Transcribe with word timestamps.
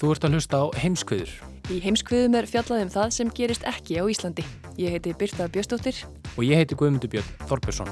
Þú 0.00 0.14
ert 0.14 0.24
að 0.24 0.36
hlusta 0.38 0.58
á 0.64 0.66
heimskviður 0.80 1.32
Í 1.70 1.76
heimskviðum 1.84 2.34
er 2.38 2.46
fjallað 2.50 2.86
um 2.86 2.88
það 2.90 3.10
sem 3.14 3.28
gerist 3.36 3.66
ekki 3.68 4.00
á 4.00 4.04
Íslandi. 4.10 4.42
Ég 4.80 4.94
heiti 4.96 5.12
Birta 5.14 5.44
Bjöstóttir. 5.46 6.00
og 6.36 6.42
ég 6.42 6.56
heiti 6.56 6.74
Guðmundur 6.74 7.10
Björn 7.12 7.28
Þorbjörnsson. 7.46 7.90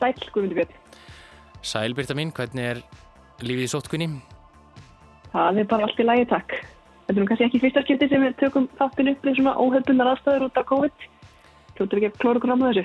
Sæl, 0.00 0.30
Guðmundur 0.32 0.56
Björn. 0.56 0.74
Sæl 1.62 1.94
Birta 1.94 2.16
mín, 2.18 2.32
hvernig 2.34 2.72
er 2.72 2.82
lífið 3.38 3.68
í 3.68 3.70
sótkunni? 3.70 4.08
Það 5.30 5.62
er 5.62 5.70
bara 5.70 5.86
allt 5.86 6.02
í 6.02 6.08
lægi, 6.08 6.26
takk. 6.32 6.58
Þetta 7.06 7.20
er 7.20 7.22
nú 7.22 7.28
kannski 7.30 7.46
ekki 7.46 7.60
fyrsta 7.62 7.82
skipti 7.84 8.08
sem 8.10 8.22
við 8.24 8.32
tökum 8.40 8.64
þáttinn 8.80 9.12
upp 9.12 9.26
við 9.26 9.36
svona 9.38 9.52
óhefbunar 9.62 10.08
aðstæður 10.10 10.48
út 10.48 10.56
af 10.58 10.64
COVID. 10.66 11.04
Hljóttur 11.76 12.00
ekki 12.00 12.08
að 12.10 12.16
klóra 12.22 12.40
okkur 12.40 12.50
á 12.50 12.56
með 12.58 12.72
þessu. 12.72 12.84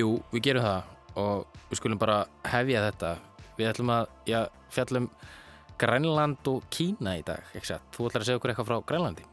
Jú, 0.00 0.08
við 0.32 0.42
gerum 0.48 0.64
það 0.66 1.20
og 1.22 1.60
við 1.70 1.78
skulum 1.78 2.00
bara 2.00 2.16
hefja 2.50 2.82
þetta. 2.88 3.12
Við 3.60 3.70
ætlum 3.70 3.92
að 3.94 4.08
já, 4.26 4.40
fjallum 4.74 5.06
Grænland 5.80 6.50
og 6.50 6.66
Kína 6.74 7.14
í 7.20 7.22
dag, 7.26 7.46
ekki 7.54 7.70
satt? 7.70 7.86
Þú 7.94 8.08
ætlar 8.08 8.24
að 8.24 8.28
segja 8.32 8.40
okkur 8.40 8.52
eitthvað 8.52 8.70
frá 8.72 8.80
Grænlandi? 8.90 9.28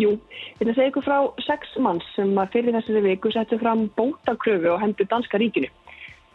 Jú, 0.00 0.14
ég 0.14 0.62
ætla 0.62 0.70
að 0.70 0.78
segja 0.78 0.92
ykkur 0.92 1.08
frá 1.08 1.18
sex 1.44 1.74
manns 1.82 2.06
sem 2.14 2.30
fyrir 2.54 2.76
þessari 2.78 3.02
viku 3.08 3.34
settu 3.34 3.58
fram 3.60 3.88
bótakröfu 3.98 4.76
og 4.76 4.80
hendur 4.84 5.10
danska 5.10 5.42
ríkinu. 5.42 5.68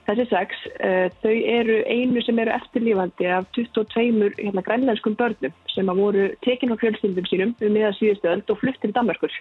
Þessi 0.05 0.25
sex, 0.29 0.57
uh, 0.85 1.07
þau 1.23 1.33
eru 1.33 1.79
einu 1.89 2.21
sem 2.21 2.37
eru 2.41 2.53
eftirlífandi 2.53 3.29
af 3.33 3.47
22 3.57 4.35
hérna, 4.37 4.61
grænlenskum 4.61 5.15
börnum 5.17 5.53
sem 5.73 5.89
að 5.89 6.01
voru 6.03 6.25
tekin 6.45 6.73
á 6.73 6.77
fjölskyldum 6.77 7.25
sínum 7.25 7.53
um 7.57 7.73
miða 7.73 7.89
síðustu 7.97 8.29
öld 8.29 8.51
og 8.53 8.59
fluttir 8.61 8.93
í 8.93 8.97
Danmarkur. 8.97 9.33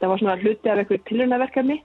Það 0.00 0.12
var 0.12 0.22
svona 0.22 0.38
hluti 0.40 0.72
af 0.72 0.80
eitthvað 0.80 1.04
tilhörnaverkefni 1.10 1.76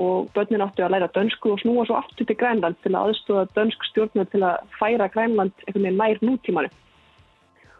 og 0.00 0.30
börnin 0.32 0.64
áttu 0.64 0.86
að 0.86 0.94
læra 0.94 1.10
dönsku 1.12 1.52
og 1.52 1.60
snúa 1.60 1.84
svo 1.84 1.98
aftur 1.98 2.24
til 2.24 2.38
Grænland 2.40 2.78
til 2.82 2.94
að 2.94 3.10
aðstóða 3.10 3.48
dönsk 3.58 3.84
stjórnum 3.90 4.28
til 4.32 4.42
að 4.46 4.62
færa 4.78 5.08
Grænland 5.12 5.52
einhvern 5.66 5.84
veginn 5.84 6.00
nær 6.00 6.22
nútímanu. 6.24 6.70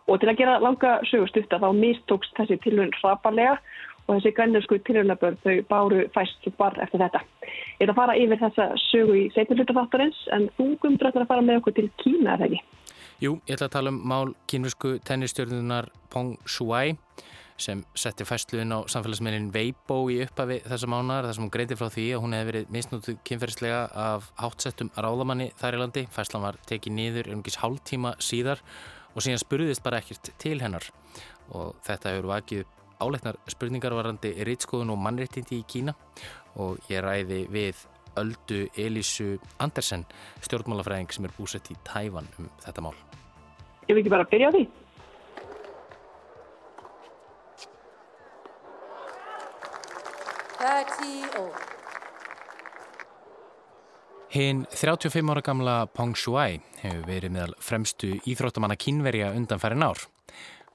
Og 0.09 0.21
til 0.21 0.29
að 0.29 0.41
gera 0.41 0.59
langa 0.61 0.99
sögustutta 1.09 1.61
þá 1.63 1.69
mistókst 1.77 2.37
þessi 2.37 2.61
tilhörn 2.65 2.93
hraparlega 3.01 3.57
og 4.09 4.17
þessi 4.17 4.33
grænlensku 4.37 4.79
tilhörnabörn 4.89 5.39
þau 5.45 5.55
báru 5.69 6.01
fæst 6.15 6.49
bara 6.59 6.85
eftir 6.85 7.03
þetta. 7.05 7.21
Ég 7.79 7.85
ætla 7.85 7.95
að 7.95 8.01
fara 8.01 8.17
yfir 8.19 8.41
þessa 8.41 8.69
sögu 8.89 9.17
í 9.21 9.25
setjum 9.35 9.61
hlutafattarins 9.61 10.21
en 10.35 10.49
þú 10.57 10.69
gumdur 10.83 11.11
að 11.11 11.27
fara 11.29 11.45
með 11.45 11.61
okkur 11.61 11.77
til 11.77 11.91
Kína, 12.01 12.35
er 12.35 12.43
það 12.43 12.47
ekki? 12.49 12.63
Jú, 13.19 13.35
ég 13.49 13.57
ætla 13.57 13.69
að 13.69 13.75
tala 13.77 13.93
um 13.93 14.01
mál 14.07 14.33
kínvisku 14.51 14.97
tennistjörnunar 15.05 15.91
Pong 16.11 16.37
Shuai 16.47 16.97
sem 17.59 17.83
setti 17.99 18.23
fæsluðin 18.23 18.71
á 18.71 18.87
samfélagsmiðlinn 18.87 19.51
Weibo 19.55 19.97
í 20.15 20.21
upphafi 20.23 20.61
þessa 20.63 20.89
mánar 20.91 21.27
þar 21.27 21.35
sem 21.35 21.45
hún 21.45 21.53
greiti 21.57 21.79
frá 21.79 21.89
því 21.91 22.05
að 22.15 22.23
hún 22.23 22.37
hefði 22.37 22.51
verið 22.53 22.71
misnúttu 22.77 23.17
kynferðislega 23.27 23.81
af 24.05 24.31
hátsettum 24.39 24.93
ráðamanni 24.95 25.51
þar 25.59 25.75
í 25.75 25.83
landi. 25.83 26.05
Fæslan 26.15 26.47
var 26.47 26.61
tekið 26.71 26.95
niður 26.95 27.33
umgis 27.35 27.59
hálftíma 27.59 28.15
síðar 28.23 28.63
og 29.11 29.27
síðan 29.27 29.43
spurðist 29.43 29.83
bara 29.83 29.99
ekkert 29.99 30.31
til 30.39 30.61
hennar 30.63 30.87
og 31.51 31.75
þetta 31.83 32.15
hefur 32.15 32.31
vakið 32.37 32.63
upp 32.63 32.79
áleiknar 33.03 33.39
spurningar 33.51 33.95
varandi 33.97 34.33
rýtskoðun 34.47 34.93
og 34.95 35.01
mannréttindi 35.03 35.61
í 35.61 35.67
Kína 35.69 35.95
og 36.59 36.83
ég 36.91 37.03
ræði 37.05 37.45
við 37.53 37.87
Öldu 38.19 38.67
Elísu 38.79 39.37
Andersen 39.63 40.05
stjórnmálafræðing 40.43 41.13
sem 41.15 41.29
er 41.29 41.35
búsett 41.37 41.71
í 41.71 41.79
Tævan 41.87 42.29
um 42.39 42.51
þetta 42.65 42.85
mál. 42.85 42.97
Ég 43.89 43.95
vil 43.95 44.03
ekki 44.03 44.13
bara 44.13 44.29
byrja 44.29 44.51
á 44.51 44.53
því. 44.57 44.67
Hinn 54.29 54.67
35 54.75 55.31
ára 55.33 55.41
gamla 55.41 55.75
Pong 55.87 56.17
Shuai 56.19 56.59
hefur 56.83 57.07
verið 57.09 57.33
meðal 57.33 57.55
fremstu 57.65 58.11
íþróttamanna 58.29 58.77
kínverja 58.77 59.31
undanfærin 59.39 59.87
ár. 59.87 60.03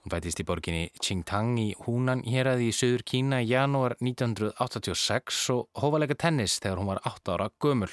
Hún 0.03 0.11
fætist 0.11 0.41
í 0.41 0.43
borginni 0.43 0.87
Qingtang 0.99 1.53
í 1.61 1.69
Húnan 1.85 2.25
héræði 2.27 2.65
í 2.67 2.75
söður 2.75 3.05
Kína 3.07 3.37
í 3.39 3.45
janúar 3.47 3.93
1986 4.01 5.37
og 5.53 5.79
hófalega 5.79 6.17
tennis 6.19 6.57
þegar 6.59 6.81
hún 6.81 6.89
var 6.91 6.99
8 7.07 7.31
ára 7.37 7.47
gömul. 7.63 7.87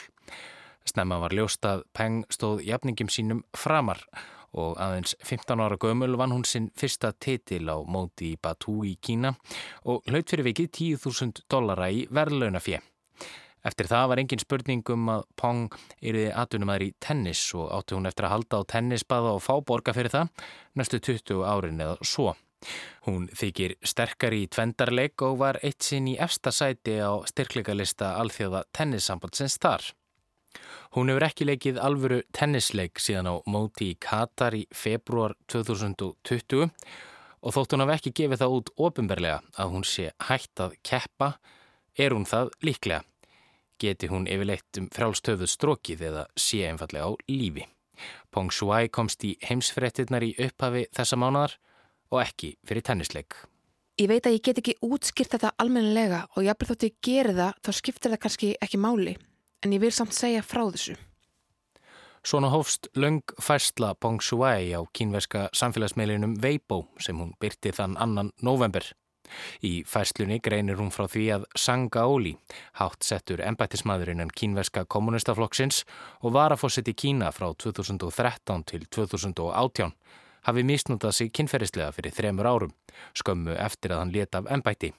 Snemma 0.82 1.20
var 1.22 1.36
ljóst 1.38 1.62
að 1.70 1.84
Peng 1.94 2.24
stóð 2.34 2.64
jafningum 2.66 3.12
sínum 3.14 3.44
framar 3.54 4.02
og 4.50 4.74
aðeins 4.82 5.14
15 5.22 5.62
ára 5.62 5.78
gömul 5.78 6.18
vann 6.18 6.34
hún 6.34 6.42
sinn 6.42 6.72
fyrsta 6.74 7.12
titil 7.14 7.70
á 7.70 7.78
móti 7.86 8.32
í 8.34 8.40
Batu 8.42 8.80
í 8.82 8.96
Kína 8.98 9.36
og 9.86 10.02
hlaut 10.10 10.26
fyrir 10.34 10.48
vikið 10.50 10.72
10.000 10.98 11.46
dollara 11.46 11.92
í 11.94 12.08
verðlaunafjö. 12.10 12.82
Eftir 13.66 13.90
það 13.90 14.06
var 14.12 14.22
engin 14.22 14.42
spurning 14.42 14.84
um 14.94 15.08
að 15.12 15.24
Pong 15.40 15.66
yriði 16.00 16.30
atvinnumæður 16.42 16.86
í 16.86 16.92
tennis 17.02 17.42
og 17.58 17.68
átti 17.76 17.96
hún 17.98 18.08
eftir 18.08 18.28
að 18.28 18.34
halda 18.36 18.60
á 18.60 18.70
tennisbaða 18.74 19.34
og 19.36 19.42
fá 19.44 19.54
borga 19.60 19.94
fyrir 19.96 20.14
það 20.14 20.30
næstu 20.80 21.00
20 21.10 21.44
árin 21.44 21.82
eða 21.84 21.98
svo. 22.00 22.34
Hún 23.06 23.28
þykir 23.32 23.76
sterkar 23.84 24.36
í 24.36 24.46
tvendarleik 24.52 25.22
og 25.24 25.38
var 25.40 25.58
eitt 25.64 25.84
sinn 25.84 26.08
í 26.10 26.18
efsta 26.20 26.52
sæti 26.52 26.98
á 27.00 27.12
styrkleikalista 27.28 28.14
alþjóða 28.20 28.66
tennissambandsins 28.76 29.56
þar. 29.60 29.84
Hún 30.96 31.12
hefur 31.12 31.24
ekki 31.28 31.46
leikið 31.46 31.78
alvöru 31.80 32.18
tennisleik 32.36 33.00
síðan 33.00 33.30
á 33.30 33.34
móti 33.46 33.92
í 33.92 33.98
Katar 34.02 34.56
í 34.58 34.64
februar 34.74 35.36
2020 35.52 36.66
og 37.40 37.54
þótt 37.56 37.76
hún 37.76 37.84
hafi 37.84 37.96
ekki 37.96 38.14
gefið 38.22 38.42
það 38.42 38.56
út 38.56 38.72
ofinberlega 38.88 39.38
að 39.56 39.76
hún 39.76 39.86
sé 39.86 40.10
hægt 40.28 40.60
að 40.60 40.74
keppa, 40.84 41.36
er 41.96 42.16
hún 42.16 42.26
það 42.28 42.52
líklega. 42.66 43.04
Geti 43.80 44.10
hún 44.10 44.26
yfirleitt 44.28 44.76
um 44.76 44.88
frálstöfuð 44.92 45.48
strókið 45.48 46.02
eða 46.10 46.24
sé 46.36 46.66
einfallega 46.68 47.08
á 47.08 47.12
lífi. 47.32 47.64
Pong 48.30 48.52
Shuai 48.52 48.88
komst 48.92 49.24
í 49.24 49.36
heimsfrettinnar 49.44 50.24
í 50.24 50.34
upphafi 50.36 50.86
þessa 50.96 51.16
mánadar 51.20 51.56
og 52.12 52.20
ekki 52.24 52.54
fyrir 52.66 52.84
tennisleik. 52.84 53.36
Ég 54.00 54.08
veit 54.08 54.26
að 54.26 54.36
ég 54.36 54.44
get 54.44 54.60
ekki 54.60 54.78
útskýrt 54.84 55.34
þetta 55.34 55.54
almennilega 55.60 56.22
og 56.36 56.44
jafnveg 56.46 56.70
þótt 56.70 56.86
ég 56.86 56.98
geri 57.04 57.36
það 57.36 57.58
þá 57.60 57.70
skiptir 57.76 58.12
það 58.14 58.22
kannski 58.24 58.52
ekki 58.64 58.80
máli 58.80 59.16
en 59.64 59.74
ég 59.76 59.82
vil 59.82 59.92
samt 59.92 60.16
segja 60.16 60.44
frá 60.44 60.64
þessu. 60.70 60.96
Svona 62.24 62.50
hófst 62.52 62.90
löng 63.00 63.22
færsla 63.40 63.94
Pong 63.96 64.20
Shuai 64.20 64.76
á 64.76 64.80
kínverska 64.92 65.48
samfélagsmeilinum 65.56 66.36
Weibo 66.42 66.82
sem 67.00 67.16
hún 67.16 67.32
byrti 67.40 67.72
þann 67.72 67.96
annan 67.96 68.32
november. 68.44 68.84
Í 69.66 69.82
færslunni 69.88 70.40
greinir 70.44 70.80
hún 70.80 70.92
frá 70.94 71.06
því 71.10 71.26
að 71.36 71.46
Sanga 71.58 72.06
Oli, 72.10 72.36
hátt 72.80 73.06
settur 73.06 73.42
embættismadurinn 73.44 74.24
en 74.24 74.32
kínverska 74.32 74.86
kommunistaflokksins 74.90 75.84
og 76.22 76.34
varafósitt 76.36 76.90
í 76.90 76.96
Kína 76.96 77.32
frá 77.34 77.50
2013 77.54 78.66
til 78.72 78.86
2018, 78.90 79.94
hafi 80.46 80.64
misnútað 80.66 81.16
sig 81.18 81.32
kynferðislega 81.36 81.92
fyrir 81.96 82.16
þremur 82.16 82.48
árum, 82.50 82.74
skömmu 83.14 83.56
eftir 83.58 83.94
að 83.94 84.04
hann 84.04 84.14
leta 84.14 84.42
af 84.42 84.50
embætti. 84.50 84.92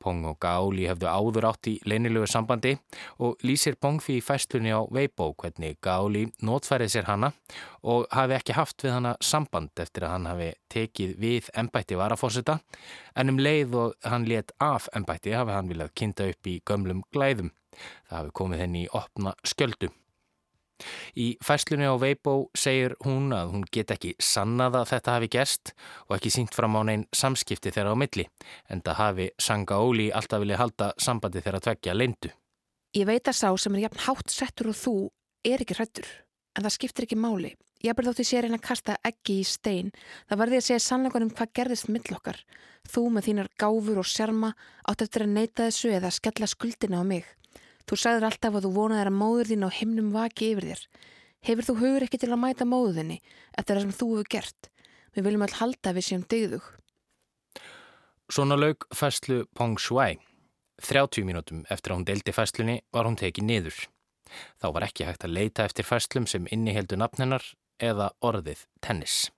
Pong 0.00 0.24
og 0.30 0.38
Gaoli 0.40 0.86
hefðu 0.88 1.08
áður 1.10 1.46
átt 1.50 1.68
í 1.68 1.74
leinilegu 1.88 2.28
sambandi 2.30 2.72
og 3.20 3.42
lýsir 3.44 3.76
Pong 3.76 4.00
því 4.00 4.16
fæstunni 4.24 4.72
á 4.72 4.80
Weibo 4.88 5.30
hvernig 5.36 5.76
Gaoli 5.84 6.24
notfærið 6.40 6.94
sér 6.94 7.10
hana 7.10 7.32
og 7.84 8.08
hafi 8.16 8.38
ekki 8.38 8.56
haft 8.56 8.86
við 8.86 8.96
hana 8.96 9.14
samband 9.20 9.84
eftir 9.84 10.08
að 10.08 10.14
hann 10.16 10.30
hafi 10.30 10.50
tekið 10.72 11.14
við 11.20 11.52
embætti 11.62 12.00
varafósita 12.00 12.60
en 13.14 13.34
um 13.34 13.40
leið 13.44 13.76
og 13.84 13.96
hann 14.08 14.28
let 14.30 14.56
af 14.56 14.88
embætti 14.96 15.36
hafi 15.36 15.58
hann 15.58 15.68
viljað 15.68 15.94
kynnta 15.94 16.30
upp 16.32 16.48
í 16.48 16.60
gömlum 16.64 17.04
glæðum. 17.12 17.52
Það 18.08 18.22
hafi 18.22 18.38
komið 18.40 18.64
henni 18.64 18.86
í 18.86 18.92
opna 18.96 19.36
skjöldu. 19.44 19.92
Í 21.16 21.34
fæslunni 21.44 21.88
á 21.88 21.94
Weibo 22.00 22.50
segir 22.56 22.96
hún 23.04 23.30
að 23.36 23.54
hún 23.54 23.66
get 23.72 23.92
ekki 23.94 24.14
sannað 24.22 24.80
að 24.80 24.90
þetta 24.94 25.16
hafi 25.16 25.30
gerst 25.36 25.74
og 26.08 26.16
ekki 26.18 26.34
sínt 26.34 26.56
fram 26.56 26.78
á 26.78 26.82
neinn 26.88 27.06
samskipti 27.12 27.72
þeirra 27.74 27.94
á 27.94 28.00
milli 28.00 28.26
en 28.68 28.82
það 28.86 29.00
hafi 29.02 29.30
Sanga 29.38 29.80
Óli 29.80 30.10
alltaf 30.12 30.42
vilja 30.42 30.60
halda 30.60 30.92
sambandi 30.98 31.42
þeirra 31.44 31.62
tveggja 31.64 31.96
leindu. 31.96 32.32
Ég 32.96 33.06
veit 33.06 33.28
að 33.28 33.38
sá 33.38 33.48
sem 33.54 33.76
er 33.78 33.86
jafn 33.86 34.04
hátt 34.08 34.32
settur 34.34 34.72
og 34.72 34.78
þú 34.78 34.94
er 35.46 35.62
ekki 35.62 35.76
hrættur 35.78 36.08
en 36.56 36.64
það 36.66 36.76
skiptir 36.76 37.06
ekki 37.06 37.18
máli. 37.18 37.54
Ég 37.80 37.96
er 37.96 38.04
þótt 38.04 38.20
í 38.20 38.26
sér 38.28 38.44
einn 38.44 38.58
að 38.58 38.66
kasta 38.66 38.98
ekki 39.08 39.38
í 39.40 39.44
stein. 39.48 39.88
Það 40.28 40.40
varði 40.42 40.58
að 40.58 40.66
segja 40.66 40.82
sannleikunum 40.84 41.30
hvað 41.32 41.52
gerðist 41.56 41.88
mill 41.88 42.12
okkar. 42.12 42.36
Þú 42.84 43.06
með 43.14 43.28
þínar 43.28 43.48
gáfur 43.60 44.00
og 44.02 44.08
sjarma 44.08 44.50
átt 44.84 45.04
eftir 45.06 45.24
að 45.24 45.32
neyta 45.38 45.68
þessu 45.68 45.94
eða 45.96 46.10
skella 46.12 46.48
skuldina 46.50 47.00
á 47.00 47.04
mig. 47.08 47.24
Þú 47.90 47.96
sagður 47.98 48.28
alltaf 48.28 48.54
að 48.54 48.66
þú 48.68 48.68
vonaði 48.76 49.02
að 49.02 49.16
móður 49.18 49.48
þín 49.50 49.66
á 49.66 49.70
himnum 49.74 50.10
vaki 50.14 50.52
yfir 50.52 50.66
þér. 50.68 50.82
Hefur 51.42 51.66
þú 51.66 51.74
hugur 51.80 52.04
ekki 52.06 52.18
til 52.22 52.28
að 52.30 52.38
mæta 52.38 52.66
móðinni 52.68 53.16
eftir 53.58 53.74
það 53.74 53.82
sem 53.82 53.94
þú 53.98 54.06
hefur 54.12 54.28
gert? 54.30 54.68
Við 55.10 55.24
viljum 55.26 55.42
all 55.42 55.56
halda 55.58 55.92
við 55.96 56.06
séum 56.06 56.22
degðug. 56.30 56.68
Svona 58.30 58.54
laug 58.54 58.86
fæslu 58.94 59.40
Pong 59.58 59.74
Shuai. 59.82 60.20
30 60.86 61.26
mínútum 61.26 61.64
eftir 61.66 61.90
að 61.90 61.98
hún 61.98 62.06
deldi 62.06 62.34
fæslunni 62.36 62.76
var 62.94 63.08
hún 63.08 63.18
tekið 63.18 63.48
niður. 63.48 63.80
Þá 64.62 64.68
var 64.76 64.86
ekki 64.86 65.08
hægt 65.08 65.26
að 65.26 65.34
leita 65.34 65.66
eftir 65.66 65.88
fæslum 65.88 66.28
sem 66.30 66.46
inniheldu 66.54 66.94
nafnennar 66.94 67.42
eða 67.82 68.12
orðið 68.22 68.62
tennis. 68.84 69.32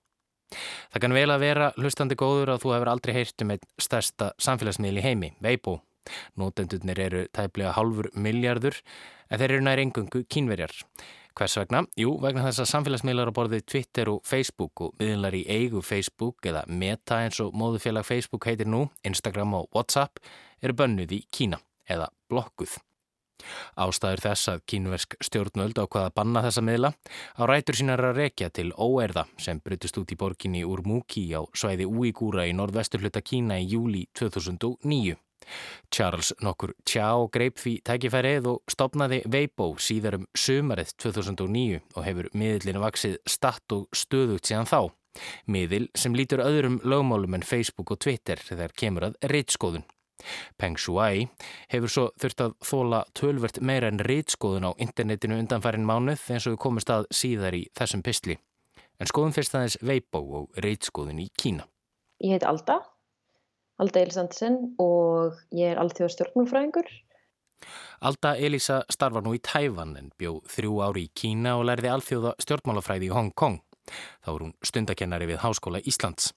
Það 0.93 1.01
kann 1.01 1.17
vel 1.17 1.31
að 1.33 1.41
vera 1.41 1.71
hlustandi 1.79 2.19
góður 2.21 2.53
að 2.53 2.61
þú 2.61 2.75
hefur 2.75 2.93
aldrei 2.93 3.15
heyrt 3.17 3.41
um 3.41 3.55
einn 3.55 3.67
stærsta 3.81 4.29
samfélagsmiðl 4.37 5.01
í 5.01 5.05
heimi, 5.07 5.31
Weibo. 5.41 5.79
Nótendurnir 6.39 6.99
eru 6.99 7.25
tæplega 7.33 7.73
halfur 7.77 8.09
miljardur 8.15 8.79
en 9.29 9.41
þeir 9.41 9.57
eru 9.57 9.65
nær 9.65 9.81
engungu 9.83 10.23
kínverjar. 10.29 10.73
Hvers 11.33 11.57
vegna? 11.57 11.81
Jú, 11.97 12.11
vegna 12.21 12.43
þess 12.45 12.61
að 12.61 12.69
samfélagsmiðlar 12.69 13.31
á 13.33 13.37
borðið 13.37 13.65
Twitter 13.65 14.11
og 14.11 14.21
Facebook 14.29 14.83
og 14.85 14.93
miðlar 15.01 15.33
í 15.33 15.41
eigu 15.49 15.81
Facebook 15.81 16.45
eða 16.45 16.61
Meta 16.69 17.23
eins 17.25 17.41
og 17.41 17.55
móðufélag 17.57 18.05
Facebook 18.05 18.45
heitir 18.45 18.69
nú, 18.69 18.85
Instagram 19.01 19.57
og 19.57 19.69
Whatsapp 19.73 20.21
eru 20.61 20.77
bönnuð 20.77 21.17
í 21.17 21.23
Kína 21.33 21.57
eða 21.89 22.11
blokkuð. 22.29 22.77
Ástæður 23.81 24.21
þess 24.27 24.51
að 24.53 24.63
kínversk 24.69 25.17
stjórnöld 25.25 25.81
á 25.81 25.85
hvaða 25.89 26.13
banna 26.15 26.43
þessa 26.45 26.63
miðla 26.63 26.93
á 26.93 27.41
rætur 27.49 27.79
sínar 27.79 28.05
að 28.05 28.21
rekja 28.21 28.51
til 28.53 28.69
óerða 28.77 29.25
sem 29.41 29.59
brutist 29.63 29.97
út 29.99 30.13
í 30.13 30.19
borginni 30.19 30.63
úr 30.63 30.83
Múki 30.87 31.25
á 31.33 31.41
svæði 31.57 31.89
Úigúra 31.89 32.45
í 32.47 32.53
norðvesturhluta 32.55 33.23
Kína 33.25 33.59
í 33.59 33.67
júli 33.73 34.05
2009. 34.13 35.17
Charles 35.93 36.33
nokkur 36.43 36.73
tjá 36.87 37.07
greip 37.33 37.59
því 37.61 37.75
tækifærið 37.87 38.49
og 38.53 38.73
stopnaði 38.73 39.23
Weibo 39.29 39.73
síðar 39.81 40.19
um 40.19 40.27
sömarið 40.37 40.93
2009 41.03 41.81
og 41.95 42.03
hefur 42.07 42.29
miðlinu 42.37 42.83
vaksið 42.83 43.17
statt 43.29 43.75
og 43.75 43.87
stöðugt 43.95 44.49
síðan 44.49 44.69
þá. 44.69 44.79
Miðl 45.45 45.89
sem 45.97 46.15
lítur 46.17 46.41
öðrum 46.41 46.79
lögmálum 46.81 47.35
en 47.37 47.45
Facebook 47.45 47.93
og 47.93 48.01
Twitter 48.01 48.39
þegar 48.41 48.73
kemur 48.77 49.09
að 49.09 49.19
reitskóðun. 49.29 49.85
Peng 50.57 50.79
Shuai 50.79 51.27
hefur 51.73 51.91
svo 51.91 52.05
þurft 52.21 52.43
að 52.45 52.55
þóla 52.63 53.03
tölvert 53.17 53.59
meira 53.61 53.89
en 53.91 54.01
reitskóðun 54.07 54.69
á 54.69 54.71
internetinu 54.81 55.37
undanfærin 55.41 55.87
mánuð 55.87 56.23
eins 56.31 56.47
og 56.47 56.55
við 56.55 56.63
komum 56.65 56.83
stað 56.83 57.09
síðar 57.13 57.57
í 57.57 57.65
þessum 57.77 58.05
pistli. 58.05 58.37
En 59.01 59.09
skoðum 59.09 59.35
fyrst 59.35 59.55
aðeins 59.57 59.79
Weibo 59.83 60.23
og 60.39 60.63
reitskóðun 60.63 61.23
í 61.25 61.29
Kína. 61.37 61.67
Ég 62.23 62.37
heit 62.37 62.47
Alda 62.47 62.79
Alda 63.81 64.03
Elisandsen 64.03 64.59
og 64.81 65.39
ég 65.55 65.73
er 65.73 65.81
allþjóða 65.81 66.13
stjórnmálfræðingur. 66.13 66.89
Alda 68.03 68.33
Elisa 68.35 68.81
starfar 68.91 69.23
nú 69.23 69.33
í 69.37 69.41
Tævan 69.41 69.95
en 69.97 70.09
bjó 70.19 70.41
þrjú 70.51 70.81
ári 70.83 71.05
í 71.07 71.13
Kína 71.15 71.55
og 71.59 71.69
lærði 71.69 71.93
allþjóða 71.93 72.33
stjórnmálafræði 72.43 73.07
í 73.07 73.13
Hong 73.15 73.31
Kong. 73.33 73.61
Þá 74.23 74.29
er 74.31 74.43
hún 74.45 74.53
stundakennari 74.63 75.27
við 75.27 75.41
Háskóla 75.43 75.81
Íslands. 75.83 76.31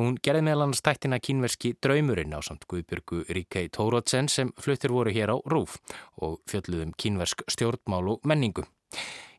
Hún 0.00 0.16
gerði 0.24 0.46
meðal 0.46 0.66
annars 0.66 0.80
tættina 0.84 1.18
kínverski 1.20 1.74
Draumurinn 1.84 2.32
á 2.32 2.40
samt 2.44 2.64
Guðbjörgu 2.70 3.26
Ríkei 3.28 3.68
Tórótsen 3.72 4.30
sem 4.32 4.52
fluttir 4.56 4.94
voru 4.94 5.12
hér 5.12 5.34
á 5.34 5.36
Rúf 5.52 5.76
og 6.16 6.38
fjöldluðum 6.48 6.94
kínversk 6.96 7.44
stjórnmál 7.50 8.14
og 8.14 8.24
menningu. 8.24 8.64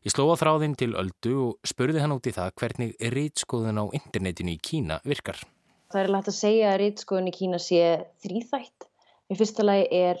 Ég 0.06 0.14
sló 0.14 0.30
á 0.30 0.38
þráðinn 0.38 0.78
til 0.78 0.94
Öldu 0.94 1.32
og 1.48 1.66
spurði 1.66 2.04
hann 2.04 2.14
út 2.14 2.28
í 2.30 2.34
það 2.36 2.54
hvernig 2.62 2.94
rýtskoðun 3.14 3.82
á 3.82 3.84
internetinu 3.98 4.54
í 4.54 4.62
Kína 4.62 5.00
virkar. 5.04 5.42
Það 5.90 6.04
er 6.04 6.12
lægt 6.14 6.28
að 6.30 6.36
segja 6.36 6.66
að 6.70 6.76
rítskoðun 6.84 7.28
í 7.28 7.34
Kína 7.34 7.58
sé 7.58 7.82
þrýþætt. 8.22 8.84
Í 9.30 9.36
fyrsta 9.38 9.64
lagi 9.64 9.86
er 9.98 10.20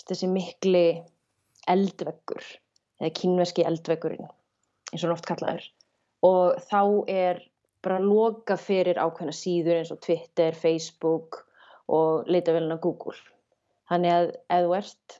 þessi 0.00 0.26
mikli 0.30 0.86
eldveggur, 1.70 2.46
eða 2.98 3.10
kínveski 3.14 3.62
eldveggurinn, 3.68 4.26
eins 4.90 5.04
og 5.04 5.06
hann 5.06 5.14
oft 5.14 5.28
kallaður. 5.28 5.68
Og 6.26 6.58
þá 6.66 6.80
er 7.14 7.38
bara 7.86 8.00
loka 8.02 8.56
fyrir 8.58 8.98
ákveðna 8.98 9.34
síður 9.38 9.82
eins 9.82 9.92
og 9.94 10.00
Twitter, 10.02 10.56
Facebook 10.58 11.44
og 11.86 12.26
leitavelina 12.26 12.80
Google. 12.82 13.14
Þannig 13.92 14.16
að 14.16 14.32
ef 14.56 14.66
þú 14.66 14.74
ert 14.80 15.18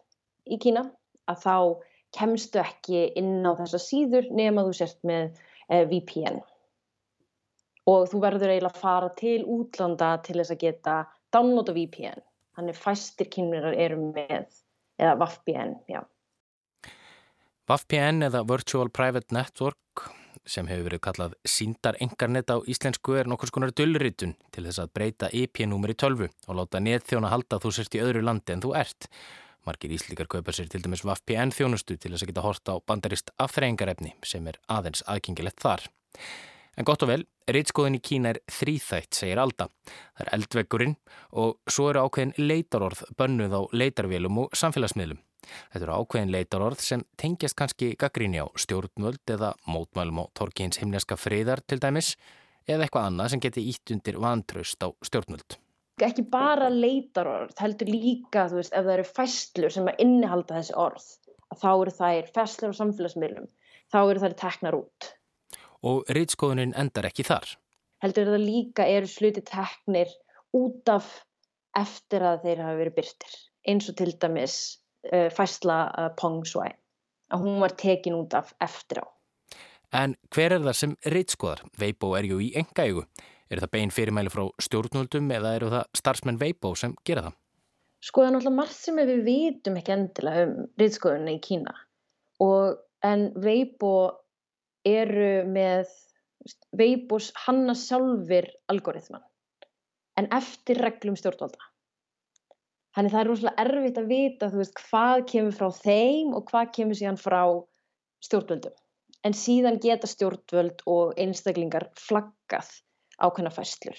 í 0.51 0.59
Kína, 0.65 0.89
að 1.31 1.45
þá 1.45 1.57
kemstu 2.19 2.63
ekki 2.65 3.05
inn 3.21 3.47
á 3.47 3.55
þessa 3.63 3.83
síður 3.83 4.27
nema 4.35 4.67
þú 4.67 4.75
sért 4.81 4.99
með 5.07 5.31
eh, 5.71 5.87
VPN 5.87 6.43
og 7.91 8.09
þú 8.11 8.21
verður 8.25 8.55
eiginlega 8.55 8.73
að 8.73 8.81
fara 8.81 9.11
til 9.19 9.41
útlanda 9.45 10.15
til 10.25 10.39
þess 10.41 10.55
að 10.55 10.63
geta 10.65 10.97
downloada 11.35 11.75
VPN. 11.77 12.25
Þannig 12.55 12.79
fæstir 12.79 13.31
kynverar 13.35 13.75
eru 13.75 13.99
með, 14.15 14.47
eða 15.01 15.17
VPN, 15.25 15.79
já. 15.91 16.05
VPN 17.65 18.29
eða 18.29 18.45
Virtual 18.47 18.91
Private 18.93 19.35
Network 19.35 20.05
sem 20.45 20.69
hefur 20.69 20.91
verið 20.91 21.01
kallað 21.07 21.37
síndar 21.49 21.97
engarnet 22.05 22.51
á 22.53 22.61
íslensku 22.69 23.17
er 23.17 23.29
nokkur 23.31 23.49
skonar 23.49 23.73
dullritun 23.73 24.35
til 24.53 24.67
þess 24.67 24.83
að 24.83 24.93
breyta 24.99 25.31
IP-númer 25.33 25.95
í 25.95 25.97
tölvu 25.97 26.29
og 26.29 26.59
láta 26.59 26.83
netþjóna 26.85 27.33
halda 27.33 27.61
þú 27.63 27.73
sért 27.73 27.97
í 27.97 28.03
öðru 28.05 28.25
landi 28.27 28.53
en 28.53 28.65
þú 28.65 28.75
ert. 28.77 29.09
Margir 29.65 29.95
íslíkar 29.97 30.29
kaupa 30.29 30.53
sér 30.53 30.69
til 30.69 30.83
dæmis 30.85 31.07
VPN 31.09 31.55
þjónustu 31.57 31.97
til 31.97 32.13
þess 32.13 32.27
að 32.27 32.35
geta 32.35 32.45
horta 32.45 32.77
á 32.77 32.85
bandarist 32.85 33.33
afþreyingarefni 33.41 34.13
sem 34.21 34.45
er 34.51 34.61
aðeins 34.69 35.01
aðgengilegt 35.09 35.65
þar. 35.65 35.89
En 36.75 36.87
gott 36.87 37.05
og 37.07 37.11
vel, 37.11 37.23
Reitskoðin 37.55 37.99
í 37.99 38.03
Kína 38.03 38.33
er 38.33 38.41
þrýþætt, 38.51 39.15
segir 39.15 39.39
Alda. 39.39 39.69
Það 40.17 40.25
er 40.25 40.31
eldvekkurinn 40.39 40.97
og 41.43 41.71
svo 41.71 41.91
eru 41.93 42.03
ákveðin 42.07 42.35
leitarorð 42.41 43.05
bönnuð 43.19 43.55
á 43.55 43.63
leitarvélum 43.79 44.41
og 44.43 44.57
samfélagsmiðlum. 44.59 45.21
Þetta 45.45 45.85
eru 45.85 45.99
ákveðin 46.01 46.33
leitarorð 46.35 46.83
sem 46.83 47.05
tengjast 47.21 47.59
kannski 47.59 47.93
gaggríni 48.01 48.43
á 48.43 48.49
stjórnvöld 48.59 49.35
eða 49.37 49.53
mótmælum 49.71 50.23
á 50.23 50.25
Torkins 50.35 50.81
himneska 50.83 51.19
friðar 51.21 51.63
til 51.63 51.79
dæmis 51.85 52.15
eða 52.67 52.87
eitthvað 52.87 53.11
annað 53.11 53.35
sem 53.35 53.45
geti 53.45 53.67
ítt 53.71 53.95
undir 53.95 54.19
vantraust 54.25 54.83
á 54.83 54.89
stjórnvöld. 55.05 55.59
Ekki 56.03 56.25
bara 56.27 56.73
leitarorð, 56.73 57.55
heldur 57.61 57.93
líka 57.93 58.49
veist 58.51 58.73
ef 58.75 58.83
það 58.83 58.95
eru 58.97 59.11
fæslur 59.15 59.75
sem 59.75 59.91
að 59.93 60.01
innihalda 60.03 60.57
þessi 60.57 60.75
orð, 60.75 61.05
þá 61.61 61.69
eru 61.75 61.93
þær 62.01 62.33
fæslur 62.35 62.75
á 62.75 62.79
samfélagsmiðlum, 62.81 63.53
þá 63.93 63.99
eru 64.01 64.25
þær 64.25 64.35
teknar 64.41 64.79
út 64.81 65.15
og 65.85 66.09
reytskoðunin 66.17 66.75
endar 66.81 67.09
ekki 67.11 67.27
þar. 67.29 67.47
Heldur 68.05 68.33
það 68.33 68.47
líka 68.47 68.87
eru 68.91 69.09
sluti 69.09 69.43
teknir 69.45 70.11
út 70.57 70.89
af 70.93 71.11
eftir 71.77 72.25
að 72.25 72.47
þeir 72.47 72.65
hafa 72.65 72.81
verið 72.81 72.97
byrtir 72.99 73.37
eins 73.69 73.89
og 73.91 73.97
til 73.99 74.13
dæmis 74.21 74.57
uh, 75.11 75.29
fæsla 75.35 75.79
uh, 75.91 76.11
Pong 76.19 76.45
Shuai 76.47 76.73
að 77.33 77.47
hún 77.47 77.63
var 77.63 77.75
tekin 77.81 78.17
út 78.19 78.35
af 78.37 78.53
eftir 78.63 79.01
á. 79.03 79.07
En 79.95 80.17
hver 80.35 80.57
er 80.57 80.65
það 80.65 80.77
sem 80.79 80.97
reytskoðar? 81.15 81.63
Weibo 81.81 82.15
er 82.19 82.27
ju 82.29 82.41
í 82.43 82.51
engægu. 82.59 83.05
Er 83.51 83.63
það 83.63 83.73
bein 83.77 83.93
fyrirmæli 83.95 84.33
frá 84.33 84.45
stjórnvöldum 84.67 85.31
eða 85.37 85.55
eru 85.59 85.71
það 85.73 85.89
starfsmenn 86.01 86.41
Weibo 86.41 86.75
sem 86.79 86.97
gera 87.07 87.29
það? 87.29 87.37
Sko 88.05 88.21
það 88.21 88.29
er 88.29 88.35
náttúrulega 88.35 88.59
margt 88.59 88.77
sem 88.77 88.99
við 89.01 89.23
vitum 89.25 89.79
ekki 89.81 89.95
endilega 89.95 90.47
um 90.49 90.57
reytskoðunni 90.81 91.37
í 91.39 91.43
Kína 91.45 91.77
og 92.45 92.81
en 93.07 93.29
Weibo 93.45 93.95
eru 94.85 95.45
með 95.49 95.91
veibús 96.77 97.31
hanna 97.47 97.75
sjálfur 97.79 98.49
algoritman 98.73 99.25
en 100.21 100.29
eftir 100.37 100.79
reglum 100.83 101.17
stjórnvalda. 101.19 101.71
Þannig 102.95 103.15
það 103.15 103.21
er 103.21 103.29
rosalega 103.31 103.65
erfitt 103.65 103.97
að 103.99 104.11
vita 104.13 104.49
veist, 104.53 104.83
hvað 104.91 105.25
kemur 105.33 105.57
frá 105.57 105.71
þeim 105.75 106.35
og 106.39 106.45
hvað 106.51 106.69
kemur 106.77 106.99
síðan 106.99 107.19
frá 107.19 107.41
stjórnvöldum. 108.23 108.75
En 109.27 109.35
síðan 109.35 109.81
geta 109.83 110.07
stjórnvöld 110.11 110.85
og 110.91 111.17
einstaklingar 111.19 111.89
flaggað 111.99 112.71
ákveðna 113.19 113.51
fæslur. 113.55 113.99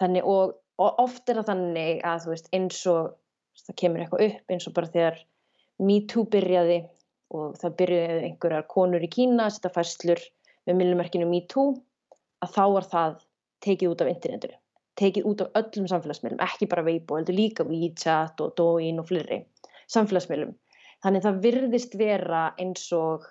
Þannig 0.00 0.26
og, 0.26 0.56
og 0.82 1.02
oft 1.04 1.28
er 1.28 1.38
það 1.38 1.52
þannig 1.52 2.02
að 2.08 2.26
veist, 2.32 2.50
eins 2.56 2.80
og 2.90 3.12
það 3.62 3.78
kemur 3.84 4.02
eitthvað 4.02 4.26
upp 4.26 4.54
eins 4.56 4.66
og 4.66 4.76
bara 4.78 4.92
þegar 4.96 5.22
MeToo 5.82 6.26
byrjaði 6.32 6.80
og 7.32 7.58
það 7.60 7.76
byrjuði 7.80 8.24
einhverjar 8.28 8.66
konur 8.70 9.04
í 9.04 9.10
Kína 9.12 9.48
að 9.48 9.56
setja 9.56 9.72
fæslur 9.74 10.22
með 10.68 10.78
millumerkinu 10.78 11.28
MeToo 11.30 11.74
að 12.44 12.56
þá 12.56 12.64
var 12.76 12.88
það 12.92 13.20
tekið 13.62 13.92
út 13.92 14.02
af 14.04 14.10
internetinu, 14.12 14.58
tekið 14.98 15.28
út 15.30 15.44
af 15.44 15.60
öllum 15.60 15.88
samfélagsmiðlum, 15.90 16.42
ekki 16.44 16.68
bara 16.70 16.84
Weibo, 16.86 17.18
heldur 17.18 17.38
líka 17.38 17.66
WeChat 17.68 18.42
og 18.42 18.56
Douyin 18.58 19.00
og 19.02 19.08
fleiri 19.10 19.42
samfélagsmiðlum. 19.92 20.56
Þannig 21.02 21.24
það 21.24 21.40
virðist 21.46 21.96
vera 21.98 22.42
eins 22.62 22.84
og 22.94 23.26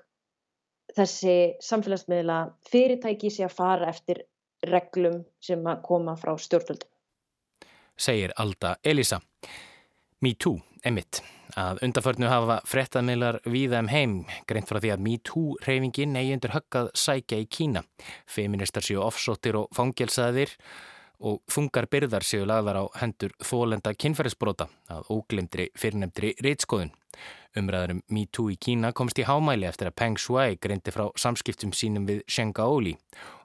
þessi 0.96 1.36
samfélagsmiðla 1.64 2.40
fyrirtæki 2.72 3.32
sé 3.32 3.46
að 3.48 3.56
fara 3.56 3.92
eftir 3.92 4.26
reglum 4.68 5.22
sem 5.44 5.64
að 5.68 5.84
koma 5.88 6.18
frá 6.20 6.34
stjórnvöldum. 6.40 6.90
Segir 7.98 8.34
Alda 8.42 8.76
Elisa. 8.84 9.22
Me 10.22 10.34
Too, 10.38 10.60
emitt. 10.88 11.22
Að 11.60 11.82
undarförnu 11.84 12.30
hafa 12.32 12.62
frettamiðlar 12.70 13.42
víða 13.52 13.82
um 13.84 13.90
heim, 13.92 14.14
greint 14.48 14.70
frá 14.70 14.80
því 14.80 14.94
að 14.94 15.04
Me 15.04 15.18
Too 15.28 15.58
reyfingin 15.66 16.16
eigi 16.16 16.38
undir 16.38 16.56
höggað 16.56 16.92
sækja 16.96 17.42
í 17.44 17.50
Kína. 17.52 17.84
Feministar 18.30 18.86
séu 18.86 19.02
offsóttir 19.04 19.60
og 19.60 19.68
fangelsaðir 19.76 20.54
og 21.22 21.42
þungar 21.52 21.90
byrðar 21.92 22.26
séu 22.26 22.48
lagðar 22.50 22.82
á 22.82 22.86
hendur 23.02 23.36
þólenda 23.44 23.94
kynferðisbrota 23.94 24.70
að 24.90 25.12
óglimdri 25.14 25.68
fyrrnemdri 25.78 26.34
reitskoðun. 26.42 26.94
Umræðarum 27.60 28.00
Me 28.08 28.26
Too 28.32 28.54
í 28.54 28.58
Kína 28.62 28.94
komst 28.96 29.20
í 29.20 29.26
hámæli 29.28 29.68
eftir 29.68 29.90
að 29.90 29.98
Peng 30.00 30.20
Shuai 30.20 30.56
greindi 30.62 30.94
frá 30.96 31.10
samskiptum 31.20 31.74
sínum 31.76 32.06
við 32.08 32.22
Shen 32.32 32.54
Gaoli. 32.56 32.94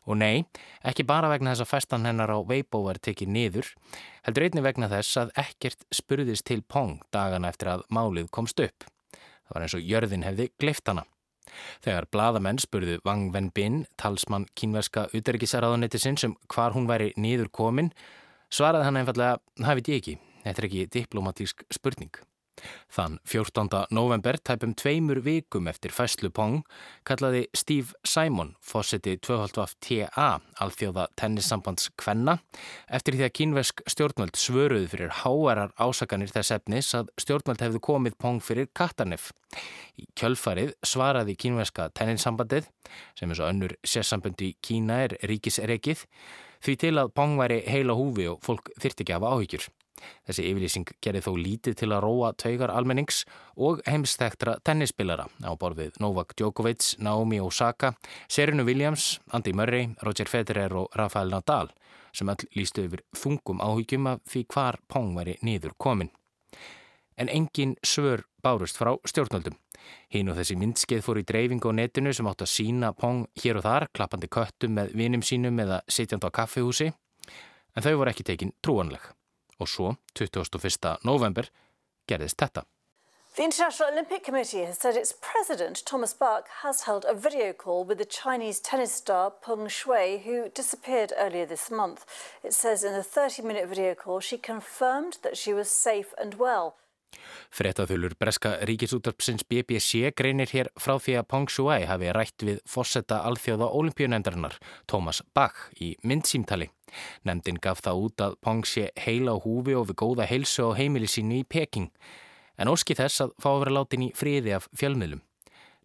Og 0.07 0.21
nei, 0.21 0.45
ekki 0.87 1.03
bara 1.07 1.31
vegna 1.33 1.55
þess 1.55 1.65
að 1.65 1.73
festan 1.73 2.07
hennar 2.07 2.31
á 2.31 2.39
Weibo 2.39 2.85
var 2.85 3.01
tekið 3.03 3.33
niður, 3.35 3.73
heldur 4.23 4.47
einni 4.47 4.63
vegna 4.63 4.89
þess 4.93 5.19
að 5.25 5.33
ekkert 5.43 5.83
spurðist 5.91 6.47
til 6.47 6.61
Pong 6.63 7.01
dagana 7.11 7.51
eftir 7.51 7.73
að 7.75 7.83
málið 7.91 8.31
komst 8.31 8.63
upp. 8.63 8.87
Það 9.17 9.55
var 9.57 9.67
eins 9.67 9.77
og 9.79 9.91
jörðin 9.91 10.27
hefði 10.27 10.49
gleift 10.63 10.87
hana. 10.87 11.07
Þegar 11.83 12.07
bladamenn 12.15 12.63
spurðu 12.63 13.01
Wang 13.07 13.35
Wenbin, 13.35 13.85
talsmann 13.99 14.47
kínverska 14.59 15.09
uterikisaraðunnitisinn 15.15 16.19
sem 16.21 16.35
um 16.35 16.39
hvar 16.55 16.75
hún 16.79 16.87
væri 16.91 17.13
niður 17.19 17.51
komin, 17.51 17.91
svaraði 18.51 18.87
hann 18.87 19.03
einfallega, 19.03 19.43
það 19.63 19.81
veit 19.81 19.93
ég 19.93 20.01
ekki, 20.03 20.17
þetta 20.47 20.63
er 20.63 20.71
ekki 20.71 20.89
diplomatísk 20.99 21.69
spurning. 21.75 22.15
Þann 22.93 23.19
14. 23.29 23.69
november, 23.93 24.39
tæpum 24.41 24.73
tveimur 24.79 25.21
vikum 25.25 25.69
eftir 25.69 25.93
fæslu 25.93 26.31
Pong, 26.33 26.63
kallaði 27.07 27.45
Steve 27.57 27.93
Simon, 28.07 28.55
fósiti 28.65 29.17
2.TA, 29.21 30.29
alþjóða 30.65 31.07
tennissambands 31.21 31.91
Kvenna, 32.01 32.39
eftir 32.89 33.19
því 33.19 33.27
að 33.29 33.35
kínversk 33.41 33.85
stjórnvöld 33.93 34.41
svöruð 34.41 34.89
fyrir 34.95 35.15
háarar 35.23 35.75
ásakanir 35.77 36.33
þess 36.33 36.57
efnis 36.57 36.93
að 36.97 37.13
stjórnvöld 37.21 37.65
hefðu 37.67 37.85
komið 37.91 38.19
Pong 38.23 38.41
fyrir 38.45 38.71
Katarnef. 38.77 39.31
Í 40.01 40.09
kjölfarið 40.17 40.75
svaraði 40.85 41.37
kínverska 41.41 41.91
tennissambandið, 41.97 42.69
sem 43.17 43.31
eins 43.31 43.41
og 43.41 43.53
önnur 43.53 43.77
sérsambund 43.85 44.41
í 44.45 44.55
Kína 44.65 45.03
er 45.07 45.19
ríkisregið, 45.29 46.07
því 46.65 46.77
til 46.81 46.97
að 47.01 47.13
Pong 47.17 47.37
væri 47.41 47.63
heila 47.69 47.97
húfi 47.97 48.31
og 48.33 48.41
fólk 48.45 48.73
þyrti 48.81 49.05
ekki 49.05 49.17
af 49.17 49.29
áhyggjur. 49.29 49.69
Þessi 50.27 50.45
yfirlýsing 50.51 50.93
gerði 51.05 51.23
þó 51.25 51.33
lítið 51.41 51.79
til 51.81 51.91
að 51.93 52.03
róa 52.05 52.33
taugar 52.37 52.73
almennings 52.75 53.25
og 53.57 53.81
heimsþektra 53.89 54.59
tennisspillara 54.67 55.29
á 55.45 55.53
borfið 55.57 55.99
Novak 56.03 56.37
Djokovic, 56.37 56.95
Naomi 56.99 57.41
Osaka, 57.41 57.95
Serenu 58.29 58.67
Williams, 58.67 59.21
Andy 59.33 59.55
Murray, 59.57 59.91
Roger 60.03 60.29
Federer 60.31 60.75
og 60.77 60.95
Rafael 60.95 61.33
Nadal 61.33 61.73
sem 62.17 62.31
öll 62.33 62.49
lístu 62.57 62.87
yfir 62.87 63.03
þungum 63.17 63.61
áhugjum 63.61 64.09
af 64.13 64.23
því 64.31 64.47
hvar 64.53 64.81
Pong 64.89 65.13
væri 65.19 65.37
nýður 65.45 65.77
komin. 65.79 66.11
En 67.17 67.29
engin 67.33 67.77
svör 67.85 68.25
bárust 68.45 68.77
frá 68.77 68.95
stjórnöldum. 69.09 69.57
Hín 70.13 70.31
og 70.31 70.39
þessi 70.39 70.57
myndskeið 70.61 71.05
fór 71.05 71.21
í 71.21 71.27
dreifing 71.29 71.65
á 71.65 71.71
netinu 71.73 72.13
sem 72.17 72.29
átt 72.29 72.45
að 72.45 72.53
sína 72.53 72.93
Pong 72.97 73.27
hér 73.43 73.61
og 73.61 73.67
þar, 73.67 73.89
klappandi 73.97 74.29
köttum 74.33 74.77
með 74.77 74.97
vinum 74.97 75.25
sínum 75.25 75.61
eða 75.63 75.81
sitjand 75.89 76.27
á 76.29 76.31
kaffehúsi, 76.41 76.91
en 77.77 77.85
þau 77.85 77.95
voru 78.01 78.13
ekki 78.13 78.27
tekin 78.27 78.53
trúanleg. 78.65 79.05
Og 79.59 79.69
svo 79.69 79.95
21. 80.15 80.99
november 81.05 81.51
gerðist 82.09 82.41
þetta. 82.41 82.65
The 83.37 83.45
International 83.45 83.93
Olympic 83.93 84.25
Committee 84.25 84.65
has 84.65 84.79
said 84.79 84.97
its 84.97 85.13
president, 85.13 85.85
Thomas 85.85 86.15
Bach, 86.15 86.47
has 86.63 86.85
held 86.85 87.05
a 87.05 87.13
video 87.13 87.53
call 87.53 87.85
with 87.85 87.99
the 87.99 88.07
Chinese 88.07 88.61
tennis 88.61 88.95
star 88.95 89.31
Peng 89.31 89.67
Shuai, 89.69 90.23
who 90.23 90.49
disappeared 90.49 91.13
earlier 91.19 91.45
this 91.45 91.71
month. 91.71 92.07
It 92.43 92.55
says 92.55 92.83
in 92.83 92.95
the 92.95 93.03
30 93.03 93.43
minute 93.43 93.69
video 93.69 93.95
call 93.95 94.21
she 94.21 94.39
confirmed 94.39 95.19
that 95.23 95.37
she 95.37 95.53
was 95.53 95.69
safe 95.69 96.15
and 96.17 96.35
well. 96.35 96.77
Frettaþulur 97.55 98.17
breska 98.19 98.57
ríkisútarpsins 98.69 99.47
BBC 99.49 100.11
greinir 100.17 100.51
hér 100.53 100.71
frá 100.81 100.97
því 100.99 101.19
að 101.21 101.29
Pong 101.33 101.51
Shuai 101.53 101.87
hafi 101.89 102.13
rætt 102.13 102.45
við 102.45 102.61
fórsetta 102.69 103.23
alþjóða 103.29 103.71
olimpíunendarinnar 103.79 104.59
Thomas 104.91 105.23
Bach 105.35 105.71
í 105.81 105.95
myndsýmtali. 106.03 106.69
Nemndin 107.25 107.61
gaf 107.63 107.83
það 107.85 108.03
út 108.07 108.25
að 108.27 108.39
Pong 108.45 108.67
sé 108.69 108.91
heila 109.07 109.37
á 109.37 109.43
húfi 109.43 109.77
og 109.79 109.89
við 109.91 110.01
góða 110.03 110.29
heilsu 110.31 110.71
á 110.71 110.79
heimili 110.79 111.09
sínu 111.11 111.41
í 111.41 111.47
Peking 111.49 111.91
en 112.57 112.73
óski 112.73 112.97
þess 112.97 113.25
að 113.25 113.35
fá 113.43 113.51
að 113.53 113.63
vera 113.65 113.77
látin 113.79 114.07
í 114.09 114.13
friði 114.17 114.57
af 114.57 114.69
fjölmiðlum. 114.77 115.23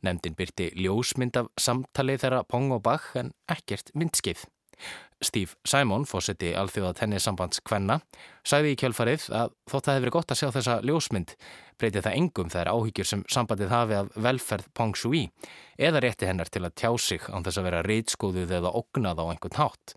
Nemndin 0.01 0.37
byrti 0.37 0.71
ljósmynd 0.79 1.37
af 1.37 1.51
samtali 1.59 2.17
þeirra 2.17 2.45
Pong 2.47 2.71
og 2.73 2.81
Bach 2.85 3.11
en 3.19 3.35
ekkert 3.51 3.93
myndskeið. 3.93 4.47
Steve 5.21 5.53
Simon, 5.67 6.05
fósetti 6.09 6.49
alþjóða 6.57 6.95
tennisambands 6.97 7.61
Kvenna, 7.61 7.99
sagði 8.47 8.73
í 8.73 8.77
kjölfarið 8.81 9.27
að 9.29 9.51
þótt 9.69 9.75
að 9.75 9.85
það 9.85 9.93
hefði 9.93 10.05
verið 10.05 10.15
gott 10.15 10.31
að 10.33 10.39
sjá 10.39 10.49
þessa 10.55 10.77
ljósmynd 10.89 11.35
breytið 11.77 12.05
það 12.07 12.17
engum 12.17 12.49
þær 12.49 12.71
áhyggjur 12.71 13.09
sem 13.09 13.25
sambandið 13.29 13.73
hafi 13.73 13.97
af 13.99 14.09
velferð 14.15 14.69
Pong 14.73 14.97
Shui 14.97 15.29
eða 15.77 16.01
rétti 16.01 16.29
hennar 16.29 16.49
til 16.49 16.63
að 16.65 16.75
tjá 16.81 16.91
sig 16.97 17.21
án 17.29 17.45
þess 17.45 17.61
að 17.61 17.67
vera 17.69 17.83
reytskóðuð 17.85 18.55
eða 18.57 18.73
ógnað 18.81 19.21
á 19.21 19.25
einhvern 19.29 19.59
hátt. 19.61 19.95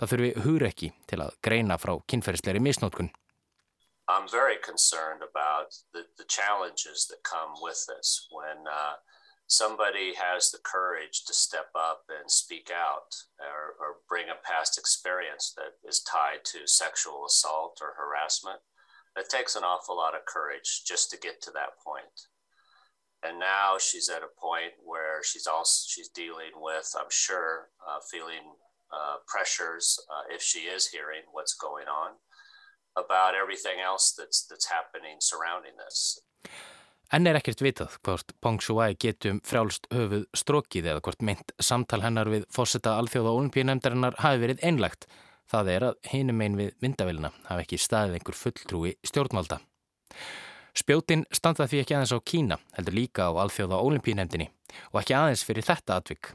Það 0.00 0.12
þurfi 0.12 0.30
hugur 0.46 0.68
ekki 0.68 0.92
til 1.08 1.20
að 1.20 1.36
greina 1.44 1.76
frá 1.78 1.92
kynferðisleiri 2.08 2.64
misnótkun. 2.64 3.12
I'm 4.08 4.26
very 4.28 4.58
concerned 4.58 5.22
about 5.22 5.76
the, 5.92 6.04
the 6.16 6.24
challenges 6.24 7.06
that 7.08 7.22
come 7.22 7.52
somebody 9.52 10.14
has 10.16 10.50
the 10.50 10.58
courage 10.64 11.24
to 11.26 11.34
step 11.34 11.68
up 11.74 12.04
and 12.08 12.30
speak 12.30 12.70
out 12.74 13.12
or, 13.38 13.76
or, 13.78 13.96
bring 14.08 14.30
a 14.30 14.48
past 14.48 14.78
experience 14.78 15.52
that 15.56 15.76
is 15.86 16.00
tied 16.00 16.42
to 16.44 16.66
sexual 16.66 17.26
assault 17.26 17.78
or 17.82 17.92
harassment, 17.98 18.58
it 19.16 19.28
takes 19.28 19.54
an 19.54 19.62
awful 19.62 19.96
lot 19.96 20.14
of 20.14 20.24
courage 20.24 20.84
just 20.86 21.10
to 21.10 21.18
get 21.18 21.42
to 21.42 21.50
that 21.50 21.76
point. 21.84 22.28
And 23.22 23.38
now 23.38 23.76
she's 23.78 24.08
at 24.08 24.22
a 24.22 24.40
point 24.40 24.72
where 24.82 25.22
she's 25.22 25.46
also 25.46 25.84
she's 25.86 26.08
dealing 26.08 26.56
with, 26.56 26.90
I'm 26.98 27.10
sure, 27.10 27.68
uh, 27.86 28.00
feeling 28.10 28.56
uh, 28.90 29.16
pressures 29.26 30.00
uh, 30.10 30.34
if 30.34 30.42
she 30.42 30.60
is 30.60 30.88
hearing 30.88 31.22
what's 31.30 31.54
going 31.54 31.88
on 31.88 32.12
about 32.96 33.34
everything 33.34 33.80
else 33.84 34.14
that's 34.16 34.46
that's 34.48 34.68
happening 34.68 35.16
surrounding 35.20 35.72
this. 35.76 36.20
Enn 37.12 37.28
er 37.28 37.36
ekkert 37.36 37.60
vitað 37.60 37.98
hvort 38.06 38.32
Pong 38.40 38.62
Shuai 38.64 38.94
getum 38.96 39.42
frjálst 39.44 39.84
höfuð 39.92 40.22
strókið 40.32 40.86
eða 40.94 41.02
hvort 41.04 41.24
meint 41.28 41.52
samtal 41.60 42.00
hennar 42.00 42.30
við 42.32 42.46
fósetta 42.48 42.94
alþjóða 43.02 43.34
olimpíunemdarinnar 43.36 44.16
hafi 44.24 44.40
verið 44.40 44.62
einlegt. 44.64 45.04
Það 45.52 45.68
er 45.74 45.84
að 45.90 45.98
hinum 46.08 46.40
einn 46.40 46.56
við 46.56 46.70
myndavilina 46.80 47.28
hafi 47.50 47.66
ekki 47.66 47.80
staðið 47.84 48.16
einhver 48.16 48.38
fulltrúi 48.38 48.94
stjórnvalda. 49.04 49.60
Spjótin 50.72 51.26
standa 51.28 51.66
því 51.68 51.82
ekki 51.82 51.92
aðeins 51.92 52.14
á 52.16 52.18
Kína, 52.24 52.56
heldur 52.72 52.94
líka 52.96 53.26
á 53.28 53.36
alþjóða 53.44 53.76
ólimpíunemdini 53.84 54.46
og 54.94 55.02
ekki 55.02 55.12
aðeins 55.12 55.42
fyrir 55.44 55.66
þetta 55.66 55.98
atvik. 56.00 56.30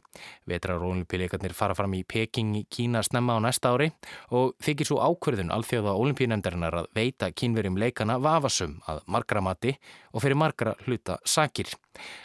Vetrar 0.46 0.84
ólimpíuleikarnir 0.86 1.56
fara 1.58 1.74
fram 1.74 1.96
í 1.98 2.03
Peking 2.06 2.51
í 2.60 2.62
Kína 2.70 3.01
snemma 3.01 3.34
á 3.34 3.41
næsta 3.41 3.72
ári 3.74 3.88
og 4.29 4.53
þykir 4.62 4.91
svo 4.91 5.00
ákverðun 5.01 5.50
alþjóða 5.56 5.96
ólimpíunemdarinnar 5.98 6.77
að 6.84 6.89
veita 6.94 7.32
kínverjum 7.34 7.79
leikana 7.82 8.20
vafasum 8.22 8.77
að 8.86 9.01
margra 9.10 9.41
mati 9.41 9.74
og 10.13 10.22
fyrir 10.22 10.38
margra 10.38 10.75
hluta 10.86 11.17
sakir. 11.25 11.74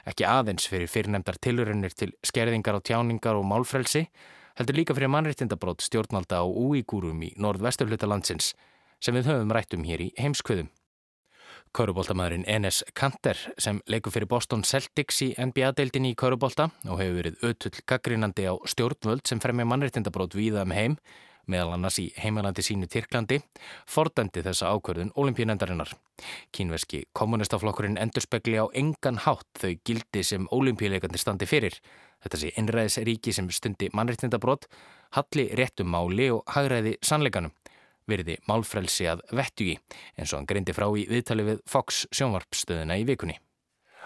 Ekki 0.04 0.28
aðeins 0.28 0.68
fyrir 0.68 0.92
fyrirnemdar 0.92 1.40
tilurinnir 1.40 1.96
til 1.96 2.12
skerðingar 2.20 2.76
á 2.76 2.84
tjáningar 2.84 3.40
og 3.40 3.48
málfrelsi, 3.48 4.04
heldur 4.60 4.82
líka 4.82 4.92
fyrir 4.92 5.08
mannreittindabrót 5.16 5.80
stjórnvalda 5.80 6.44
á 6.44 6.46
úígúrum 6.46 7.24
í 7.24 7.32
norðvesturhluta 7.40 8.04
landsins 8.04 8.52
sem 9.00 9.16
við 9.16 9.32
höfum 9.32 9.56
rættum 9.56 9.88
hér 9.88 10.04
í 10.04 10.12
heimskvöðum. 10.20 10.68
Köruboltamæðurinn 11.72 12.44
Enes 12.52 12.82
Kanter 12.92 13.38
sem 13.56 13.78
leikur 13.88 14.12
fyrir 14.12 14.28
Boston 14.28 14.60
Celtics 14.68 15.22
í 15.24 15.30
NBA-deildinni 15.40 16.10
í 16.12 16.16
Körubólta 16.20 16.66
og 16.84 17.00
hefur 17.00 17.14
verið 17.16 17.46
ötull 17.48 17.78
gaggrínandi 17.88 18.44
á 18.44 18.54
stjórnvöld 18.68 19.24
sem 19.28 19.40
fremja 19.40 19.64
mannreitindabrót 19.70 20.36
víða 20.36 20.66
um 20.66 20.74
heim, 20.76 20.98
meðal 21.48 21.72
annars 21.78 21.96
í 22.02 22.10
heimalandi 22.20 22.64
sínu 22.66 22.90
Tyrklandi, 22.92 23.40
fordændi 23.88 24.44
þessa 24.44 24.68
ákverðun 24.76 25.14
olimpíunendarinnar. 25.16 25.94
Kínverski 26.52 27.06
kommunistaflokkurinn 27.16 27.96
endurspegli 28.04 28.60
á 28.60 28.68
engan 28.76 29.22
hátt 29.24 29.48
þau 29.64 29.72
gildi 29.80 30.26
sem 30.28 30.44
olimpíuleikandi 30.52 31.24
standi 31.24 31.48
fyrir. 31.48 31.80
Þetta 32.20 32.42
sé 32.42 32.52
innræðisríki 32.60 33.32
sem 33.32 33.48
stundi 33.48 33.88
mannreitindabrót, 33.96 34.68
halli 35.16 35.48
réttum 35.56 35.88
máli 35.88 36.28
og 36.36 36.44
hagræði 36.52 36.98
sannleikanum 37.00 37.56
málfrelsi 38.48 39.06
að 39.08 39.22
vettugi 39.32 39.78
eins 40.18 40.32
og 40.32 40.42
hann 40.42 40.74
frá 40.74 40.88
í 40.96 41.06
viðtali 41.08 41.42
við 41.42 41.62
Fox 41.66 42.06
sjónvarpstöðuna 42.12 42.98
í 43.00 43.06
vikunni. 43.08 43.38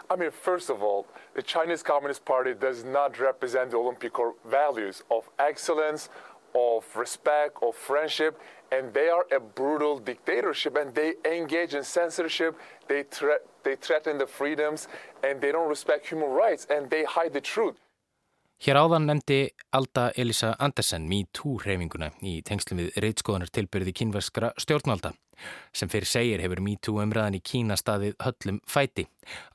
I 0.08 0.14
mean, 0.16 0.30
first 0.30 0.70
of 0.70 0.82
all, 0.82 1.06
the 1.34 1.42
Chinese 1.42 1.82
Communist 1.82 2.24
Party 2.24 2.54
does 2.54 2.84
not 2.84 3.18
represent 3.18 3.70
the 3.70 3.76
Olympic 3.76 4.12
values 4.44 5.02
of 5.10 5.28
excellence, 5.38 6.08
of 6.54 6.84
respect, 6.96 7.58
of 7.60 7.74
friendship, 7.74 8.40
and 8.72 8.94
they 8.94 9.08
are 9.08 9.26
a 9.34 9.40
brutal 9.40 9.98
dictatorship 9.98 10.76
and 10.76 10.94
they 10.94 11.14
engage 11.24 11.74
in 11.74 11.82
censorship, 11.82 12.58
they, 12.88 13.02
thre 13.02 13.38
they 13.64 13.76
threaten 13.76 14.18
the 14.18 14.26
freedoms 14.26 14.88
and 15.24 15.40
they 15.40 15.52
don't 15.52 15.68
respect 15.68 16.06
human 16.06 16.30
rights 16.30 16.66
and 16.70 16.88
they 16.90 17.04
hide 17.04 17.32
the 17.32 17.40
truth. 17.40 17.76
Hér 18.56 18.78
áðan 18.80 19.04
nefndi 19.04 19.50
Alda 19.76 20.06
Elisa 20.16 20.54
Andersen 20.56 21.04
MeToo-hreyfinguna 21.10 22.06
í 22.24 22.38
tengslum 22.40 22.78
við 22.80 22.94
reytskoðanar 23.04 23.50
tilbyrði 23.52 23.92
kínverskra 23.98 24.48
stjórnvalda. 24.56 25.10
Sem 25.76 25.90
fyrir 25.92 26.08
segir 26.08 26.40
hefur 26.40 26.62
MeToo 26.64 27.02
umræðan 27.02 27.36
í 27.36 27.42
Kína 27.44 27.76
staðið 27.76 28.16
höllum 28.24 28.62
fæti. 28.64 29.04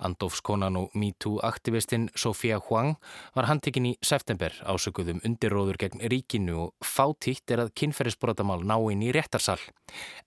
Andofskonan 0.06 0.78
og 0.78 0.94
MeToo-aktivistinn 0.94 2.12
Sofía 2.14 2.62
Huang 2.68 2.94
var 3.34 3.50
handtekinn 3.50 3.90
í 3.90 3.96
september 4.06 4.54
ásökuðum 4.70 5.26
undirróður 5.26 5.82
gegn 5.82 6.06
ríkinu 6.14 6.62
og 6.68 6.86
fátítt 6.86 7.50
er 7.50 7.66
að 7.66 7.74
kynferðisbrotamál 7.82 8.62
ná 8.62 8.78
inn 8.94 9.02
í 9.02 9.12
réttarsal. 9.18 9.58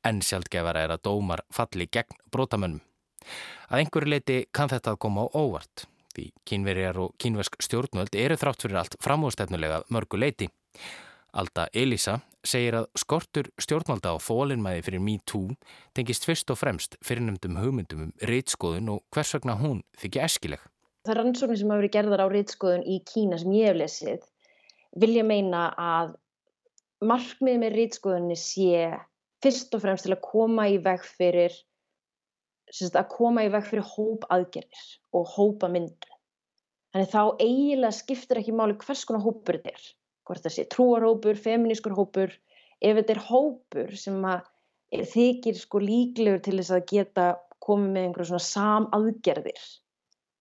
En 0.03 0.19
sjálfgefara 0.19 0.83
er 0.83 0.99
að 0.99 1.07
dómar 1.07 1.47
falli 1.55 1.87
gegn 1.87 2.19
brotamönnum. 2.27 2.83
Að 3.71 3.85
einhverju 3.85 4.17
leiti 4.17 4.45
kann 4.51 4.75
þetta 4.75 4.97
að 4.97 5.05
koma 5.07 5.31
á 5.31 5.33
óvart. 5.39 5.87
Því 6.15 6.29
kínverjar 6.47 7.01
og 7.03 7.17
kínversk 7.19 7.59
stjórnvöld 7.65 8.15
eru 8.19 8.37
þrátt 8.39 8.63
fyrir 8.63 8.79
allt 8.79 8.95
framústefnulega 9.03 9.83
mörgu 9.91 10.21
leiti. 10.21 10.49
Alda 11.35 11.67
Elisa 11.75 12.21
segir 12.47 12.77
að 12.79 12.87
skortur 13.01 13.49
stjórnvalda 13.59 14.13
á 14.15 14.17
fólinnmæði 14.23 14.85
fyrir 14.87 15.03
MeToo 15.03 15.57
tengist 15.97 16.29
fyrst 16.29 16.53
og 16.55 16.61
fremst 16.61 16.95
fyrirnumdum 17.03 17.59
hugmyndum 17.59 18.05
um 18.07 18.13
reytskoðun 18.31 18.93
og 18.95 19.03
hvers 19.15 19.35
vegna 19.35 19.57
hún 19.59 19.83
þykja 19.99 20.29
eskileg. 20.29 20.63
Það 21.05 21.19
rannsóknir 21.19 21.59
sem 21.61 21.73
hafa 21.73 21.83
verið 21.83 21.97
gerðar 21.97 22.23
á 22.23 22.27
reytskoðun 22.31 22.87
í 22.87 23.01
Kína 23.09 23.41
sem 23.41 23.57
ég 23.57 23.73
hef 23.73 23.81
lesið 23.81 24.31
vilja 24.95 25.25
meina 25.27 25.67
að 25.81 26.15
markmið 27.05 27.61
með 27.61 27.77
reytskoðunni 27.79 28.37
sé 28.39 28.93
fyrst 29.45 29.75
og 29.77 29.83
fremst 29.83 30.07
til 30.07 30.15
að 30.15 30.25
koma 30.25 30.69
í 30.71 30.79
veg 30.83 31.03
fyrir 31.19 31.57
að 32.71 33.09
koma 33.13 33.45
í 33.45 33.51
veg 33.53 33.67
fyrir 33.69 33.87
hóp 33.95 34.27
aðgerðir 34.33 34.89
og 35.15 35.29
hópa 35.35 35.69
myndu. 35.69 36.11
Þannig 36.95 37.11
þá 37.11 37.23
eiginlega 37.43 37.97
skiptir 37.97 38.41
ekki 38.41 38.55
máli 38.55 38.77
hvers 38.79 39.05
konar 39.05 39.25
hópur 39.25 39.59
þetta 39.59 39.75
er. 39.75 39.87
Hvort 40.25 40.45
það 40.45 40.55
sé 40.55 40.65
trúarhópur, 40.73 41.37
feminískur 41.37 41.97
hópur, 41.99 42.31
ef 42.81 42.97
þetta 43.01 43.15
er 43.17 43.23
hópur 43.29 43.97
sem 43.99 44.21
þykir 44.95 45.59
sko 45.59 45.81
líklegur 45.83 46.45
til 46.45 46.57
þess 46.61 46.77
að 46.77 46.87
geta 46.93 47.27
komið 47.65 47.91
með 47.91 48.07
einhverjum 48.07 48.31
svona 48.31 48.47
samaðgerðir, 48.47 49.67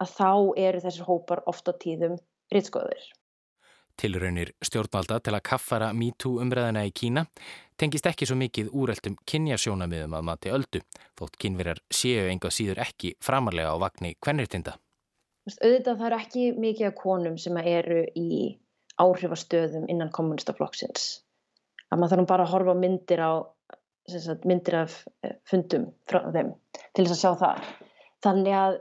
að 0.04 0.14
þá 0.14 0.32
eru 0.68 0.84
þessir 0.86 1.10
hópar 1.10 1.44
ofta 1.50 1.74
tíðum 1.82 2.16
rittskoður. 2.54 3.04
Tilraunir 4.00 4.54
stjórnvalda 4.66 5.20
til 5.22 5.36
að 5.36 5.46
kaffara 5.46 5.92
MeToo 5.94 6.40
umræðina 6.42 6.86
í 6.88 6.94
Kína 6.96 7.28
tengist 7.84 8.08
ekki 8.08 8.28
svo 8.28 8.38
mikið 8.40 8.72
úreltum 8.80 9.16
kynjasjónamiðum 9.28 10.16
að 10.16 10.28
mati 10.30 10.52
öldu, 10.56 10.82
þótt 11.20 11.38
kynverjar 11.42 11.82
séu 11.92 12.30
engað 12.32 12.56
síður 12.56 12.84
ekki 12.86 13.14
framarlega 13.24 13.74
á 13.76 13.78
vagnni 13.82 14.14
kvennirtinda. 14.24 14.78
Auðvitað 15.52 15.98
það 16.00 16.06
eru 16.08 16.20
ekki 16.22 16.46
mikið 16.64 16.88
af 16.88 16.96
konum 17.02 17.36
sem 17.42 17.60
eru 17.60 18.04
í 18.16 18.30
áhrifastöðum 19.04 19.90
innan 19.92 20.14
kommunistaflokksins. 20.16 21.10
Að 21.92 22.00
maður 22.00 22.16
þarf 22.16 22.30
bara 22.30 22.46
að 22.48 22.54
horfa 22.54 22.78
myndir, 22.80 23.20
á, 23.20 23.32
sagt, 24.08 24.48
myndir 24.48 24.80
af 24.86 24.96
eh, 25.26 25.36
fundum 25.50 25.90
frá 26.08 26.22
þeim 26.32 26.54
til 26.96 27.04
þess 27.10 27.18
að 27.18 27.22
sjá 27.24 27.32
það. 27.44 27.68
Þannig 28.24 28.58
að 28.62 28.80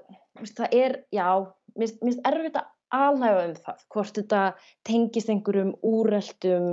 það 0.52 0.78
er, 0.78 0.96
já, 1.10 1.26
mér 1.74 1.94
finnst 1.98 2.24
erfitt 2.30 2.60
að 2.60 2.70
alhæfa 3.02 3.44
um 3.48 3.58
það, 3.66 3.84
hvort 3.96 4.18
þetta 4.20 4.46
tengist 4.86 5.32
einhverjum 5.32 5.74
úreltum 5.90 6.68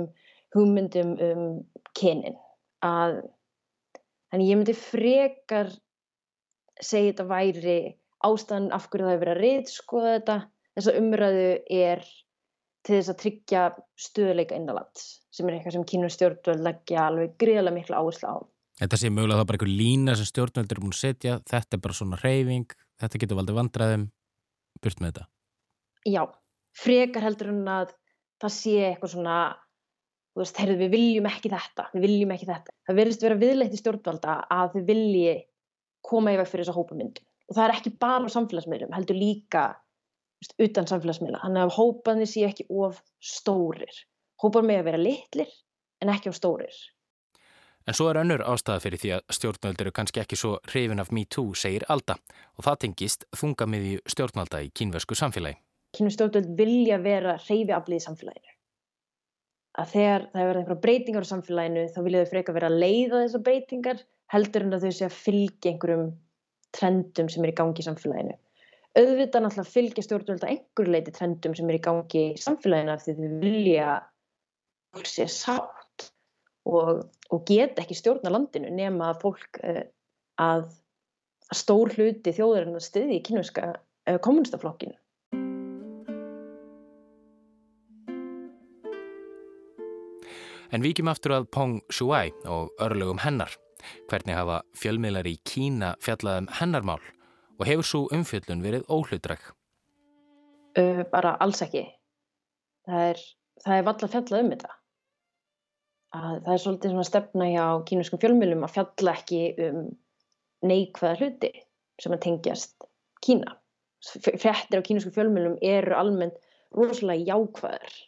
hugmyndum 0.54 1.16
um 1.24 1.44
kynin. 1.98 2.36
Að, 2.86 3.20
þannig 4.32 4.50
ég 4.50 4.60
myndi 4.60 4.76
frekar 4.76 5.72
segja 6.80 7.12
þetta 7.12 7.26
væri 7.30 7.78
ástæðan 8.24 8.70
af 8.76 8.88
hverju 8.88 9.06
það 9.06 9.14
hefur 9.14 9.24
verið 9.24 9.34
að 9.34 9.42
reyðskoða 9.44 10.12
þetta. 10.16 10.36
Þessa 10.76 10.94
umræðu 11.00 11.48
er 11.80 12.04
til 12.86 12.94
þess 12.94 13.12
að 13.12 13.18
tryggja 13.24 13.64
stöðuleika 14.00 14.56
innanlands 14.56 15.08
sem 15.34 15.48
er 15.48 15.58
eitthvað 15.58 15.76
sem 15.76 15.88
kynur 15.90 16.12
stjórnvöld 16.14 16.62
leggja 16.64 17.08
alveg 17.08 17.34
greiðlega 17.40 17.76
miklu 17.76 17.98
áherslu 17.98 18.32
á. 18.32 18.36
Þetta 18.80 18.96
sé 18.96 19.10
mögulega 19.12 19.42
þá 19.42 19.48
bara 19.50 19.58
einhver 19.58 19.74
lína 19.82 20.14
sem 20.16 20.30
stjórnvöld 20.30 20.72
eru 20.72 20.86
búin 20.86 20.94
að 20.94 21.02
setja, 21.02 21.36
þetta 21.50 21.76
er 21.76 21.82
bara 21.84 21.98
svona 21.98 22.20
reyfing, 22.22 22.72
þetta 23.02 23.20
getur 23.20 23.40
valdið 23.40 23.58
vandræðum, 23.60 24.06
burt 24.80 25.02
með 25.02 25.12
þetta 25.12 25.28
já, 26.08 26.24
frekar 26.76 27.26
heldur 27.26 27.52
en 27.52 27.66
að 27.68 27.92
það 28.40 28.54
sé 28.54 28.76
eitthvað 28.88 29.14
svona 29.14 29.36
þú 30.34 30.42
veist, 30.42 30.60
heyrðu, 30.60 30.76
við 30.84 30.92
viljum 30.94 31.28
ekki 31.30 31.52
þetta 31.52 31.86
við 31.94 32.06
viljum 32.06 32.34
ekki 32.34 32.48
þetta. 32.50 32.74
Það 32.86 33.00
verðist 33.00 33.24
vera 33.26 33.38
viðleitt 33.40 33.74
í 33.74 33.80
stjórnvalda 33.80 34.36
að 34.56 34.76
þau 34.76 34.84
vilji 34.90 35.34
koma 36.06 36.34
í 36.34 36.38
veg 36.40 36.48
fyrir 36.50 36.64
þessa 36.64 36.76
hópamyndun. 36.76 37.26
Og 37.50 37.56
það 37.56 37.64
er 37.66 37.74
ekki 37.76 37.94
bara 38.00 38.30
á 38.30 38.34
samfélagsmiðlum, 38.34 38.94
heldur 38.94 39.18
líka 39.18 39.64
veist, 40.40 40.54
utan 40.62 40.88
samfélagsmiðla. 40.90 41.42
Þannig 41.42 41.66
að 41.66 41.74
hópanir 41.76 42.30
sé 42.30 42.46
ekki 42.48 42.66
of 42.70 43.02
stórir. 43.18 44.04
Hópar 44.40 44.64
með 44.66 44.82
að 44.82 44.88
vera 44.90 45.02
litlir 45.02 45.52
en 46.00 46.12
ekki 46.14 46.30
of 46.30 46.38
stórir. 46.38 46.78
En 47.88 47.96
svo 47.96 48.10
er 48.10 48.20
önnur 48.20 48.44
ástæða 48.44 48.82
fyrir 48.84 49.00
því 49.02 49.10
að 49.16 49.34
stjórnvöld 49.34 49.82
eru 49.82 49.92
kannski 49.96 50.20
ekki 50.22 50.36
svo 50.38 50.58
hrifin 50.68 51.00
af 51.02 51.10
MeToo, 51.16 51.56
segir 51.58 51.86
Alda. 51.90 52.18
Og 52.60 52.66
það 52.66 52.80
tengist 52.84 53.26
þungamiðju 53.40 54.04
stjórnvalda 54.14 54.62
í 54.62 54.70
kínversku 54.76 55.16
samfélagi. 55.18 55.58
Kynum 55.96 56.14
stjórnvöld 56.14 56.52
vilja 56.60 57.00
vera 57.02 57.34
reyfiaflið 57.48 57.98
í 57.98 58.04
samfélaginu. 58.04 58.59
Að 59.78 59.92
þegar 59.94 60.24
það 60.32 60.40
hefur 60.42 60.58
einhverja 60.60 60.82
breytingar 60.84 61.26
á 61.26 61.30
samfélaginu 61.30 61.82
þá 61.94 62.00
vilja 62.02 62.22
þau 62.24 62.30
freka 62.32 62.54
vera 62.56 62.70
að 62.70 62.80
leiða 62.82 63.20
þessar 63.22 63.44
breytingar 63.46 64.00
heldur 64.34 64.66
en 64.66 64.76
að 64.76 64.86
þau 64.86 64.94
sé 64.96 65.06
að 65.06 65.18
fylgja 65.18 65.72
einhverjum 65.72 66.08
trendum 66.76 67.28
sem 67.30 67.44
er 67.44 67.52
í 67.52 67.58
gangi 67.60 67.82
í 67.82 67.86
samfélaginu. 67.86 68.36
Auðvitað 68.98 69.44
náttúrulega 69.44 69.70
fylgja 69.70 70.04
stjórnvöld 70.06 70.44
að 70.44 70.52
einhver 70.54 70.90
leiti 70.90 71.14
trendum 71.14 71.54
sem 71.54 71.70
er 71.70 71.78
í 71.78 71.82
gangi 71.84 72.24
í 72.32 72.42
samfélaginu 72.42 72.94
af 72.94 73.04
því 73.04 73.14
þau 73.18 73.36
vilja 73.44 73.92
fólk 74.90 75.10
sé 75.10 75.26
sátt 75.30 76.08
og, 76.66 77.04
og 77.30 77.44
geta 77.46 77.84
ekki 77.84 77.98
stjórna 77.98 78.32
landinu 78.34 78.72
nema 78.74 79.12
að 79.12 79.22
fólk 79.22 79.60
uh, 79.62 79.84
að, 80.42 80.66
að 81.50 81.60
stór 81.62 81.94
hluti 81.94 82.34
þjóðurinn 82.34 82.78
að 82.78 82.86
styðja 82.88 83.18
í 83.18 83.22
kynverska 83.28 83.70
uh, 83.76 84.18
kommunistaflokkinu. 84.18 84.98
En 90.70 90.84
vikið 90.84 91.08
aftur 91.10 91.32
að 91.34 91.48
Pong 91.50 91.78
Shuai 91.90 92.30
og 92.46 92.70
örlögum 92.78 93.18
hennar. 93.24 93.56
Hvernig 94.10 94.36
hafa 94.38 94.60
fjölmiðlar 94.78 95.26
í 95.26 95.38
Kína 95.42 95.94
fjallað 96.04 96.44
um 96.44 96.50
hennarmál 96.60 97.00
og 97.58 97.64
hefur 97.66 97.86
svo 97.88 98.00
umfjöllun 98.14 98.62
verið 98.62 98.84
óhlutræk? 98.86 99.48
Uh, 100.78 101.02
bara 101.10 101.34
alls 101.42 101.64
ekki. 101.64 101.82
Það 102.86 103.06
er, 103.08 103.24
það 103.64 103.78
er 103.78 103.88
valla 103.88 104.10
fjallað 104.12 104.44
um 104.44 104.52
þetta. 104.54 104.76
Að 106.20 106.36
það 106.44 106.52
er 106.54 106.62
svolítið 106.64 106.94
svona 106.94 107.08
stefna 107.08 107.48
hjá 107.50 107.64
kínuskum 107.90 108.22
fjölmiðlum 108.22 108.66
að 108.66 108.76
fjalla 108.76 109.16
ekki 109.18 109.42
um 109.66 109.80
neikvæða 110.70 111.18
hluti 111.18 111.50
sem 112.00 112.14
að 112.14 112.22
tengjast 112.28 112.88
Kína. 113.24 113.56
Frettir 114.22 114.80
á 114.80 114.86
kínuskum 114.86 115.14
fjölmiðlum 115.18 115.58
eru 115.66 115.98
almennt 115.98 116.38
rosalega 116.78 117.34
jákvæðar 117.34 117.98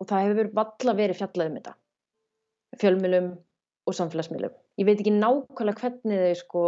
og 0.00 0.08
það 0.08 0.26
hefur 0.26 0.50
valla 0.56 0.96
verið 0.96 1.20
fjallað 1.20 1.50
um 1.50 1.58
þetta. 1.58 1.74
Fjölmjölum 2.80 3.30
og 3.90 3.96
samfélagsmiðlum. 3.98 4.56
Ég 4.80 4.88
veit 4.88 5.00
ekki 5.02 5.12
nákvæmlega 5.16 5.84
hvernig 5.84 6.24
þau 6.24 6.40
sko 6.40 6.64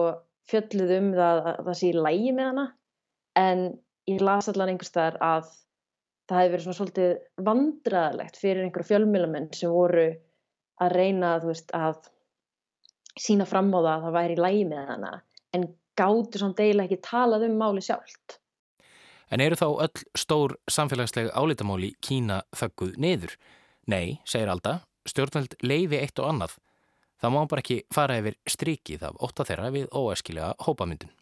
fjölluð 0.51 0.95
um 0.99 1.11
það 1.17 1.43
að 1.47 1.61
það 1.67 1.77
sé 1.79 1.91
í 1.91 1.99
lægi 1.99 2.33
með 2.37 2.49
hana 2.51 2.67
en 3.39 3.61
ég 4.11 4.25
las 4.25 4.51
allan 4.51 4.73
einhver 4.73 4.89
staðar 4.89 5.19
að 5.23 5.53
það 6.31 6.41
hefur 6.43 6.53
verið 6.55 6.65
svona 6.67 6.79
svolítið 6.79 7.13
vandraðalegt 7.49 8.41
fyrir 8.41 8.67
einhverju 8.67 8.91
fjölmjölamenn 8.91 9.49
sem 9.57 9.73
voru 9.73 10.09
að 10.83 10.97
reyna 10.97 11.37
veist, 11.45 11.73
að 11.73 12.09
sína 13.21 13.47
fram 13.49 13.71
á 13.75 13.79
það 13.79 13.93
að 13.95 14.07
það 14.07 14.17
væri 14.19 14.37
í 14.37 14.43
lægi 14.43 14.69
með 14.73 14.93
hana 14.93 15.13
en 15.57 15.67
gáttu 15.99 16.41
samt 16.41 16.63
eiginlega 16.63 16.89
ekki 16.89 17.09
talað 17.09 17.47
um 17.49 17.59
máli 17.61 17.85
sjálft 17.85 18.39
En 19.33 19.41
eru 19.41 19.57
þá 19.57 19.69
öll 19.87 20.03
stór 20.19 20.53
samfélagslega 20.69 21.33
álítamáli 21.33 21.95
Kína 22.05 22.43
þögguð 22.53 22.99
niður? 23.01 23.39
Nei, 23.89 24.19
segir 24.29 24.51
Alda, 24.53 24.83
stjórnveld 25.09 25.57
leifi 25.65 25.97
eitt 26.03 26.21
og 26.21 26.29
annað. 26.29 26.59
Það 27.23 27.33
má 27.33 27.41
bara 27.49 27.65
ekki 27.65 27.79
fara 27.95 28.19
yfir 28.21 28.37
strikið 28.51 29.07
af 29.09 29.19
ótta 29.25 29.47
þeirra 29.49 29.73
við 29.73 29.89
óæskilega 29.89 30.53
hópamyndun. 30.67 31.15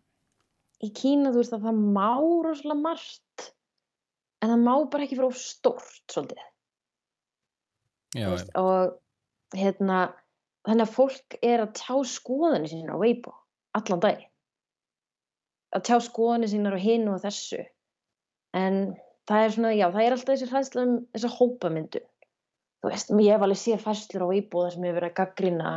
Í 0.83 0.91
Kína 0.97 1.31
þú 1.31 1.43
veist 1.43 1.55
að 1.55 1.69
það 1.69 1.81
má 1.95 2.11
rosalega 2.19 2.81
margt, 2.83 3.49
en 4.41 4.55
það 4.55 4.63
má 4.67 4.75
bara 4.91 5.07
ekki 5.07 5.19
fyrir 5.21 5.29
of 5.29 5.39
stórt 5.39 6.05
svolítið. 6.11 6.45
Já, 8.17 8.27
veist, 8.33 8.55
og 8.59 9.59
hérna, 9.61 10.05
þannig 10.67 10.89
að 10.89 10.97
fólk 10.97 11.43
er 11.47 11.63
að 11.63 11.77
tjá 11.79 11.95
skoðanir 12.17 12.73
sín 12.73 12.91
á 12.91 12.99
Weibo 12.99 13.37
allan 13.79 14.03
dag. 14.03 14.25
Að 15.77 15.85
tjá 15.87 16.01
skoðanir 16.03 16.51
sín 16.51 16.67
á 16.67 16.75
hinu 16.75 17.15
og 17.15 17.23
þessu 17.23 17.69
en 18.57 18.81
það 19.31 19.45
er 19.45 19.55
svona, 19.55 19.73
já, 19.77 19.87
það 19.95 20.05
er 20.05 20.17
alltaf 20.17 20.35
þessi 20.35 20.51
hræðsla 20.51 20.87
um 20.87 20.95
þessa 21.15 21.33
hópamyndu 21.37 22.03
þú 22.81 22.93
veist, 22.93 23.11
ég 23.13 23.35
hef 23.35 23.47
alveg 23.47 23.61
séð 23.61 23.83
fæslur 23.85 24.27
á 24.27 24.29
íbúða 24.41 24.75
sem 24.75 24.87
hefur 24.87 24.99
verið 25.01 25.11
að 25.11 25.19
gaggrina 25.21 25.73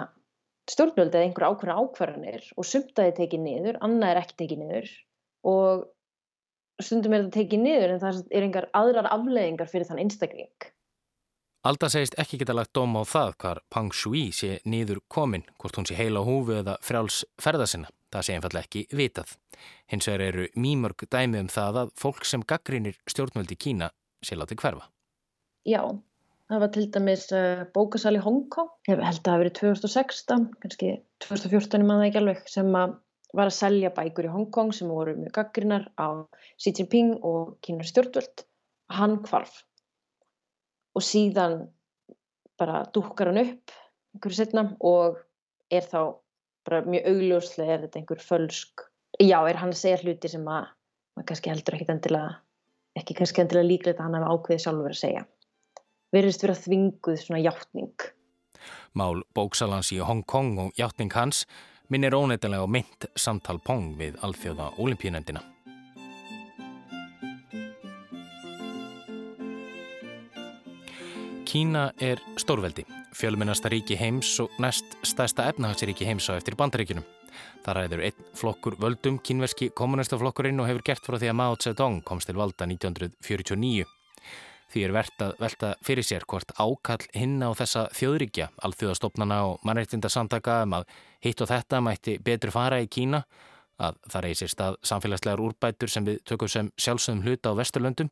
stjórnvöld 0.72 1.16
eða 1.16 1.28
einhverja 1.28 1.50
ákveðna 1.52 1.80
ákvarðanir 1.82 2.46
og 2.56 2.68
sumt 2.68 2.94
að 2.96 3.10
þið 3.10 3.18
tekið 3.18 3.44
niður, 3.48 3.80
annað 3.84 4.14
er 4.14 4.22
ekki 4.22 4.38
tekið 4.40 4.62
niður 4.62 4.94
og 5.52 5.84
stundum 6.84 7.16
er 7.16 7.26
þetta 7.26 7.40
tekið 7.42 7.66
niður 7.66 7.96
en 7.96 8.04
það 8.04 8.22
er 8.32 8.48
einhver 8.48 8.70
aðrar 8.80 9.10
afleðingar 9.12 9.72
fyrir 9.72 9.90
þann 9.90 10.02
einstakling. 10.06 10.70
Alda 11.64 11.88
segist 11.92 12.16
ekki 12.20 12.40
geta 12.42 12.56
lagt 12.56 12.74
dóm 12.76 12.96
á 13.00 13.04
það 13.08 13.36
hvar 13.40 13.60
Pang 13.72 13.92
Shui 13.96 14.30
sé 14.36 14.58
niður 14.68 15.00
komin, 15.12 15.46
hvort 15.60 15.78
hún 15.80 15.88
sé 15.88 15.96
heila 15.96 16.24
húfi 16.24 16.58
eða 16.60 16.76
frjáls 16.84 17.22
ferða 17.40 17.68
sinna. 17.72 17.92
Það 18.13 18.26
sé 18.28 18.38
einfallega 18.38 18.67
ekki 18.67 18.86
vitað. 18.93 19.36
Hins 19.89 20.08
vegar 20.10 20.26
eru 20.30 20.47
mýmörg 20.56 21.06
dæmi 21.10 21.41
um 21.41 21.52
það 21.52 21.84
að 21.84 21.93
fólk 21.99 22.26
sem 22.30 22.45
gaggrinir 22.45 22.99
stjórnvöldi 23.10 23.58
Kína 23.58 23.89
sé 24.23 24.38
látið 24.38 24.62
hverfa. 24.62 24.89
Já, 25.65 25.82
Það 26.52 26.60
var 26.60 26.69
til 26.76 26.84
dæmis 26.91 27.23
uh, 27.34 27.62
bókasal 27.73 28.17
í 28.17 28.21
Hongkong, 28.21 28.67
ég 28.86 28.99
held 28.99 29.21
að 29.23 29.26
það 29.26 29.39
verið 29.41 29.54
2016, 29.58 30.43
kannski 30.62 30.89
2014 31.23 31.86
maður 31.88 32.10
ekki 32.10 32.19
alveg, 32.19 32.41
sem 32.52 32.67
að 32.78 32.97
var 33.34 33.49
að 33.49 33.56
selja 33.58 33.91
bækur 33.95 34.28
í 34.28 34.34
Hongkong 34.34 34.73
sem 34.78 34.91
voru 34.93 35.15
mjög 35.17 35.34
gaggrinnar 35.39 35.88
á 35.97 36.21
Xi 36.62 36.73
Jinping 36.78 37.15
og 37.26 37.56
Kínar 37.65 37.89
stjórnvöld. 37.89 38.43
Hann 38.93 39.17
kvarf 39.26 39.63
og 40.93 41.02
síðan 41.02 41.63
bara 42.62 42.84
dúkar 42.93 43.32
hann 43.32 43.41
upp 43.41 43.73
einhverju 44.13 44.38
setna 44.38 44.67
og 44.86 45.17
er 45.73 45.88
þá 45.89 46.19
bara 46.67 46.82
mjög 46.88 47.12
augljóslega 47.12 47.76
er 47.76 47.86
þetta 47.86 47.99
einhver 48.02 48.23
fölsk. 48.23 48.88
Já, 49.21 49.38
er 49.45 49.60
hann 49.62 49.76
að 49.76 49.82
segja 49.84 50.02
hluti 50.02 50.32
sem 50.32 50.47
að 50.47 50.71
maður 51.13 51.30
kannski 51.30 51.54
heldur 51.54 51.78
ekki 51.78 51.91
endilega, 51.93 52.34
ekki 52.97 53.17
kannski 53.19 53.43
endilega 53.43 53.69
líklegt 53.69 53.99
að 53.99 54.08
hann 54.08 54.17
hafa 54.17 54.34
ákveðið 54.38 54.63
sjálfur 54.65 54.95
að 54.95 55.02
segja 55.04 55.26
verðist 56.13 56.45
vera 56.45 56.58
þvinguð 56.58 57.21
svona 57.21 57.41
hjáttning. 57.41 58.10
Mál 58.93 59.23
bóksalans 59.36 59.91
í 59.95 59.99
Hong 60.06 60.23
Kong 60.30 60.60
og 60.62 60.78
hjáttning 60.78 61.13
hans 61.17 61.43
minnir 61.89 62.15
óneitanlega 62.15 62.65
á 62.65 62.69
mynd 62.69 63.10
samtal 63.17 63.60
Pong 63.65 63.97
við 63.99 64.19
alþjóða 64.21 64.71
olimpíunendina. 64.78 65.53
Kína 71.54 71.92
er 72.02 72.18
stórveldi, 72.42 72.82
fjölmennasta 73.13 73.70
ríki 73.70 73.94
heims 73.94 74.39
og 74.42 74.56
næst 74.58 74.96
stærsta 75.06 75.44
efnahagsríki 75.52 76.08
heims 76.08 76.26
á 76.26 76.34
eftir 76.34 76.56
bandaríkinum. 76.58 77.04
Það 77.62 77.78
ræður 77.78 78.02
einn 78.08 78.24
flokkur 78.34 78.78
völdum, 78.82 79.20
kínverski 79.22 79.68
kommunistaflokkurinn 79.78 80.63
og 80.63 80.66
hefur 80.72 80.86
gert 80.88 81.06
frá 81.06 81.20
því 81.22 81.30
að 81.30 81.38
Mao 81.38 81.60
Zedong 81.62 82.00
komst 82.02 82.32
til 82.32 82.39
valda 82.42 82.66
1949. 82.66 83.86
Því 84.74 84.88
er 84.88 84.96
verðt 84.98 85.28
að 85.28 85.36
velta 85.46 85.72
fyrir 85.86 86.10
sér 86.10 86.26
hvort 86.26 86.56
ákall 86.58 87.06
hinn 87.13 87.38
á 87.46 87.54
þessa 87.54 87.86
þjóðríkja, 88.00 88.50
alþjóðastofnana 88.66 89.39
og 89.52 89.62
mannreitindarsamtaka 89.62 90.58
um 90.66 90.80
að 90.80 90.89
hitt 91.22 91.46
og 91.46 91.54
þetta 91.54 91.86
mætti 91.86 92.18
betur 92.18 92.56
fara 92.58 92.82
í 92.82 92.89
Kína, 92.89 93.22
að 93.78 94.02
það 94.10 94.30
reysi 94.32 94.50
stað 94.50 94.82
samfélagslegar 94.82 95.46
úrbætur 95.52 95.98
sem 96.00 96.10
við 96.10 96.24
tökum 96.26 96.50
sem 96.50 96.74
sjálfsögum 96.74 97.22
hluta 97.22 97.54
á 97.54 97.58
Vesturlöndum, 97.62 98.10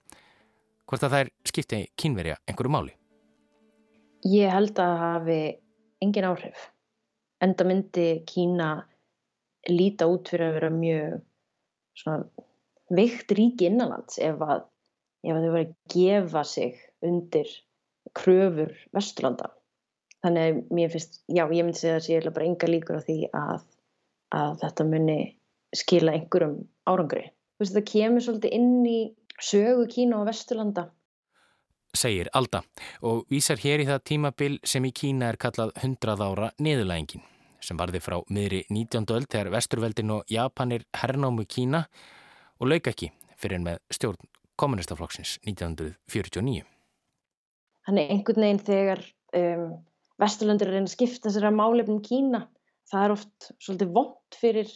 hvort 0.85 1.09
að 1.09 1.17
þær 1.17 1.37
skipti 1.49 1.85
kínverja 1.97 2.37
einhverju 2.45 2.77
máli? 2.77 3.00
Ég 4.27 4.51
held 4.53 4.75
að 4.77 4.91
það 4.91 5.01
hafi 5.01 5.39
engin 6.05 6.27
áhrif. 6.29 6.65
Enda 7.41 7.65
myndi 7.65 8.07
Kína 8.29 8.69
líta 9.69 10.07
út 10.09 10.29
fyrir 10.29 10.49
að 10.49 10.57
vera 10.59 10.71
mjög 10.73 11.21
veikt 12.91 13.33
ríki 13.37 13.69
innanlands 13.69 14.19
ef 14.21 14.41
að 14.45 14.67
ef 15.21 15.37
þau 15.37 15.51
verið 15.53 15.59
að 15.61 15.73
gefa 15.93 16.43
sig 16.47 16.77
undir 17.05 17.49
kröfur 18.17 18.71
Vesturlanda. 18.95 19.51
Þannig 20.21 20.47
að 20.47 20.59
mér 20.77 20.91
finnst, 20.93 21.21
já 21.29 21.43
ég 21.43 21.65
myndi 21.65 21.79
segja 21.79 21.97
að 21.97 22.01
það 22.01 22.07
sé 22.25 22.33
bara 22.35 22.47
enga 22.49 22.69
líkur 22.69 23.01
á 23.01 23.05
því 23.05 23.17
að, 23.37 23.63
að 24.37 24.51
þetta 24.61 24.87
muni 24.89 25.19
skila 25.81 26.15
einhverjum 26.17 26.57
árangri. 26.89 27.23
Þú 27.29 27.63
veist 27.63 27.75
þetta 27.75 27.91
kemur 27.91 28.25
svolítið 28.25 28.57
inn 28.57 28.85
í 28.85 28.99
sögu 29.41 29.87
Kína 29.89 30.21
og 30.21 30.27
Vesturlanda. 30.29 30.87
Segir 31.91 32.29
Alda 32.33 32.61
og 33.03 33.25
vísar 33.31 33.59
hér 33.59 33.83
í 33.83 33.87
það 33.89 34.03
tímabil 34.07 34.57
sem 34.63 34.85
í 34.87 34.93
Kína 34.95 35.31
er 35.31 35.37
kallað 35.41 35.73
100 35.81 36.23
ára 36.23 36.51
niðurlægingin 36.63 37.23
sem 37.61 37.77
varði 37.77 38.01
frá 38.01 38.17
miðri 38.31 38.63
19. 38.69 39.05
öll 39.15 39.27
þegar 39.27 39.51
Vesturveldin 39.53 40.13
og 40.15 40.31
Japanir 40.31 40.85
hernámu 40.97 41.45
Kína 41.45 41.83
og 42.59 42.71
lauk 42.71 42.87
ekki 42.91 43.11
fyrir 43.41 43.61
með 43.63 43.81
stjórn 43.93 44.29
kommunistaflokksins 44.61 45.37
1949. 45.49 46.63
Þannig 47.87 48.13
einhvern 48.13 48.45
veginn 48.45 48.63
þegar 48.65 49.03
um, 49.37 49.67
Vesturlöndur 50.21 50.71
er 50.71 50.81
að 50.83 50.91
skipta 50.93 51.33
sér 51.33 51.49
að 51.49 51.57
málefnum 51.57 52.01
Kína, 52.05 52.45
það 52.91 53.05
er 53.05 53.15
oft 53.15 53.51
svolítið 53.57 53.93
vond 53.95 54.37
fyrir 54.37 54.73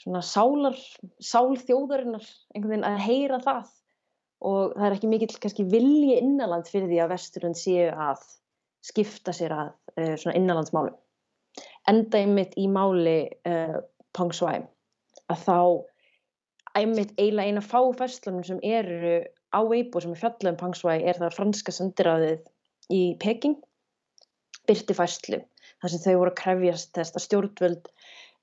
svona 0.00 0.22
sálar, 0.24 0.78
sálþjóðarinnar 1.22 2.24
einhvern 2.54 2.72
veginn 2.72 2.88
að 2.88 3.02
heyra 3.04 3.40
það 3.44 3.74
og 4.44 4.76
það 4.76 4.86
er 4.88 4.96
ekki 4.96 5.10
mikill 5.10 5.40
kannski 5.40 5.66
vilji 5.72 6.18
innanland 6.20 6.68
fyrir 6.70 6.90
því 6.90 7.02
að 7.02 7.12
Vesturlönd 7.14 7.58
séu 7.60 7.88
að 7.90 8.22
skipta 8.86 9.34
sér 9.34 9.54
að 9.56 9.68
uh, 9.96 10.14
svona 10.20 10.36
innanlandsmálum. 10.38 10.96
Enda 11.88 12.20
einmitt 12.20 12.56
í 12.60 12.66
máli 12.68 13.18
uh, 13.48 13.78
Pang 14.16 14.34
Svæm 14.36 14.66
að 15.32 15.42
þá 15.46 15.58
einmitt 16.76 17.14
eiginlega 17.16 17.50
eina 17.50 17.64
fá 17.64 17.80
fæslunum 17.98 18.44
sem 18.46 18.60
eru 18.64 19.18
á 19.52 19.60
Weibo 19.64 20.02
sem 20.02 20.12
er 20.12 20.20
fjallum 20.20 20.58
Pangsvæ 20.60 20.98
er 21.00 21.18
það 21.20 21.36
franska 21.36 21.74
sendiráðið 21.74 22.42
í 22.92 23.02
Peking 23.22 23.58
byrti 24.68 24.96
fæslu 24.96 25.40
þar 25.82 25.92
sem 25.92 26.02
þau 26.04 26.16
voru 26.22 26.32
að 26.32 26.40
krefjast 26.42 26.92
þess 26.96 27.16
að 27.16 27.26
stjórnvöld 27.26 27.90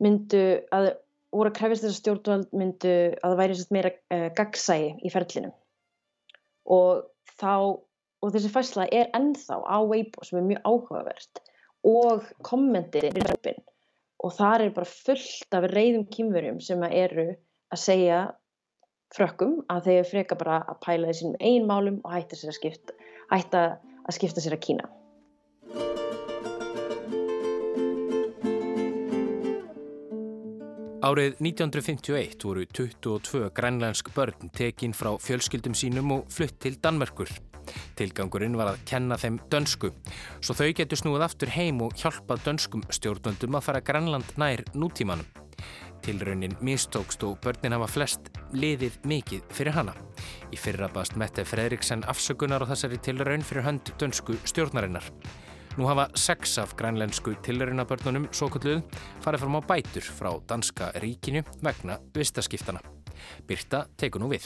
myndu 0.03 0.43
að 0.75 0.89
voru 1.33 1.51
að 1.51 1.57
krefjast 1.59 1.85
þess 1.85 1.93
að 1.93 1.99
stjórnvöld 2.01 2.55
myndu 2.61 2.95
að 3.19 3.27
það 3.27 3.41
væri 3.41 3.59
meira 3.77 3.93
uh, 3.93 4.29
gagsægi 4.39 4.89
í 5.03 5.13
ferlinu 5.13 5.53
og 6.65 7.03
þá 7.39 7.55
og 8.23 8.31
þessi 8.31 8.51
fæsla 8.53 8.85
er 8.95 9.09
ennþá 9.17 9.59
á 9.67 9.77
Weibo 9.83 10.23
sem 10.23 10.39
er 10.39 10.47
mjög 10.47 10.67
áhugavert 10.69 11.41
og 11.83 12.29
kommentir 12.47 13.09
og 14.23 14.31
þar 14.37 14.63
er 14.63 14.75
bara 14.75 14.87
fullt 14.87 15.57
af 15.57 15.67
reyðum 15.73 16.07
kýmverjum 16.07 16.61
sem 16.63 16.83
eru 16.87 17.27
að 17.73 17.81
segja 17.83 18.21
frökkum 19.13 19.59
að 19.69 19.89
þeir 19.89 20.09
freka 20.09 20.37
bara 20.39 20.61
að 20.63 20.79
pæla 20.85 21.11
þessum 21.11 21.35
einn 21.39 21.67
málum 21.69 21.99
og 22.03 22.15
hætta, 22.15 22.39
að 22.47 22.57
skipta, 22.57 22.95
hætta 23.33 23.63
að 24.07 24.15
skipta 24.17 24.43
sér 24.43 24.55
að 24.57 24.63
kína. 24.69 24.87
Árið 31.03 31.33
1951 31.43 32.45
voru 32.47 32.61
22 32.63 33.49
grænlænsk 33.51 34.13
börn 34.15 34.47
tekinn 34.55 34.93
frá 34.95 35.09
fjölskyldum 35.19 35.75
sínum 35.75 36.13
og 36.15 36.29
flutt 36.31 36.61
til 36.63 36.77
Danmerkur. 36.79 37.27
Tilgangurinn 37.99 38.55
var 38.55 38.71
að 38.71 38.85
kenna 38.87 39.17
þeim 39.19 39.41
dönsku, 39.51 39.91
svo 40.39 40.55
þau 40.55 40.69
getur 40.71 41.01
snúið 41.01 41.25
aftur 41.27 41.51
heim 41.57 41.83
og 41.83 41.99
hjálpa 41.99 42.39
dönskum 42.45 42.87
stjórnvöndum 42.87 43.59
að 43.59 43.65
fara 43.67 43.83
Grænland 43.83 44.31
nær 44.39 44.63
nútímanum. 44.71 45.27
Tilraunin 46.07 46.55
mistókst 46.63 47.27
og 47.27 47.35
börnin 47.43 47.75
hafa 47.75 47.91
flest 47.91 48.31
liðið 48.55 49.01
mikið 49.03 49.43
fyrir 49.51 49.75
hana. 49.75 49.99
Í 50.55 50.59
fyrra 50.59 50.87
baðst 50.87 51.19
Mette 51.19 51.43
Fredriksen 51.43 52.07
afsökunar 52.07 52.63
á 52.63 52.71
þessari 52.71 53.03
tilraun 53.03 53.43
fyrir 53.43 53.67
hönd 53.67 53.91
dönsku 53.99 54.39
stjórnarinnar. 54.47 55.11
Nú 55.73 55.87
hafa 55.89 56.05
sex 56.13 56.57
af 56.61 56.75
grænlensku 56.77 57.31
tilraunabörnunum, 57.41 58.27
svo 58.29 58.45
kulluð, 58.53 58.83
farið 59.25 59.41
fram 59.41 59.57
á 59.57 59.61
bætur 59.65 60.05
frá 60.05 60.29
danska 60.45 60.91
ríkinu 61.01 61.41
vegna 61.65 61.97
vistaskiptana. 62.13 62.81
Birta 63.47 63.87
teku 63.97 64.21
nú 64.21 64.29
við. 64.29 64.45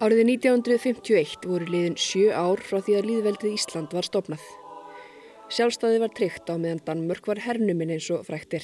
Árið 0.00 0.22
1951 0.32 1.44
voru 1.44 1.68
liðin 1.68 2.00
sjö 2.00 2.32
ár 2.32 2.64
frá 2.64 2.80
því 2.80 2.96
að 2.96 3.08
líðveldið 3.10 3.58
Ísland 3.58 3.92
var 3.92 4.08
stopnað. 4.08 4.48
Sjálfstæði 5.50 5.98
var 5.98 6.12
tryggt 6.14 6.46
á 6.46 6.54
meðan 6.54 6.78
Danmörk 6.86 7.26
var 7.26 7.40
hernuminn 7.42 7.90
eins 7.90 8.06
og 8.14 8.22
fræktir. 8.28 8.62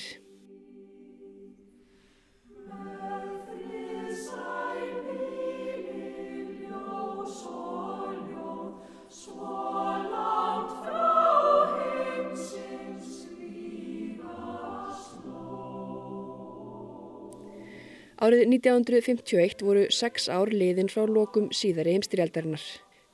Árið 18.17 18.47
1951 18.49 19.61
voru 19.67 19.89
sex 19.93 20.31
ár 20.33 20.49
liðin 20.55 20.89
frá 20.89 21.03
lokum 21.05 21.51
síðari 21.51 21.99
heimstyrjaldarinnar. 21.99 22.63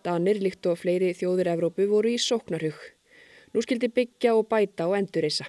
Danir, 0.05 0.39
líkt 0.45 0.69
og 0.69 0.79
fleiri 0.85 1.15
þjóður 1.17 1.57
Evrópu 1.57 1.89
voru 1.91 2.13
í 2.13 2.21
sóknarhug. 2.21 2.77
Nú 3.53 3.63
skildi 3.65 3.89
byggja 3.93 4.35
og 4.37 4.49
bæta 4.49 4.89
og 4.89 4.97
endurreysa. 4.99 5.47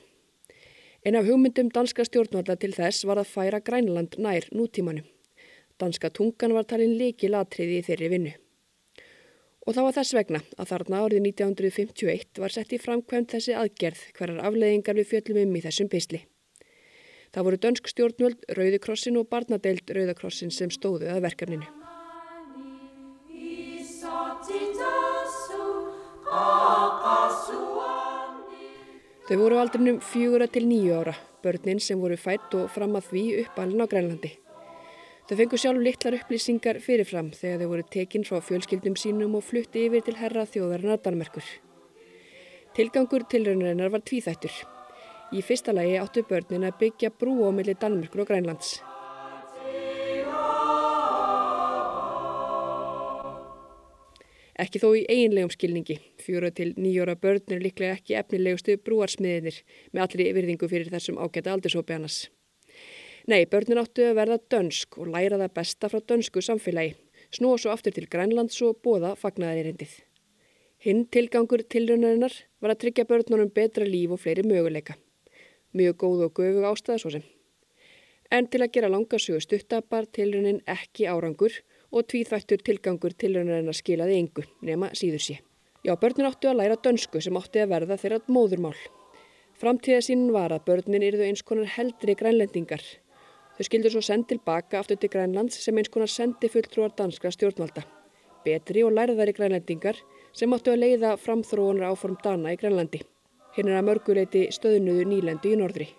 En 1.03 1.15
af 1.15 1.25
hugmyndum 1.27 1.69
danska 1.71 2.05
stjórnvalda 2.07 2.55
til 2.59 2.75
þess 2.75 3.03
var 3.07 3.19
að 3.19 3.31
færa 3.31 3.59
Grænland 3.59 4.15
nær 4.17 4.47
nútímanum. 4.55 5.07
Danska 5.79 6.09
tungan 6.09 6.53
var 6.55 6.63
talin 6.63 6.97
leiki 6.99 7.27
latriði 7.27 7.79
í 7.81 7.85
þeirri 7.87 8.09
vinnu. 8.13 8.33
Og 9.67 9.75
það 9.75 9.87
var 9.87 9.95
þess 9.97 10.15
vegna 10.15 10.41
að 10.59 10.69
þarna 10.71 11.01
árið 11.03 11.25
1951 11.27 12.43
var 12.43 12.55
sett 12.55 12.75
í 12.75 12.79
framkvæmt 12.83 13.35
þessi 13.35 13.55
aðgerð 13.55 14.05
hverjar 14.17 14.43
afleðingar 14.47 14.99
við 14.99 15.09
fjöllum 15.11 15.43
um 15.43 15.55
í 15.59 15.63
þessum 15.63 15.91
pisli. 15.91 16.23
Það 17.33 17.47
voru 17.47 17.61
dönsk 17.65 17.87
stjórnvöld, 17.89 18.43
Rauðikrossin 18.53 19.17
og 19.17 19.29
barnadeild 19.31 19.89
Rauðakrossin 19.89 20.53
sem 20.53 20.69
stóðu 20.71 21.09
að 21.09 21.23
verkefninu. 21.25 21.67
Þau 29.23 29.37
voru 29.39 29.55
aldrinum 29.55 30.01
fjögura 30.03 30.49
til 30.51 30.65
nýju 30.67 30.97
ára, 30.99 31.13
börnin 31.39 31.79
sem 31.79 31.95
voru 31.95 32.17
fætt 32.19 32.55
og 32.59 32.65
fram 32.73 32.97
að 32.99 33.05
því 33.13 33.21
uppalinn 33.45 33.79
á 33.79 33.87
Grænlandi. 33.87 34.31
Þau 35.29 35.37
fengu 35.39 35.59
sjálf 35.61 35.79
litlar 35.79 36.17
upplýsingar 36.17 36.81
fyrirfram 36.83 37.29
þegar 37.31 37.61
þau 37.61 37.69
voru 37.71 37.85
tekinn 37.95 38.27
frá 38.27 38.41
fjölskyldum 38.43 38.97
sínum 38.99 39.37
og 39.39 39.45
flutti 39.47 39.85
yfir 39.87 40.03
til 40.03 40.17
herra 40.19 40.43
þjóðarinnar 40.43 40.99
Danmerkur. 41.05 41.47
Tilgangur 42.75 43.23
tilraunarinnar 43.31 43.95
var 43.95 44.03
tvíþættur. 44.03 44.51
Í 45.31 45.39
fyrsta 45.39 45.71
lagi 45.71 45.95
áttu 46.01 46.25
börnin 46.27 46.67
að 46.67 46.81
byggja 46.83 47.15
brú 47.15 47.47
á 47.47 47.49
milli 47.55 47.79
Danmerkur 47.79 48.25
og 48.25 48.27
Grænlands. 48.27 48.81
Ekki 54.59 54.83
þó 54.83 54.91
í 54.99 55.07
eiginlegum 55.07 55.55
skilningi. 55.55 56.03
Fjóra 56.23 56.53
til 56.55 56.71
nýjóra 56.79 57.17
börn 57.19 57.51
er 57.51 57.59
líklega 57.63 57.97
ekki 57.97 58.15
efnilegustu 58.15 58.77
brúarsmiðinir 58.79 59.57
með 59.91 60.05
allri 60.05 60.29
virðingu 60.37 60.69
fyrir 60.71 60.91
þessum 60.93 61.19
ágæta 61.19 61.51
aldurshópi 61.51 61.97
annars. 61.97 62.29
Nei, 63.27 63.43
börnin 63.47 63.81
áttu 63.81 64.05
að 64.07 64.17
verða 64.21 64.39
dönsk 64.51 64.97
og 64.99 65.11
læra 65.11 65.39
það 65.41 65.53
besta 65.59 65.89
frá 65.91 65.99
dönsku 66.11 66.43
samfélagi, 66.43 66.95
snúa 67.31 67.59
svo 67.59 67.75
aftur 67.75 67.95
til 67.95 68.07
Grænlands 68.11 68.61
og 68.63 68.79
bóða 68.83 69.13
fagnaðaririndið. 69.19 69.93
Hinn 70.83 71.05
tilgangur 71.07 71.63
tilraunarinnar 71.63 72.33
var 72.59 72.73
að 72.73 72.81
tryggja 72.81 73.07
börnunum 73.07 73.51
betra 73.55 73.87
líf 73.87 74.11
og 74.15 74.19
fleiri 74.23 74.43
möguleika. 74.47 74.97
Mjög 75.75 75.95
góð 76.03 76.25
og 76.27 76.35
göfu 76.39 76.67
ástæða 76.67 76.99
svo 76.99 77.13
sem. 77.15 77.23
En 78.31 78.47
til 78.47 78.63
að 78.63 78.73
gera 78.75 78.91
langarsögu 78.91 79.39
stuttabar 79.43 80.07
tilraunin 80.11 80.59
ekki 80.67 81.07
árangur 81.07 81.55
og 81.91 82.07
tvíþvættur 82.11 82.63
tilgangur 82.63 83.15
tilraunarinnar 83.15 83.79
skilaði 83.79 84.19
engu 84.19 84.43
nema 84.61 84.91
síður 84.91 85.23
sé. 85.23 85.39
Já, 85.83 85.95
börnin 85.99 86.29
áttu 86.29 86.47
að 86.47 86.61
læra 86.61 86.77
dönsku 86.79 87.19
sem 87.21 87.35
átti 87.35 87.59
að 87.59 87.73
verða 87.73 87.97
þeirra 87.99 88.19
móðurmál. 88.31 88.77
Framtíðasínin 89.59 90.31
var 90.31 90.53
að 90.55 90.63
börnin 90.69 91.03
yrðu 91.03 91.25
eins 91.27 91.43
konar 91.43 91.67
heldri 91.75 92.15
grænlendingar. 92.15 92.83
Þau 93.57 93.63
skildur 93.67 93.93
svo 93.93 94.01
send 94.01 94.29
tilbaka 94.29 94.79
aftur 94.79 94.97
til 94.97 95.11
Grænlands 95.13 95.59
sem 95.61 95.77
eins 95.77 95.91
konar 95.93 96.09
sendi 96.09 96.49
fulltrúar 96.49 96.95
danskra 96.97 97.29
stjórnvalda. 97.35 97.83
Betri 98.43 98.81
og 98.83 98.95
læraðari 98.95 99.35
grænlendingar 99.37 99.99
sem 100.33 100.55
áttu 100.55 100.73
að 100.73 100.81
leiða 100.85 101.13
framþróunar 101.21 101.91
áform 101.91 102.17
Dana 102.23 102.55
í 102.55 102.57
Grænlandi. 102.57 103.03
Hinn 103.53 103.69
er 103.69 103.77
að 103.77 103.87
mörguleiti 103.91 104.47
stöðnuðu 104.55 105.05
nýlendu 105.05 105.53
í 105.53 105.59
norðri. 105.59 105.91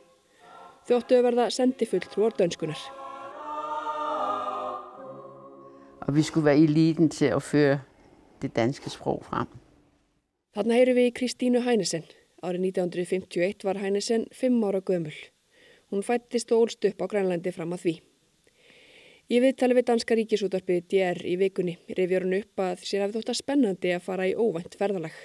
Þau 0.89 0.99
áttu 0.99 1.21
að 1.21 1.27
verða 1.29 1.51
sendi 1.55 1.87
fulltrúar 1.87 2.35
dönskunar. 2.41 2.81
og 6.07 6.15
vi 6.15 6.23
skulle 6.23 6.45
være 6.45 6.59
eliten 6.59 7.09
til 7.09 7.27
at 7.27 7.43
føre 7.43 7.81
det 8.43 8.57
danske 8.57 8.91
sprog 8.91 9.25
frem. 9.25 9.64
Þarna 10.55 10.77
heyru 10.79 10.93
við 10.95 11.09
Kristínu 11.19 11.65
Hænesen. 11.67 12.05
Árið 12.47 12.69
1951 12.69 13.65
var 13.67 13.81
Hænesen 13.83 14.29
fimm 14.31 14.61
ára 14.63 14.79
gömul. 14.87 15.17
Hún 15.91 16.05
fættist 16.07 16.53
og 16.55 16.69
ólst 16.69 16.87
upp 16.87 17.03
á 17.03 17.11
Grænlandi 17.11 17.51
fram 17.51 17.75
að 17.75 17.83
því. 17.83 17.95
Ég 19.35 19.43
viðtali 19.43 19.75
við 19.75 19.89
Danska 19.89 20.15
Ríkisútarpið 20.15 20.87
DR 20.95 21.19
í 21.27 21.35
vikunni 21.43 21.75
reyfjör 21.99 22.29
hún 22.29 22.39
upp 22.39 22.63
að 22.63 22.87
sér 22.87 23.03
hafði 23.03 23.19
þótt 23.19 23.35
að 23.35 23.41
spennandi 23.41 23.95
að 23.97 24.07
fara 24.07 24.31
í 24.31 24.39
óvænt 24.39 24.79
ferðalag. 24.79 25.19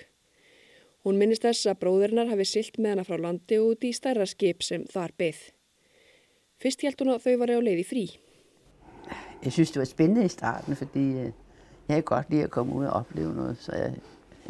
Hún 1.05 1.21
minnist 1.21 1.45
þess 1.45 1.69
að 1.69 1.81
bróðurinnar 1.85 2.33
hafi 2.33 2.49
silt 2.49 2.81
með 2.81 2.95
hana 2.95 3.05
frá 3.05 3.21
landi 3.21 3.61
út 3.61 3.85
í 3.85 3.93
stærra 3.93 4.25
skip 4.25 4.65
sem 4.65 4.89
þar 4.89 5.13
beð. 5.13 5.37
Fyrst 6.57 6.81
held 6.81 7.03
hún 7.03 7.13
að 7.13 7.27
þau 7.27 7.35
var 7.43 7.53
á 7.53 7.61
leið 7.69 7.83
í 7.85 7.89
frí. 7.93 8.05
Jeg 9.45 9.53
synes, 9.53 9.77
det 9.77 9.85
var 9.85 9.93
spændende 9.93 10.25
i 10.25 10.33
starten, 10.33 10.75
fordi 10.75 11.09
øh, 11.21 11.33
jeg 11.85 11.99
havde 11.99 12.13
godt 12.17 12.33
lide 12.33 12.49
at 12.49 12.55
komme 12.55 12.81
ud 12.81 12.85
og 12.89 13.03
opleve 13.03 13.35
noget, 13.35 13.61
så 13.61 13.75
jeg 13.77 13.99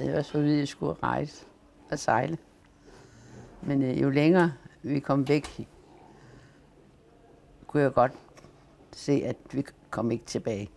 havde 0.08 0.20
også 0.20 0.32
fået 0.32 0.54
at 0.54 0.60
jeg 0.60 0.68
skulle 0.68 0.94
rejse 1.04 1.46
og 1.92 2.00
sejle. 2.00 2.38
Men 3.62 3.84
øh, 3.84 4.02
jo 4.02 4.10
længere 4.10 4.54
vi 4.82 5.00
kom 5.00 5.28
væk, 5.28 5.46
kunne 7.68 7.84
jeg 7.84 7.94
godt 7.94 8.12
se, 8.92 9.12
at 9.12 9.36
vi 9.54 9.64
kom 9.90 10.12
ikke 10.12 10.26
tilbage. 10.26 10.70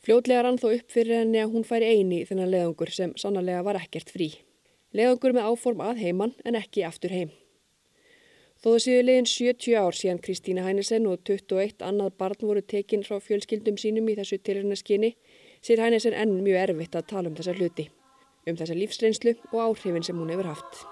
Fljótlega 0.00 0.42
rann 0.42 0.56
þó 0.56 0.70
upp 0.72 0.92
fyrir 0.94 1.18
henni 1.20 1.42
að 1.42 1.50
hún 1.52 1.66
færi 1.68 1.90
eini 1.92 2.22
þennan 2.24 2.48
leðangur 2.48 2.88
sem 2.94 3.10
sannarlega 3.20 3.60
var 3.66 3.76
ekkert 3.76 4.08
frí. 4.08 4.30
Leðangur 4.96 5.34
með 5.36 5.50
áform 5.50 5.82
að 5.84 6.00
heiman 6.00 6.32
en 6.48 6.56
ekki 6.56 6.86
aftur 6.88 7.12
heim. 7.12 7.34
Þó 8.60 8.70
það 8.70 8.82
séu 8.84 9.02
leginn 9.04 9.28
70 9.28 9.76
ár 9.76 9.96
síðan 9.96 10.22
Kristína 10.24 10.64
Hænesen 10.64 11.06
og 11.08 11.20
21 11.28 11.84
annað 11.84 12.16
barn 12.20 12.40
voru 12.48 12.62
tekinn 12.64 13.04
frá 13.04 13.20
fjölskyldum 13.20 13.76
sínum 13.80 14.08
í 14.08 14.16
þessu 14.16 14.40
tilhörnarskyni, 14.40 15.14
sér 15.64 15.82
Hænesen 15.84 16.16
enn 16.16 16.40
mjög 16.44 16.62
erfitt 16.64 16.96
að 16.96 17.08
tala 17.12 17.28
um 17.28 17.36
þessa 17.36 17.56
hluti, 17.58 17.90
um 18.48 18.56
þessa 18.56 18.76
lífsreynslu 18.78 19.36
og 19.52 19.60
áhrifin 19.66 20.06
sem 20.06 20.16
hún 20.16 20.32
hefur 20.32 20.48
haft. 20.54 20.84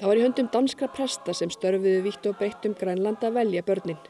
Það 0.00 0.08
var 0.08 0.16
í 0.16 0.22
höndum 0.24 0.46
danskra 0.48 0.86
presta 0.88 1.32
sem 1.36 1.50
störfiðu 1.52 2.04
vitt 2.06 2.24
og 2.28 2.38
breytt 2.40 2.64
um 2.64 2.72
Grænland 2.76 3.20
að 3.24 3.36
velja 3.36 3.62
börnin. 3.66 4.00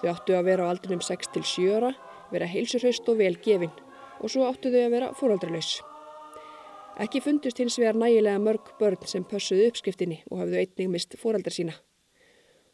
Þau 0.00 0.08
áttu 0.14 0.36
að 0.36 0.48
vera 0.48 0.64
á 0.64 0.70
aldrinum 0.72 1.02
6-7 1.04 1.66
ára, 1.76 1.92
vera 2.32 2.48
heilsurhaust 2.48 3.08
og 3.12 3.20
vel 3.20 3.36
gefin 3.44 3.72
og 4.20 4.32
svo 4.32 4.48
áttu 4.48 4.72
þau 4.72 4.80
að 4.86 4.94
vera 4.96 5.12
fóraldralaus. 5.16 5.80
Ekki 6.98 7.20
fundust 7.22 7.60
hins 7.62 7.78
vegar 7.78 7.94
nægilega 7.94 8.40
mörg 8.42 8.72
börn 8.80 9.06
sem 9.06 9.24
pössuðu 9.24 9.68
uppskriftinni 9.70 10.22
og 10.30 10.42
hafðu 10.42 10.58
einnig 10.62 10.90
mist 10.90 11.14
fóraldra 11.20 11.52
sína. 11.54 11.76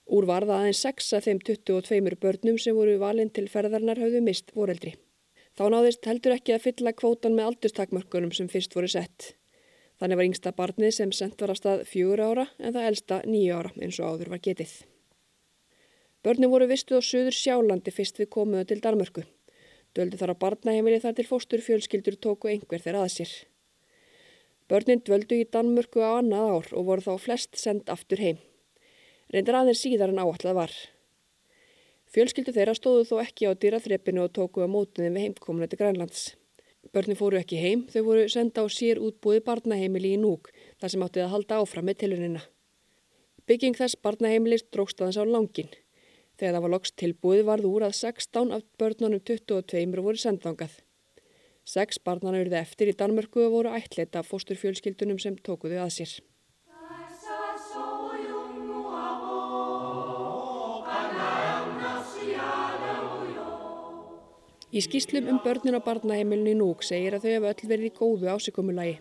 Úr 0.06 0.26
varða 0.26 0.60
aðeins 0.60 0.80
6 0.86 1.12
af 1.18 1.26
þeim 1.26 1.40
22 1.42 2.16
börnum 2.22 2.58
sem 2.62 2.76
voru 2.76 2.96
valinn 3.02 3.32
til 3.34 3.48
ferðarnar 3.50 3.98
hafðu 3.98 4.22
mist 4.22 4.52
fóreldri. 4.54 4.94
Þá 5.58 5.64
náðist 5.72 6.06
heldur 6.06 6.36
ekki 6.36 6.54
að 6.54 6.66
fylla 6.68 6.92
kvótan 6.92 7.34
með 7.36 7.50
aldurstakmörkunum 7.50 8.32
sem 8.36 8.48
fyrst 8.48 8.74
voru 8.76 8.90
sett. 8.92 9.34
Þannig 9.98 10.20
var 10.20 10.28
yngsta 10.28 10.52
barnið 10.52 10.92
sem 10.94 11.12
sendt 11.16 11.40
var 11.40 11.54
að 11.54 11.60
stað 11.60 11.84
fjögur 11.88 12.22
ára 12.22 12.44
en 12.58 12.74
það 12.76 12.90
elsta 12.90 13.20
nýju 13.24 13.56
ára 13.56 13.72
eins 13.80 13.98
og 14.00 14.12
áður 14.12 14.32
var 14.34 14.42
getið. 14.44 14.74
Börni 16.22 16.50
voru 16.52 16.68
vistuð 16.68 17.00
á 17.00 17.08
söður 17.08 17.36
sjálandi 17.38 17.94
fyrst 17.94 18.20
við 18.20 18.30
komuðu 18.36 18.68
til 18.68 18.80
Darmörku. 18.84 19.24
Döldi 19.96 20.18
þar 20.20 20.34
á 20.36 20.42
barnaheimili 20.42 21.00
þar 21.00 21.16
til 21.16 21.26
fóstur 21.28 21.62
fjölskyldur 21.64 22.18
tóku 22.20 22.50
einhver 22.52 22.82
þeirra 22.84 23.06
að 23.06 23.14
sér. 23.16 23.34
Börnin 24.66 24.98
dvöldu 25.06 25.36
í 25.38 25.46
Danmörku 25.46 26.02
á 26.02 26.18
annað 26.18 26.48
ár 26.50 26.68
og 26.74 26.86
voru 26.88 27.04
þá 27.04 27.22
flest 27.22 27.58
sendt 27.60 27.90
aftur 27.92 28.18
heim. 28.18 28.38
Reyndar 29.30 29.60
aðeins 29.60 29.82
síðar 29.84 30.10
en 30.10 30.18
áallad 30.18 30.56
var. 30.58 30.72
Fjölskyldu 32.10 32.54
þeirra 32.56 32.74
stóðu 32.74 33.04
þó 33.06 33.20
ekki 33.22 33.46
á 33.46 33.54
dýraþrepinu 33.54 34.24
og 34.24 34.32
tóku 34.34 34.62
á 34.62 34.68
mótunum 34.70 35.14
við 35.14 35.26
heimkomuna 35.28 35.68
til 35.70 35.78
Grænlands. 35.78 36.24
Börni 36.94 37.14
fóru 37.18 37.38
ekki 37.38 37.58
heim, 37.62 37.84
þau 37.90 38.02
voru 38.08 38.26
senda 38.30 38.62
á 38.62 38.66
sér 38.70 38.98
útbúið 39.02 39.44
barnaheimili 39.46 40.14
í 40.14 40.20
núk, 40.22 40.50
þar 40.78 40.92
sem 40.92 41.06
áttið 41.06 41.24
að 41.24 41.32
halda 41.34 41.58
áfram 41.62 41.86
með 41.86 41.98
tilunina. 42.02 42.42
Bygging 43.46 43.78
þess 43.78 43.98
barnaheimilis 44.02 44.66
drókst 44.70 45.02
aðeins 45.02 45.18
á 45.18 45.24
langin. 45.26 45.70
Þegar 46.38 46.58
það 46.58 46.64
var 46.66 46.74
loks 46.74 46.94
tilbúið 46.98 47.44
varð 47.50 47.70
úr 47.70 47.86
að 47.86 47.98
16 48.00 48.54
af 48.54 48.66
börnunum 48.78 49.22
22 49.22 50.02
voru 50.02 50.18
sendangað. 50.22 50.74
Seks 51.66 51.98
barnana 51.98 52.38
eruði 52.38 52.60
eftir 52.60 52.92
í 52.92 52.94
Danmörku 52.94 53.42
og 53.42 53.54
voru 53.56 53.70
ætleita 53.74 54.20
fósturfjölskyldunum 54.22 55.18
sem 55.18 55.34
tókuðu 55.48 55.80
að 55.82 55.94
sér. 55.96 56.12
Í 64.76 64.82
skýslum 64.84 65.26
um 65.32 65.40
börnin 65.42 65.78
á 65.78 65.80
barnaheimilinu 65.80 66.52
í 66.52 66.58
núk 66.58 66.84
segir 66.84 67.16
að 67.16 67.24
þau 67.24 67.32
hefur 67.32 67.48
öll 67.50 67.70
verið 67.70 67.88
í 67.88 67.94
góðu 67.96 68.28
ásökumulagi. 68.34 68.98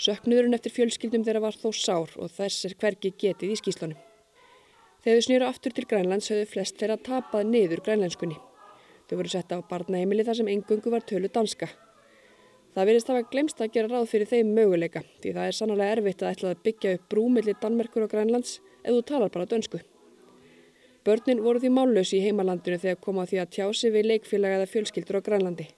Söknuðurinn 0.00 0.56
eftir 0.56 0.72
fjölskyldum 0.72 1.24
þeirra 1.26 1.42
var 1.44 1.58
þó 1.58 1.68
sár 1.76 2.14
og 2.16 2.30
þess 2.32 2.68
er 2.68 2.76
hvergi 2.78 3.10
getið 3.24 3.52
í 3.52 3.58
skýslunum. 3.60 3.98
Þegar 5.02 5.18
þau 5.18 5.26
snýra 5.26 5.50
aftur 5.50 5.76
til 5.76 5.84
Grænlands 5.90 6.30
höfðu 6.32 6.48
flest 6.54 6.78
þeirra 6.80 6.96
tapað 7.02 7.50
niður 7.50 7.84
grænlenskunni. 7.84 8.38
Þau 9.12 9.18
voru 9.20 9.28
setta 9.28 9.58
á 9.60 9.68
barnaheimili 9.68 10.24
þar 10.24 10.36
sem 10.38 10.46
engungu 10.48 10.88
var 10.88 11.02
tölu 11.04 11.28
danska. 11.28 11.66
Það 12.72 12.86
verðist 12.88 13.10
hafa 13.12 13.26
glemst 13.28 13.58
að 13.60 13.74
gera 13.74 13.90
ráð 13.90 14.06
fyrir 14.08 14.30
þeim 14.30 14.54
möguleika 14.56 15.02
því 15.20 15.34
það 15.36 15.48
er 15.50 15.56
sannlega 15.58 15.96
erfitt 15.98 16.24
að 16.24 16.30
ætla 16.32 16.52
að 16.54 16.62
byggja 16.64 16.92
upp 16.96 17.04
brúmillir 17.12 17.58
Danmerkur 17.60 18.06
og 18.06 18.14
Grænlands 18.14 18.54
ef 18.80 18.88
þú 18.88 19.02
talar 19.10 19.34
bara 19.36 19.50
dönsku. 19.50 19.82
Börnin 21.04 21.44
voru 21.44 21.60
því 21.60 21.74
mállösi 21.76 22.22
í 22.22 22.22
heimalandinu 22.24 22.80
þegar 22.86 23.02
koma 23.04 23.28
því 23.28 23.42
að 23.44 23.52
tjási 23.58 23.92
við 23.92 24.08
leikfélag 24.14 24.56
eða 24.56 24.72
fjölskyldur 24.72 25.20
á 25.20 25.26
Grænlandi. 25.28 25.68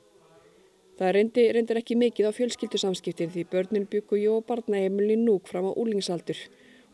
Það 0.95 1.15
reyndi, 1.19 1.51
reyndir 1.59 1.83
ekki 1.83 1.99
mikið 1.99 2.31
á 2.31 2.39
fjölskyldusamskiptin 2.39 3.35
því 3.35 3.49
börnin 3.51 3.91
byggu 3.91 4.23
jó 4.23 4.39
og 4.39 4.47
barnaheimilin 4.47 5.27
núk 5.27 5.51
fram 5.51 5.67
á 5.67 5.75
úlingsaldur 5.75 6.39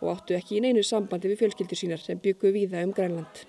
og 0.01 0.17
áttu 0.17 0.41
ekki 0.41 0.57
í 0.57 0.65
neinu 0.65 0.81
sambandi 0.81 1.29
við 1.29 1.45
fjölskyldur 1.45 1.85
sínar 1.85 2.01
sem 2.01 2.17
byggu 2.17 2.57
víða 2.57 2.81
um 2.89 2.97
Grænland. 2.97 3.45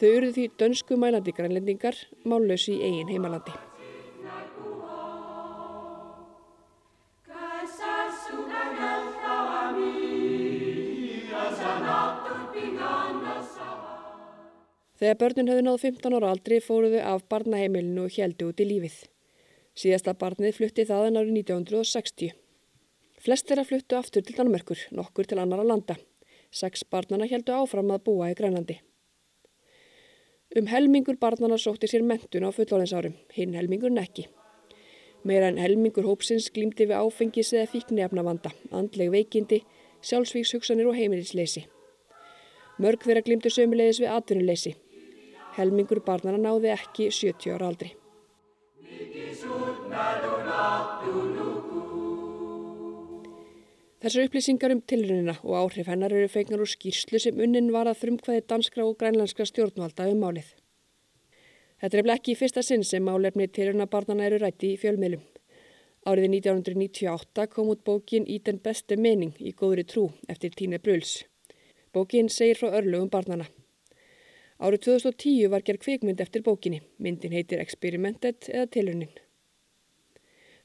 Þau 0.00 0.08
eruð 0.08 0.30
því 0.32 0.44
dönsku 0.56 0.96
mælandi 0.96 1.32
grænlendingar 1.36 1.96
mállösi 2.24 2.78
í 2.78 2.84
eigin 2.86 3.10
heimalandi. 3.12 3.52
Þegar 15.00 15.16
börnin 15.20 15.48
höfðu 15.52 15.64
náðu 15.66 15.80
15 15.84 16.16
ára 16.16 16.32
aldri 16.32 16.64
fóruðu 16.64 17.04
af 17.04 17.28
barnaheimilinu 17.28 18.08
og 18.08 18.16
heldu 18.16 18.50
út 18.50 18.60
í 18.60 18.70
lífið. 18.72 18.98
Síðasta 19.76 20.16
barnið 20.16 20.58
flutti 20.58 20.84
þaðan 20.88 21.20
árið 21.20 21.42
1960. 21.44 22.36
Flest 23.20 23.48
þeirra 23.48 23.68
fluttu 23.68 24.00
aftur 24.00 24.24
til 24.24 24.36
Danmörkur, 24.36 24.88
nokkur 24.96 25.28
til 25.28 25.40
annara 25.40 25.64
landa. 25.64 26.00
Seks 26.52 26.88
barnana 26.88 27.28
heldu 27.28 27.52
áfram 27.52 27.92
að 27.92 28.06
búa 28.08 28.32
í 28.32 28.36
Grænlandi. 28.36 28.80
Um 30.58 30.66
helmingur 30.66 31.16
barnana 31.20 31.58
sótti 31.58 31.86
sér 31.86 32.02
mentun 32.02 32.42
á 32.42 32.50
fullóðinsárum, 32.50 33.14
hinn 33.36 33.54
helmingur 33.54 33.92
nekki. 33.94 34.26
Meira 35.22 35.46
en 35.52 35.60
helmingur 35.62 36.08
hópsins 36.08 36.50
glýmdi 36.50 36.88
við 36.90 36.98
áfengis 36.98 37.52
eða 37.54 37.70
fíknefna 37.70 38.24
vanda, 38.26 38.50
andleg 38.74 39.12
veikindi, 39.14 39.62
sjálfsvíkshugsanir 40.02 40.90
og 40.90 40.98
heimilisleysi. 40.98 41.66
Mörg 42.82 43.06
þeirra 43.06 43.22
glýmdu 43.26 43.52
sömulegis 43.52 44.00
við 44.02 44.14
atvinnuleysi, 44.16 44.74
Helmingur 45.56 45.98
barnana 46.06 46.38
náði 46.38 46.70
ekki 46.74 47.10
70 47.10 47.54
ára 47.56 47.70
aldri. 47.70 47.94
Þessar 54.00 54.30
upplýsingar 54.30 54.72
um 54.72 54.78
tilrunina 54.80 55.34
og 55.44 55.56
áhrif 55.58 55.88
hennar 55.92 56.12
eru 56.16 56.28
fengnar 56.32 56.62
úr 56.64 56.70
skýrslu 56.72 57.18
sem 57.20 57.40
unnin 57.44 57.66
var 57.74 57.90
að 57.90 57.98
frumkvæði 58.00 58.46
danskra 58.48 58.86
og 58.88 58.96
grænlandskra 59.02 59.44
stjórnvalda 59.44 60.06
um 60.08 60.22
málið. 60.24 60.46
Þetta 61.82 62.00
er 62.00 62.12
ekki 62.14 62.32
í 62.32 62.38
fyrsta 62.40 62.64
sinn 62.64 62.84
sem 62.84 63.04
málefni 63.04 63.50
tilruna 63.52 63.86
barnana 63.92 64.24
eru 64.24 64.40
rætti 64.40 64.72
í 64.72 64.80
fjölmiðlum. 64.80 65.20
Árið 66.08 66.30
1998 66.32 67.46
kom 67.52 67.68
út 67.74 67.84
bókin 67.84 68.24
Í 68.24 68.40
den 68.40 68.64
beste 68.64 68.96
mening 68.96 69.36
í 69.36 69.52
góðri 69.52 69.84
trú 69.84 70.08
eftir 70.32 70.56
Tíne 70.56 70.80
Bruls. 70.80 71.26
Bókin 71.92 72.32
segir 72.32 72.56
frá 72.56 72.72
örlugum 72.80 73.12
barnana. 73.12 73.52
Árið 74.60 74.86
2010 74.88 75.52
var 75.52 75.60
gerð 75.60 75.84
kvikmynd 75.84 76.24
eftir 76.24 76.40
bókinni. 76.44 76.80
Myndin 76.96 77.36
heitir 77.36 77.60
Experimentet 77.60 78.48
eða 78.48 78.68
Tilunin. 78.72 79.12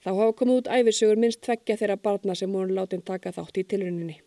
Þá 0.06 0.12
hafa 0.14 0.34
komið 0.38 0.60
út 0.60 0.68
æfirsögur 0.70 1.18
minnst 1.18 1.40
tveggja 1.42 1.80
þeirra 1.80 1.98
barna 1.98 2.36
sem 2.38 2.52
voru 2.54 2.76
látin 2.78 3.02
taka 3.02 3.32
þátt 3.34 3.56
í 3.58 3.64
tiluninni. 3.72 4.20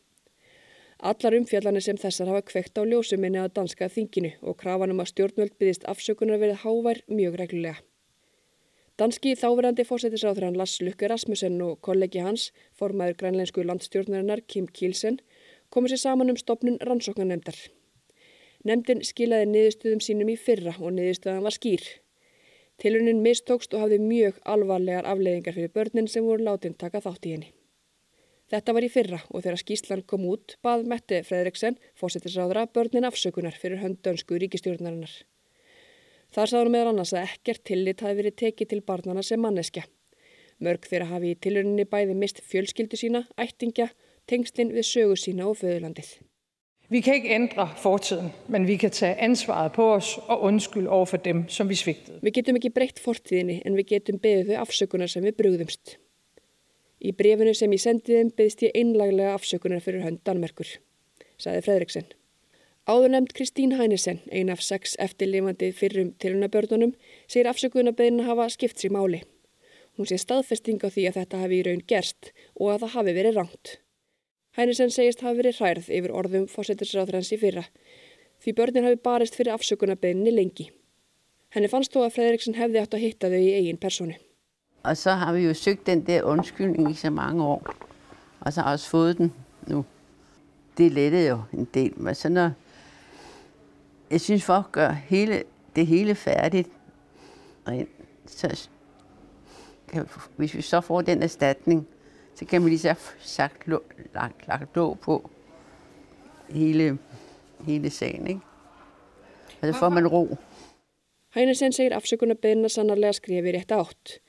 Allar 0.98 1.36
umfjallanir 1.38 1.84
sem 1.86 2.00
þessar 2.02 2.32
hafa 2.32 2.42
kveikt 2.48 2.80
á 2.80 2.82
ljósuminni 2.82 3.38
að 3.38 3.52
danska 3.60 3.86
þinginu 3.86 4.32
og 4.42 4.56
krafanum 4.58 4.98
að 5.04 5.12
stjórnvöld 5.12 5.54
byggist 5.54 5.86
afsökunar 5.92 6.40
verið 6.42 6.64
hávær 6.64 6.98
mjög 7.06 7.38
reglulega. 7.38 7.78
Danski 8.98 9.36
þáverandi 9.38 9.84
fórsættisráþrann 9.86 10.58
Lass 10.58 10.80
Lukke 10.82 11.06
Rasmussen 11.06 11.60
og 11.62 11.78
kollegi 11.86 12.18
hans, 12.18 12.48
formaður 12.74 13.20
grænleinsku 13.20 13.62
landstjórnarinnar 13.62 14.42
Kim 14.50 14.66
Kielsen, 14.66 15.20
komið 15.70 15.94
sér 15.94 16.02
saman 16.02 16.34
um 16.34 16.40
stopnun 16.42 16.80
rannsóknarnemdar. 16.82 17.54
Nemndin 18.66 19.06
skilaði 19.06 19.46
niðurstöðum 19.52 20.02
sínum 20.02 20.34
í 20.34 20.34
fyrra 20.34 20.74
og 20.82 20.90
niðurstöðan 20.98 21.46
var 21.46 21.54
skýr. 21.54 21.86
Tilunin 22.78 23.22
mistókst 23.24 23.72
og 23.74 23.82
hafði 23.82 23.98
mjög 23.98 24.36
alvarlegar 24.46 25.06
afleiðingar 25.10 25.56
fyrir 25.56 25.72
börnin 25.74 26.06
sem 26.10 26.22
voru 26.22 26.44
látin 26.46 26.76
taka 26.78 27.00
þátt 27.02 27.26
í 27.26 27.32
henni. 27.34 27.48
Þetta 28.48 28.74
var 28.76 28.84
í 28.86 28.90
fyrra 28.92 29.18
og 29.28 29.42
þegar 29.42 29.60
skýslan 29.60 30.04
kom 30.08 30.28
út 30.30 30.54
bað 30.64 30.86
Mette 30.88 31.18
Fredriksen, 31.26 31.76
fósittisráðra, 31.98 32.68
börnin 32.70 33.08
afsökunar 33.08 33.58
fyrir 33.58 33.82
höndönsku 33.82 34.38
ríkistjórnarinnar. 34.38 35.10
Þar 36.32 36.52
sáðum 36.52 36.72
meðal 36.76 36.92
annars 36.92 37.12
að 37.16 37.26
ekkert 37.26 37.64
tillit 37.66 38.04
hafi 38.04 38.20
verið 38.22 38.38
tekið 38.44 38.70
til 38.70 38.80
barnana 38.86 39.26
sem 39.26 39.42
manneskja. 39.42 39.84
Mörg 40.62 40.86
þeirra 40.86 41.10
hafi 41.12 41.34
í 41.34 41.40
tiluninni 41.42 41.84
bæði 41.88 42.14
mist 42.14 42.40
fjölskyldu 42.46 42.98
sína, 43.00 43.26
ættingja, 43.36 43.90
tengslinn 44.30 44.72
við 44.74 44.86
sögu 44.86 45.18
sína 45.18 45.50
og 45.50 45.58
föðurlandið. 45.60 46.14
Vi 46.90 47.00
kan 47.00 47.14
ikke 47.14 47.34
ændre 47.34 47.68
fortiden, 47.76 48.30
men 48.48 48.66
vi 48.66 48.76
kan 48.76 48.90
tage 48.90 49.14
ansvaret 49.20 49.72
på 49.72 49.94
os 49.94 50.18
og 50.28 50.42
undskylde 50.42 50.88
over 50.88 51.04
for 51.04 51.16
dem, 51.16 51.48
som 51.48 51.68
vi 51.68 51.74
svigtede. 51.74 52.18
Vi 52.22 52.30
getum 52.30 52.56
ekki 52.56 52.70
breytt 52.72 53.00
fortíðinni 53.04 53.58
en 53.68 53.74
við 53.76 53.90
getum 53.90 54.16
beðið 54.22 54.54
þau 54.54 54.62
afsökunar 54.62 55.10
sem 55.12 55.26
við 55.26 55.34
brugðumst. 55.36 55.98
Í 57.04 57.12
brefinu 57.12 57.52
sem 57.54 57.74
ég 57.76 57.82
sendiðum 57.82 58.30
beðist 58.38 58.64
ég 58.64 58.72
einlaglega 58.74 59.34
afsökunar 59.36 59.84
fyrir 59.84 60.06
hönd 60.06 60.22
Danmerkur, 60.24 60.70
saði 61.36 61.60
Fredriksen. 61.66 62.06
Áður 62.88 63.12
nefnd 63.12 63.34
Kristín 63.36 63.74
Hænesen, 63.76 64.22
ein 64.32 64.48
af 64.48 64.62
sex 64.64 64.96
eftirlifandi 64.98 65.68
fyrrum 65.76 66.14
tilunabörnunum, 66.24 66.94
segir 67.28 67.50
afsökunarbeðin 67.52 68.22
að 68.22 68.30
hafa 68.30 68.48
skipt 68.54 68.80
sér 68.80 68.96
máli. 68.96 69.20
Hún 70.00 70.08
sé 70.08 70.16
staðfesting 70.16 70.80
á 70.80 70.88
því 70.88 71.04
að 71.10 71.20
þetta 71.20 71.42
hafi 71.44 71.60
í 71.60 71.68
raun 71.68 71.84
gerst 71.84 72.32
og 72.56 72.72
að 72.72 72.86
það 72.86 72.94
hafi 72.96 73.14
verið 73.20 73.38
ránt. 73.42 73.74
Hennisen 74.58 74.90
segist 74.90 75.20
hafi 75.22 75.38
verið 75.38 75.60
hærð 75.62 75.88
yfir 75.94 76.12
orðum 76.18 76.48
fósettisráðræns 76.50 77.30
í 77.30 77.38
fyrra 77.38 77.62
því 78.42 78.54
börnin 78.58 78.86
hafi 78.86 78.98
barist 79.02 79.36
fyrir 79.38 79.54
afsökunarbeginni 79.54 80.32
lengi. 80.34 80.68
Henni 81.54 81.70
fannst 81.70 81.94
þó 81.94 82.04
að 82.04 82.14
Fredriksson 82.16 82.56
hefði 82.58 82.80
átt 82.82 82.94
að 82.94 83.04
hitta 83.04 83.30
þau 83.32 83.38
í 83.38 83.52
eigin 83.56 83.80
personu. 83.80 84.16
Og 84.84 84.96
så 84.96 85.14
har 85.18 85.34
vi 85.34 85.44
jo 85.46 85.54
søgt 85.54 85.86
den 85.86 86.04
der 86.06 86.26
undskyldning 86.28 86.90
i 86.90 86.94
så 86.94 87.10
mange 87.10 87.44
år, 87.44 87.74
og 88.40 88.52
så 88.52 88.62
har 88.62 88.72
også 88.72 88.90
fået 88.90 89.18
den 89.18 89.32
nu. 89.66 89.84
Det 90.78 90.92
lettede 90.92 91.28
jo 91.28 91.38
en 91.52 91.68
del, 91.74 91.92
men 91.96 92.14
så 92.14 92.28
når 92.28 92.50
jeg 94.10 94.20
synes 94.20 94.44
folk 94.44 94.72
gør 94.72 94.90
hele, 94.90 95.42
det 95.76 95.86
hele 95.86 96.14
færdigt, 96.14 96.68
så 98.26 98.68
kan, 99.88 100.06
hvis 100.36 100.54
vi 100.54 100.62
så 100.62 100.80
får 100.80 101.02
den 101.02 101.22
erstatning, 101.22 101.86
så 102.38 102.44
kan 102.44 102.62
man 102.62 102.70
lige 102.70 102.78
så 102.78 102.94
sagt 103.18 103.68
lagt, 104.14 104.48
lagt 104.48 104.76
låg 104.76 104.98
på 105.00 105.30
hele, 106.48 106.98
hele 107.66 107.90
sagen, 107.90 108.26
ikke? 108.26 108.40
Og 109.60 109.74
så 109.74 109.78
får 109.78 109.88
man 109.88 110.06
ro. 110.06 110.36
Hænesen 111.34 111.72
segir 111.72 111.96
afsökunarbeðina 111.96 112.68
sannarlega 112.68 113.12
skrifi 113.12 113.52
rétt 113.52 113.74
átt. 113.74 114.20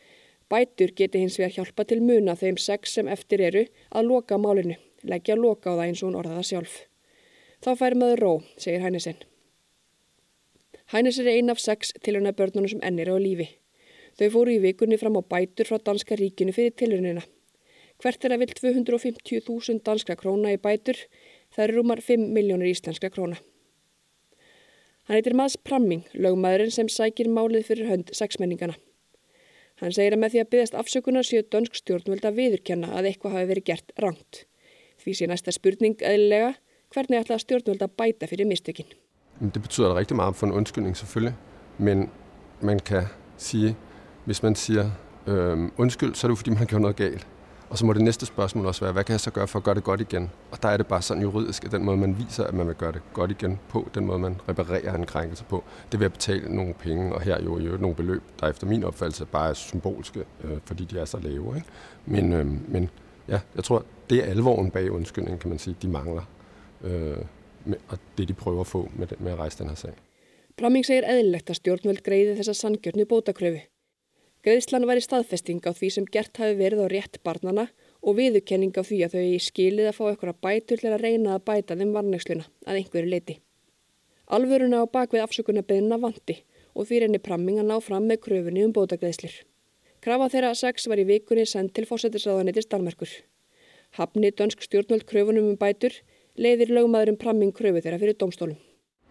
Bætur 0.50 0.91
geti 0.98 1.22
hins 1.22 1.38
vegar 1.39 1.54
hjálpa 1.54 1.86
til 1.86 2.02
muna 2.02 2.34
þeim 2.36 2.58
sex 2.58 2.98
sem 2.98 3.08
eftir 3.08 3.41
eru 3.45 3.63
að 3.91 4.10
loka 4.10 4.38
málinu, 4.38 4.76
leggja 5.04 5.38
loka 5.38 5.69
á 5.69 5.78
það 5.78 5.86
eins 5.86 6.04
og 6.04 6.10
hún 6.10 6.19
orðaða 6.24 6.43
sjálf. 6.50 6.76
Þá 7.62 7.72
fær 7.78 7.95
maður 7.95 8.24
ró, 8.26 8.34
segir 8.58 8.82
Hænesen. 8.82 9.22
Hænesen 10.91 11.28
er 11.28 11.38
ein 11.38 11.50
af 11.50 11.62
sex 11.62 11.93
tilhörna 12.02 12.34
börnunum 12.34 12.74
sem 12.74 12.82
ennir 12.82 13.13
á 13.13 13.22
lífi. 13.22 13.52
Þau 14.17 14.30
fóru 14.34 14.58
í 14.58 14.63
vikunni 14.65 14.98
fram 14.98 15.22
á 15.22 15.22
bætur 15.22 15.69
frá 15.69 15.78
Danska 15.78 16.17
ríkinu 16.17 16.52
fyrir 16.52 16.74
tilhörnina. 16.74 17.22
Hvert 17.99 18.23
er 18.23 18.31
að 18.31 18.45
vil 18.45 18.53
250.000 18.55 19.81
danska 19.83 20.15
króna 20.15 20.53
í 20.55 20.59
bætur, 20.62 20.95
það 21.51 21.63
eru 21.65 21.79
rúmar 21.81 22.01
5 22.03 22.29
miljónir 22.31 22.71
íslenska 22.71 23.09
króna. 23.12 23.39
Hann 25.09 25.17
heitir 25.17 25.33
Mads 25.35 25.57
Pramming, 25.57 26.05
lögmaðurinn 26.13 26.71
sem 26.71 26.88
sækir 26.88 27.27
málið 27.33 27.65
fyrir 27.67 27.89
hönd 27.89 28.13
sexmenningana. 28.15 28.77
Hann 29.81 29.95
segir 29.95 30.15
að 30.15 30.21
með 30.21 30.33
því 30.35 30.41
að 30.43 30.49
byggast 30.53 30.77
afsökunar 30.79 31.27
séu 31.27 31.43
dönsk 31.43 31.75
stjórnvöld 31.79 32.27
að 32.27 32.39
viðurkenna 32.39 32.91
að 32.95 33.10
eitthvað 33.10 33.35
hafi 33.35 33.50
verið 33.52 33.67
gert 33.71 33.93
rangt. 34.04 34.43
Því 35.00 35.15
sé 35.15 35.27
næsta 35.31 35.54
spurning 35.56 36.00
eðlilega, 36.04 36.54
hvernig 36.93 37.23
ætla 37.23 37.39
stjórnvöld 37.41 37.83
að 37.83 37.95
bæta 38.00 38.29
fyrir 38.31 38.47
mistökinn? 38.47 38.91
Det 39.39 39.60
betyder 39.60 39.95
rigtig 39.95 40.17
meget 40.19 40.35
for 40.35 40.47
en 40.47 40.54
undskyldning 40.62 40.95
selvfølgelig, 40.97 41.33
men 41.77 42.10
man 42.62 42.79
kan 42.79 43.12
sige, 43.37 43.75
hvis 44.25 44.43
man 44.43 44.56
siger 44.56 44.91
øh, 45.27 45.71
undskyld, 45.77 46.15
så 46.15 46.27
er 46.27 46.29
det 46.29 46.37
jo 46.37 46.39
fordi 46.43 46.50
man 46.50 46.58
har 46.58 46.65
gjort 46.65 46.81
noget 46.81 46.95
galt. 46.95 47.27
Og 47.70 47.78
så 47.78 47.86
må 47.86 47.94
det 47.94 48.02
næste 48.02 48.26
spørgsmål 48.26 48.65
også 48.65 48.86
være, 48.86 48.94
hvad 48.94 49.04
kan 49.04 49.13
jeg 49.13 49.20
så 49.20 49.32
gøre 49.32 49.48
for 49.48 49.60
at 49.60 49.63
gøre 49.63 49.76
det 49.76 49.84
godt 49.84 50.02
igen? 50.02 50.32
Og 50.52 50.63
der 50.63 50.70
er 50.70 50.78
det 50.78 50.88
bare 50.88 51.02
sådan 51.02 51.24
juridisk, 51.24 51.65
at 51.65 51.72
den 51.72 51.84
måde, 51.86 51.98
man 51.98 52.17
viser, 52.17 52.44
at 52.44 52.54
man 52.54 52.67
vil 52.67 52.76
gøre 52.76 52.92
det 52.92 53.02
godt 53.13 53.32
igen 53.32 53.60
på, 53.70 53.90
den 53.96 54.06
måde, 54.06 54.20
man 54.20 54.36
reparerer 54.50 54.96
en 54.96 55.06
krænkelse 55.06 55.44
på, 55.44 55.63
det 55.92 56.00
vil 56.00 56.06
at 56.06 56.13
betale 56.13 56.56
nogle 56.56 56.74
penge, 56.74 57.13
og 57.15 57.22
her 57.22 57.44
jo 57.44 57.58
i 57.58 57.63
nogle 57.63 57.96
beløb, 57.96 58.22
der 58.40 58.48
efter 58.48 58.67
min 58.67 58.84
opfattelse 58.84 59.26
bare 59.26 59.50
er 59.50 59.54
symbolske, 59.54 60.26
øh, 60.44 60.58
fordi 60.65 60.86
de 60.86 61.00
er 61.00 61.06
så 61.06 61.20
lave. 61.20 61.56
Ikke? 61.56 61.67
Men, 62.06 62.34
øh, 62.34 62.72
men 62.72 62.90
ja, 63.28 63.40
jeg 63.56 63.63
tror, 63.63 63.86
det 64.10 64.17
er 64.17 64.24
alvoren 64.24 64.72
bag 64.72 64.92
undskyldningen, 64.92 65.40
kan 65.40 65.50
man 65.50 65.60
sige, 65.60 65.76
de 65.82 65.88
mangler. 65.88 66.24
Øh, 66.84 67.17
med, 67.65 67.78
og 67.90 67.98
det 68.17 68.28
de 68.28 68.34
prøver 68.34 68.62
at 68.62 68.67
få 68.67 68.90
med, 68.96 69.08
med 69.20 69.32
at 69.32 69.38
rejse 69.40 69.58
den 69.58 69.67
her 69.67 69.76
sag. 69.76 69.94
Plamming 70.60 70.84
segir 70.84 71.06
eðlilegt 71.08 71.50
að 71.54 71.56
stjórnvöld 71.56 72.02
greiði 72.04 72.34
þessa 72.36 72.54
sangjörnu 72.58 73.06
bótakröfu. 73.08 73.62
Greiðslan 74.40 74.85
væri 74.87 75.02
staðfesting 75.04 75.65
á 75.67 75.75
því 75.75 75.87
sem 75.92 76.06
gert 76.08 76.40
hafi 76.40 76.56
verið 76.56 76.85
á 76.85 76.87
rétt 76.94 77.17
barnana 77.27 77.65
og 78.00 78.15
viðukenning 78.15 78.71
á 78.71 78.87
því 78.87 79.00
að 79.04 79.17
þau 79.17 79.25
í 79.27 79.40
skilið 79.44 79.90
að 79.90 79.98
fá 79.98 80.04
eitthvað 80.08 80.40
bætur 80.46 80.79
til 80.79 80.94
að 80.94 81.04
reyna 81.04 81.33
að 81.35 81.44
bæta 81.50 81.75
þeim 81.75 81.92
varnægsluna 81.98 82.46
að 82.63 82.79
einhverju 82.79 83.12
leiti. 83.12 83.35
Alvöruna 84.31 84.79
á 84.79 84.85
bakvið 84.87 85.25
afsökunarbeðina 85.25 86.00
vandi 86.00 86.37
og 86.71 86.87
fyrir 86.87 87.10
henni 87.10 87.19
pramming 87.19 87.60
að 87.60 87.67
ná 87.67 87.75
fram 87.83 88.08
með 88.08 88.21
kröfunni 88.29 88.63
um 88.63 88.71
bótagreðslir. 88.71 89.35
Krafa 90.00 90.31
þeirra 90.31 90.56
sex 90.56 90.87
var 90.87 91.04
í 91.04 91.08
vikunni 91.10 91.44
send 91.44 91.75
til 91.75 91.83
fósættisraðanittis 91.90 92.71
Dalmerkur. 92.71 93.12
Hafni 94.00 94.31
dönsk 94.31 94.63
stjórnvöld 94.63 95.04
kröfunum 95.10 95.52
um 95.52 95.60
bætur 95.60 95.92
leiðir 96.40 96.71
lögmaðurinn 96.77 97.19
pramming 97.19 97.52
kröfu 97.52 97.83
þeirra 97.83 98.00
fyrir 98.00 98.15
domstólum. 98.15 98.56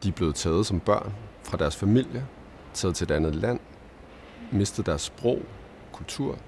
De 0.00 0.08
er 0.08 0.16
blevet 0.16 0.40
taget 0.40 0.70
som 0.70 0.80
børn 0.80 1.12
fra 1.44 1.60
deres 1.60 1.76
familie, 1.76 2.22
taget 2.72 3.02
til 3.02 3.10
et 3.10 3.18
andet 3.18 3.36
land, 3.42 3.60
mistet 4.52 4.86
deres 4.86 5.02
sprog, 5.02 5.42
kultur, 5.92 6.38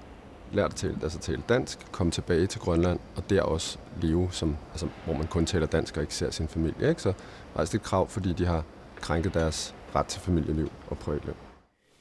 lært 0.53 0.73
at 0.73 0.75
tale, 0.75 0.97
altså 1.03 1.19
tale 1.19 1.43
dansk, 1.49 1.91
komme 1.91 2.11
tilbage 2.11 2.47
til 2.47 2.61
Grønland 2.61 2.99
og 3.15 3.29
der 3.29 3.41
også 3.41 3.77
leve, 4.01 4.29
som, 4.31 4.57
altså, 4.71 4.87
hvor 5.05 5.13
man 5.13 5.27
kun 5.27 5.45
taler 5.45 5.65
dansk 5.65 5.97
og 5.97 6.03
ikke 6.03 6.15
ser 6.15 6.31
sin 6.31 6.47
familie. 6.47 6.89
Ikke? 6.89 7.01
Så 7.01 7.13
rejst 7.55 7.75
et 7.75 7.81
krav, 7.81 8.07
fordi 8.07 8.33
de 8.33 8.45
har 8.45 8.65
krænket 8.95 9.33
deres 9.33 9.75
ret 9.95 10.05
til 10.05 10.21
familieliv 10.21 10.71
og 10.87 10.97
privatliv. 10.97 11.35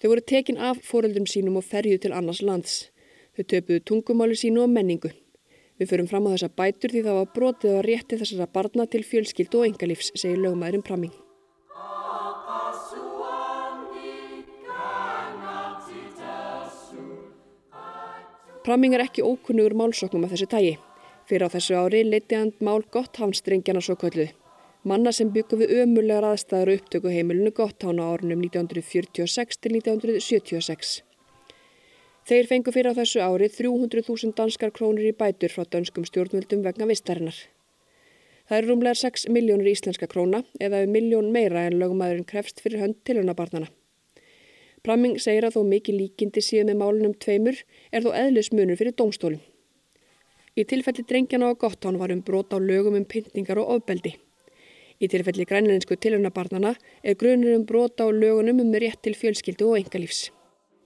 Þau 0.01 0.09
voru 0.09 0.20
tekin 0.26 0.57
af 0.57 0.78
fóreldrum 0.80 1.26
sínum 1.28 1.57
og 1.57 1.64
ferjuð 1.64 1.98
til 2.01 2.12
annars 2.12 2.42
lands. 2.42 2.90
Þau 3.36 3.44
töpuðu 3.53 3.80
tungumáli 3.84 4.38
sínu 4.42 4.62
og 4.64 4.70
menningu. 4.72 5.11
Við 5.80 5.92
förum 5.92 6.09
fram 6.09 6.28
á 6.28 6.32
þessa 6.32 6.48
bætur 6.57 6.92
því 6.92 7.05
það 7.05 7.18
var 7.20 7.32
brotið 7.36 7.76
á 7.76 7.80
rétti 7.84 8.20
þessara 8.20 8.48
barna 8.53 8.88
til 8.88 9.05
fjölskyld 9.05 9.57
og 9.61 9.66
engalífs, 9.68 10.12
segir 10.16 10.40
lögumæðurinn 10.40 10.84
Pramming. 10.84 11.30
Pramming 18.61 18.93
er 18.93 19.01
ekki 19.01 19.23
ókunnugur 19.25 19.73
málsóknum 19.73 20.27
af 20.27 20.35
þessu 20.35 20.47
tægi. 20.53 20.73
Fyrir 21.25 21.49
á 21.49 21.53
þessu 21.55 21.79
ári 21.81 22.03
leiti 22.05 22.37
hann 22.37 22.51
mál 22.61 22.83
Gotthánstrengjana 22.93 23.81
svo 23.81 23.97
kölluð. 23.97 24.35
Manna 24.85 25.13
sem 25.17 25.31
byggu 25.33 25.63
við 25.63 25.73
ömulegar 25.81 26.27
aðstæður 26.29 26.75
upptöku 26.75 27.09
heimilinu 27.15 27.55
Gotthán 27.57 28.01
á 28.01 28.05
árunum 28.05 28.45
1946 28.45 29.63
til 29.65 29.73
1976. 29.79 30.93
Þeir 32.29 32.53
fengu 32.53 32.77
fyrir 32.77 32.93
á 32.93 32.99
þessu 33.01 33.25
ári 33.25 33.49
300.000 33.49 34.37
danskar 34.37 34.77
krónir 34.77 35.09
í 35.09 35.17
bætur 35.17 35.57
frá 35.57 35.65
danskum 35.65 36.05
stjórnvöldum 36.05 36.61
vegna 36.69 36.89
vistarinnar. 36.93 37.41
Það 38.45 38.59
eru 38.59 38.75
rúmlegar 38.75 39.01
6 39.09 39.29
miljónur 39.33 39.73
íslenska 39.73 40.05
króna 40.05 40.45
eða 40.61 40.85
við 40.85 40.97
miljón 40.99 41.33
meira 41.33 41.65
en 41.65 41.81
lögumæðurinn 41.81 42.29
krefst 42.29 42.61
fyrir 42.61 42.85
hönd 42.85 43.01
tilhjónabarnana. 43.09 43.73
Pramming 44.83 45.18
segir 45.20 45.45
að 45.45 45.59
þó 45.59 45.62
mikið 45.68 45.99
líkindi 46.01 46.43
síðan 46.45 46.70
með 46.72 46.81
málunum 46.81 47.14
tveimur 47.20 47.59
er 47.93 48.05
þó 48.05 48.11
eðlismunur 48.16 48.78
fyrir 48.81 48.97
dómstólum. 48.97 49.43
Í 50.57 50.64
tilfelli 50.64 51.05
drengjana 51.07 51.53
á 51.53 51.55
Gotthán 51.55 51.99
var 52.01 52.12
um 52.14 52.22
brot 52.24 52.53
á 52.57 52.59
lögum 52.59 52.97
um 52.97 53.05
pyntingar 53.05 53.61
og 53.61 53.76
ofbeldi. 53.76 54.16
Í 55.01 55.09
tilfelli 55.09 55.47
grænleinsku 55.49 55.97
tilhjónabarnana 55.97 56.74
er 57.05 57.16
grunur 57.20 57.57
um 57.57 57.64
brot 57.68 58.01
á 58.01 58.09
lögunum 58.09 58.61
um 58.64 58.72
rétt 58.74 59.01
til 59.05 59.16
fjölskyldu 59.16 59.68
og 59.70 59.78
engalífs. 59.81 60.31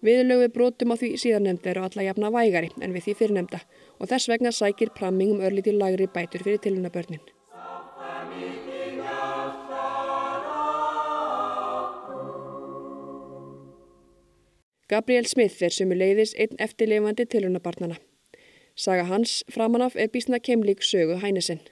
Viðlögu 0.04 0.50
brotum 0.52 0.92
á 0.92 0.96
því 1.00 1.14
síðarnemda 1.22 1.70
eru 1.72 1.86
alla 1.86 2.04
jafna 2.04 2.30
vægari 2.34 2.74
en 2.80 2.92
við 2.92 3.06
því 3.06 3.16
fyrirnemda 3.20 3.62
og 3.98 4.10
þess 4.10 4.28
vegna 4.28 4.52
sækir 4.52 4.92
pramming 4.98 5.32
um 5.38 5.46
örlítið 5.48 5.80
lagri 5.80 6.06
bætur 6.06 6.44
fyrir 6.44 6.60
tilhjónabörnin. 6.66 7.33
Gabriel 14.88 15.24
Smith 15.24 15.62
er 15.64 15.72
sömu 15.72 15.96
leiðis 15.96 16.34
einn 16.36 16.58
eftirleifandi 16.60 17.24
tilhjónabarnana. 17.32 17.96
Saga 18.76 19.06
hans 19.08 19.38
framanaf 19.48 19.94
er 19.96 20.10
bísna 20.12 20.40
kemlík 20.44 20.82
sögu 20.84 21.16
Hænesen. 21.22 21.62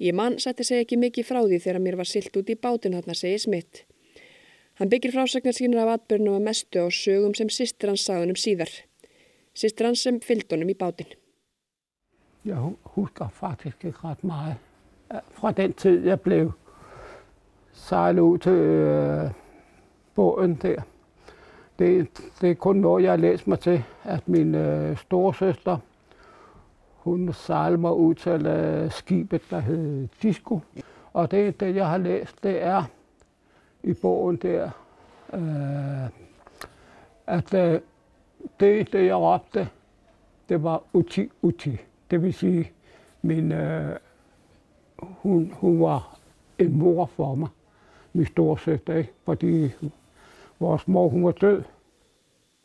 Ég 0.00 0.12
mann 0.12 0.36
sætti 0.38 0.66
seg 0.68 0.82
ekki 0.84 0.98
mikið 1.00 1.28
frá 1.30 1.40
því 1.46 1.62
þegar 1.64 1.80
mér 1.84 1.96
var 2.00 2.10
silt 2.10 2.36
út 2.36 2.52
í 2.52 2.58
bátun 2.60 2.96
þarna, 2.98 3.16
segir 3.16 3.40
Smith. 3.40 3.84
Hann 4.76 4.92
byggir 4.92 5.14
frásagnar 5.16 5.56
sínur 5.56 5.80
af 5.80 5.94
atbyrnum 5.94 6.36
að 6.36 6.46
mestu 6.50 6.84
á 6.84 6.88
sögum 6.92 7.32
sem 7.36 7.48
sýstir 7.48 7.88
hans 7.88 8.04
sagðunum 8.04 8.36
síðar. 8.36 8.72
Sýstir 9.56 9.88
hans 9.88 10.04
sem 10.04 10.20
fylgdunum 10.20 10.72
í 10.72 10.76
bátinn. 10.76 11.16
Jeg 12.44 12.76
husker 12.96 13.28
faktisk 13.32 13.84
ikke 13.84 14.04
ret 14.04 14.24
meget 14.24 14.56
fra 15.32 15.52
den 15.52 15.72
tid, 15.72 16.04
jeg 16.04 16.20
blev 16.20 16.52
sejlet 17.72 18.22
ud 18.22 18.38
til 18.38 18.52
øh, 18.52 19.30
båden 20.14 20.54
der. 20.62 20.82
Det, 21.80 22.08
det 22.40 22.50
er 22.50 22.54
kun 22.54 22.76
noget, 22.76 23.02
jeg 23.02 23.12
har 23.12 23.16
læst 23.16 23.46
mig 23.46 23.60
til, 23.60 23.84
at 24.04 24.28
min 24.28 24.54
øh, 24.54 24.96
storesøster, 24.96 25.78
hun 26.96 27.32
sejlede 27.32 27.80
mig 27.80 27.94
ud 27.94 28.14
til 28.14 28.46
øh, 28.46 28.90
skibet, 28.90 29.42
der 29.50 29.58
hed 29.58 30.08
Disco. 30.22 30.60
Og 31.12 31.30
det, 31.30 31.60
det, 31.60 31.76
jeg 31.76 31.88
har 31.88 31.98
læst, 31.98 32.42
det 32.42 32.62
er 32.62 32.82
i 33.82 33.92
bogen 33.92 34.36
der, 34.36 34.70
øh, 35.32 36.10
at 37.26 37.54
øh, 37.54 37.80
det, 38.60 38.92
det 38.92 39.06
jeg 39.06 39.16
råbte, 39.16 39.68
det 40.48 40.62
var 40.62 40.82
uti, 40.92 41.30
uti. 41.42 41.76
Det 42.10 42.22
vil 42.22 42.34
sige, 42.34 42.70
min, 43.22 43.52
øh, 43.52 43.96
hun, 44.98 45.52
hun 45.56 45.80
var 45.80 46.18
en 46.58 46.78
mor 46.78 47.06
for 47.06 47.34
mig, 47.34 47.48
min 48.12 48.26
storesøster, 48.26 48.94
ikke? 48.96 49.12
fordi 49.24 49.70
vores 50.60 50.86
mor 50.86 51.10
hun 51.10 51.24
var 51.24 51.38
død. 51.40 51.62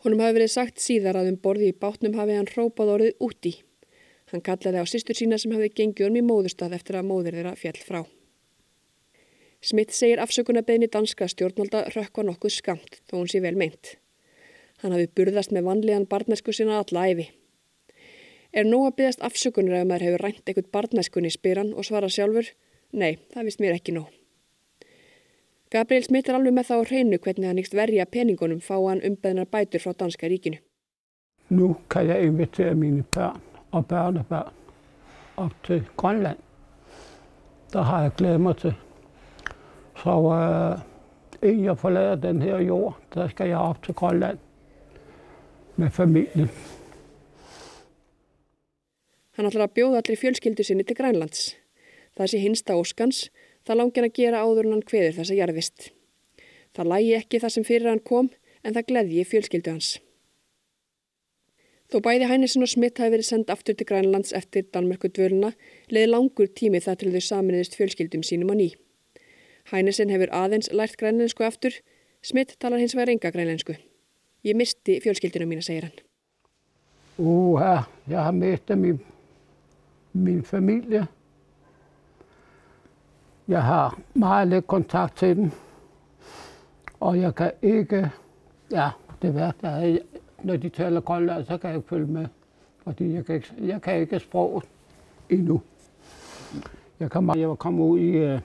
Honum 0.04 0.22
hafi 0.22 0.38
verið 0.38 0.52
sagt 0.54 0.84
síðar 0.84 1.18
að 1.18 1.32
um 1.32 1.40
borði 1.42 1.72
í 1.72 1.78
bátnum 1.82 2.18
hafi 2.20 2.36
hann 2.38 2.52
hrópað 2.52 2.92
orðið 2.96 3.24
úti. 3.26 3.54
Hann 4.30 4.44
kallaði 4.46 4.82
á 4.82 4.86
sýstur 4.86 5.18
sína 5.18 5.40
sem 5.42 5.54
hafi 5.56 5.72
gengið 5.74 6.10
um 6.10 6.20
í 6.20 6.24
móðustad 6.26 6.76
eftir 6.78 7.00
að 7.00 7.08
móðir 7.10 7.38
þeirra 7.40 7.56
fjall 7.58 7.80
frá. 7.80 8.02
Smith 9.66 9.96
segir 9.98 10.22
afsökunarbeginni 10.22 10.92
danska 10.94 11.26
stjórnvalda 11.32 11.88
rökkva 11.96 12.26
nokkuð 12.28 12.54
skamt 12.54 13.00
þó 13.10 13.16
hún 13.22 13.32
sé 13.32 13.42
vel 13.42 13.56
meint. 13.58 13.96
Hann 14.84 14.94
hafi 14.94 15.08
burðast 15.18 15.56
með 15.56 15.66
vanlíðan 15.70 16.10
barnesku 16.12 16.54
sína 16.54 16.82
alla 16.84 17.08
æfi. 17.10 17.30
Er 18.54 18.68
nóg 18.68 18.92
að 18.92 19.00
byggast 19.00 19.26
afsökunar 19.26 19.80
ef 19.80 19.90
maður 19.90 20.08
hefur 20.10 20.26
rænt 20.28 20.44
eitthvað 20.46 20.70
barneskunni 20.76 21.34
spyran 21.34 21.74
og 21.74 21.88
svara 21.88 22.12
sjálfur? 22.12 22.52
Nei, 22.94 23.18
það 23.34 23.50
vist 23.50 23.64
mér 23.64 23.80
ekki 23.80 23.96
nóg. 23.98 24.12
Gabriel 25.76 26.04
Smith 26.06 26.30
er 26.30 26.38
alveg 26.38 26.54
með 26.56 26.70
þá 26.70 26.76
hreinu 26.88 27.18
hvernig 27.20 27.50
hann 27.50 27.58
ykst 27.60 27.74
verja 27.76 28.06
peningunum 28.08 28.62
fá 28.64 28.78
hann 28.78 29.02
umbeðnar 29.04 29.50
bætur 29.52 29.82
frá 29.84 29.92
danska 30.00 30.30
ríkinu. 30.32 30.62
Nu 31.52 31.76
kan 31.92 32.08
jeg 32.08 32.30
invitere 32.30 32.76
mine 32.80 33.04
børn 33.04 33.42
og 33.72 33.88
børnebørn 33.88 34.54
op 35.36 35.52
til 35.68 35.84
Grønland. 35.98 36.38
Der 37.74 37.82
har 37.82 38.02
jeg 38.02 38.12
glædet 38.18 38.42
mig 38.42 38.58
til. 38.58 38.74
Så 39.98 40.10
øh, 40.38 41.50
inden 41.50 41.66
jeg 41.66 41.78
forlader 41.78 42.16
den 42.16 42.42
her 42.42 42.60
jord, 42.60 42.98
der 43.14 43.28
skal 43.28 43.48
jeg 43.48 43.58
op 43.58 43.84
til 43.84 43.94
Grønland 43.94 44.38
med 45.76 45.90
familien. 45.90 46.50
Hann 49.36 49.50
ætlar 49.52 49.68
að 49.68 49.76
bjóða 49.76 50.00
allir 50.00 50.16
fjölskyldu 50.16 50.64
sinni 50.64 50.84
til 50.88 50.96
Grænlands. 50.96 51.58
Það 52.16 52.30
sé 52.32 52.40
hinsta 52.40 52.80
óskans, 52.80 53.28
það 53.66 53.80
langir 53.82 54.08
að 54.08 54.18
gera 54.20 54.42
áður 54.46 54.70
en 54.70 54.76
hann 54.78 54.88
kveður 54.90 55.20
þessa 55.20 55.38
jarðvist. 55.38 55.92
Það 56.76 56.92
lægi 56.92 57.14
ekki 57.20 57.42
það 57.44 57.54
sem 57.56 57.68
fyrir 57.68 57.92
hann 57.92 58.04
kom, 58.04 58.30
en 58.64 58.76
það 58.76 58.88
gleðji 58.92 59.26
fjölskyldu 59.30 59.74
hans. 59.76 59.92
Þó 61.94 62.00
bæði 62.02 62.28
Hænesen 62.30 62.66
og 62.66 62.72
Smith 62.72 63.02
hafi 63.02 63.14
verið 63.14 63.28
sendt 63.28 63.52
aftur 63.54 63.76
til 63.78 63.86
Grænlands 63.86 64.34
eftir 64.34 64.66
Danmörku 64.74 65.12
dvöluna, 65.14 65.52
leiði 65.94 66.10
langur 66.10 66.50
tími 66.50 66.82
það 66.82 67.02
til 67.02 67.12
þau 67.14 67.26
saminniðist 67.28 67.78
fjölskyldum 67.78 68.26
sínum 68.26 68.52
á 68.52 68.56
ný. 68.58 68.72
Hænesen 69.70 70.10
hefur 70.14 70.34
aðeins 70.34 70.72
lært 70.74 70.98
grænlensku 70.98 71.46
aftur, 71.46 71.78
Smith 72.26 72.58
talar 72.58 72.82
hins 72.82 72.96
vegar 72.98 73.14
enga 73.14 73.30
grænlensku. 73.30 73.78
Ég 74.46 74.58
misti 74.58 74.98
fjölskyldunum 75.02 75.50
mína, 75.50 75.62
segir 75.62 75.86
hann. 75.86 76.00
Uha, 77.18 77.86
jeg 78.10 78.20
har 78.20 78.34
mistet 78.34 78.78
min, 78.78 79.00
min 80.14 80.44
familie. 80.44 81.06
Jeg 83.48 83.64
har 83.64 84.00
meget 84.14 84.48
lidt 84.48 84.68
kontakt 84.68 85.18
til 85.18 85.36
dem, 85.36 85.52
og 87.00 87.20
jeg 87.20 87.36
kan 87.36 87.52
ikke, 87.62 88.12
ja, 88.72 88.90
det 89.22 89.36
værste 89.36 89.68
er, 89.68 89.98
når 90.44 90.56
de 90.58 90.70
taler 90.70 91.02
grønland, 91.02 91.46
så 91.46 91.58
kan 91.58 91.70
jeg 91.70 91.78
ikke 91.78 91.90
følge 91.90 92.08
med, 92.08 92.26
fordi 92.84 93.14
jeg 93.14 93.26
kan 93.26 93.36
ikke, 93.36 93.54
jeg 93.60 93.82
kan 93.82 94.00
ikke 94.00 94.20
sproget 94.20 94.64
endnu. 95.30 95.62
Jeg, 97.00 97.12
kan, 97.12 97.32
jeg 97.38 97.50
var 97.50 97.56
kommet 97.56 97.84
ud 97.84 98.00
i 98.00 98.10
øh, 98.10 98.40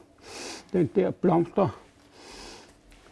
den 0.73 0.91
der 0.95 1.11
blomster, 1.11 1.81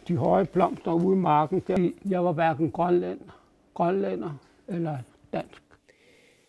de 0.09 0.16
høje 0.16 0.45
blomster 0.45 0.93
ude 0.93 1.16
i 1.16 1.20
marken. 1.20 1.62
Der. 1.66 1.91
Jeg 2.11 2.24
var 2.24 2.32
hverken 2.32 2.70
grønland, 2.70 3.20
grønlænder 3.74 4.39
eller 4.68 4.99
dansk. 5.32 5.62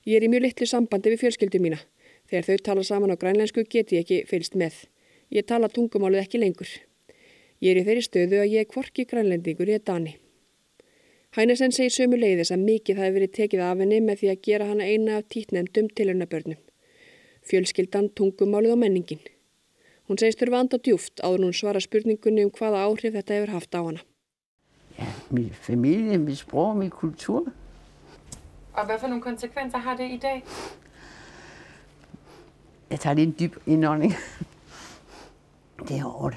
Ég 0.08 0.16
er 0.16 0.24
í 0.26 0.30
mjög 0.32 0.42
litlu 0.42 0.66
sambandi 0.66 1.12
við 1.12 1.20
fjölskyldum 1.22 1.62
mína. 1.62 1.78
Þegar 2.32 2.46
þau 2.48 2.62
tala 2.66 2.84
saman 2.84 3.12
á 3.14 3.18
grænlensku 3.20 3.62
get 3.70 3.92
ég 3.94 4.02
ekki 4.02 4.24
fylst 4.30 4.56
með. 4.56 4.88
Ég 5.30 5.46
tala 5.46 5.70
tungumálið 5.70 6.24
ekki 6.24 6.40
lengur. 6.42 6.70
Ég 7.62 7.76
er 7.76 7.82
í 7.82 7.86
þeirri 7.86 8.02
stöðu 8.06 8.40
að 8.42 8.52
ég 8.54 8.64
er 8.64 8.70
kvorki 8.72 9.06
grænlendingur 9.06 9.70
í 9.70 9.76
að 9.78 9.86
dani. 9.92 10.14
Hænesen 11.38 11.76
segir 11.76 11.94
sömu 11.94 12.18
leiðis 12.18 12.50
að 12.56 12.64
mikið 12.66 12.98
hafi 12.98 13.14
verið 13.18 13.36
tekið 13.38 13.62
af 13.62 13.84
henni 13.84 14.00
með 14.02 14.24
því 14.24 14.32
að 14.32 14.42
gera 14.48 14.70
hana 14.72 14.88
eina 14.90 15.20
af 15.20 15.28
títnemdum 15.30 15.92
tilhörnabörnum. 15.94 16.58
Fjölskyldan, 17.46 18.10
tungumálið 18.18 18.74
og 18.74 18.82
menningin. 18.82 19.22
Hún 20.10 20.18
segist 20.18 20.42
þurfa 20.42 20.64
anda 20.64 20.82
djúft 20.82 21.22
áður 21.22 21.46
hún 21.46 21.54
svara 21.54 21.84
spurningunni 21.86 22.48
um 22.48 22.54
hvaða 22.58 22.82
áhrif 22.88 23.14
þetta 23.14 23.38
hefur 23.38 23.54
haft 23.54 23.78
á 23.78 23.82
hana. 23.86 24.02
Ja, 24.98 25.14
min 25.30 25.54
familie, 25.54 26.18
mit 26.18 26.42
sprog, 26.42 26.78
min 26.78 26.90
kultur. 26.90 27.54
Og 28.74 28.86
hvad 28.86 29.00
for 29.00 29.08
nogle 29.08 29.22
konsekvenser 29.22 29.78
har 29.78 29.98
det 29.98 30.10
i 30.10 30.18
dag? 30.18 30.44
Jeg 32.90 33.00
tager 33.00 33.14
lige 33.14 33.28
en 33.28 33.36
dyb 33.40 33.56
indånding. 33.68 34.14
Det 35.88 35.98
er 35.98 36.04
hårdt, 36.04 36.36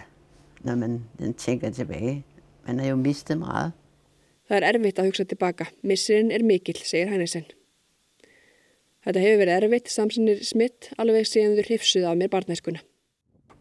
når 0.60 0.74
man 0.74 1.02
tænker 1.38 1.70
tilbage. 1.70 2.24
Man 2.66 2.78
har 2.78 2.86
jo 2.86 2.96
mistet 2.96 3.38
meget. 3.38 3.72
Það 4.48 4.56
er 4.56 4.68
erfitt 4.68 4.98
að 4.98 5.08
hugsa 5.08 5.24
tilbaka. 5.24 5.64
Missirinn 5.82 6.30
er 6.30 6.42
mikill, 6.44 6.78
segir 6.84 7.10
Hænesen. 7.10 7.44
Þetta 9.02 9.22
hefur 9.22 9.40
verið 9.40 9.64
erfitt, 9.66 9.90
samsinnir 9.90 10.42
smitt, 10.46 10.90
alveg 10.98 11.26
síðan 11.26 11.56
þau 11.56 11.66
hrifsuð 11.66 12.06
af 12.06 12.18
mér 12.20 12.30
barnæskuna. 12.30 12.82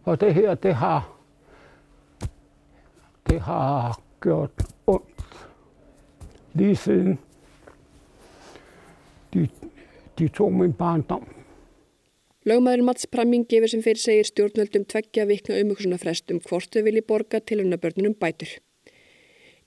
Og 0.06 0.22
det 0.22 0.34
her, 0.34 0.56
det 0.56 0.76
har, 0.76 1.08
det 3.30 3.40
har 3.42 4.02
gjort 4.22 4.66
ondt 4.88 5.22
lige 6.54 6.76
siden 6.76 7.20
de, 9.34 9.50
de 10.20 10.28
tog 10.28 10.54
min 10.54 10.74
barndom. 10.74 11.28
Lögmaður 12.42 12.82
Mats 12.82 13.06
Pramming 13.06 13.44
gefur 13.46 13.70
sem 13.70 13.84
fyrir 13.86 14.02
segir 14.02 14.26
stjórnvöldum 14.26 14.88
tveggja 14.90 15.28
vikna 15.30 15.60
umhugsunarfrest 15.62 16.32
um 16.34 16.40
hvort 16.42 16.74
þau 16.74 16.82
vilji 16.88 17.04
borga 17.06 17.38
tilhörnabörnunum 17.38 18.16
bætur. 18.18 18.56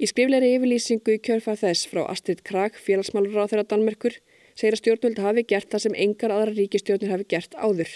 Í 0.03 0.09
skrifleiri 0.11 0.49
yfirlýsingu 0.57 1.15
í 1.15 1.21
kjörfað 1.23 1.61
þess 1.61 1.87
frá 1.87 2.01
Astrid 2.11 2.41
Krag, 2.43 2.75
félagsmálur 2.75 3.39
á 3.39 3.47
þeirra 3.47 3.65
Danmerkur, 3.71 4.17
segir 4.59 4.75
að 4.75 4.81
stjórnvöld 4.81 5.21
hafi 5.23 5.45
gert 5.53 5.69
það 5.71 5.85
sem 5.85 5.95
engar 6.07 6.35
aðra 6.35 6.55
ríkistjórnir 6.57 7.13
hafi 7.15 7.27
gert 7.31 7.55
áður, 7.55 7.93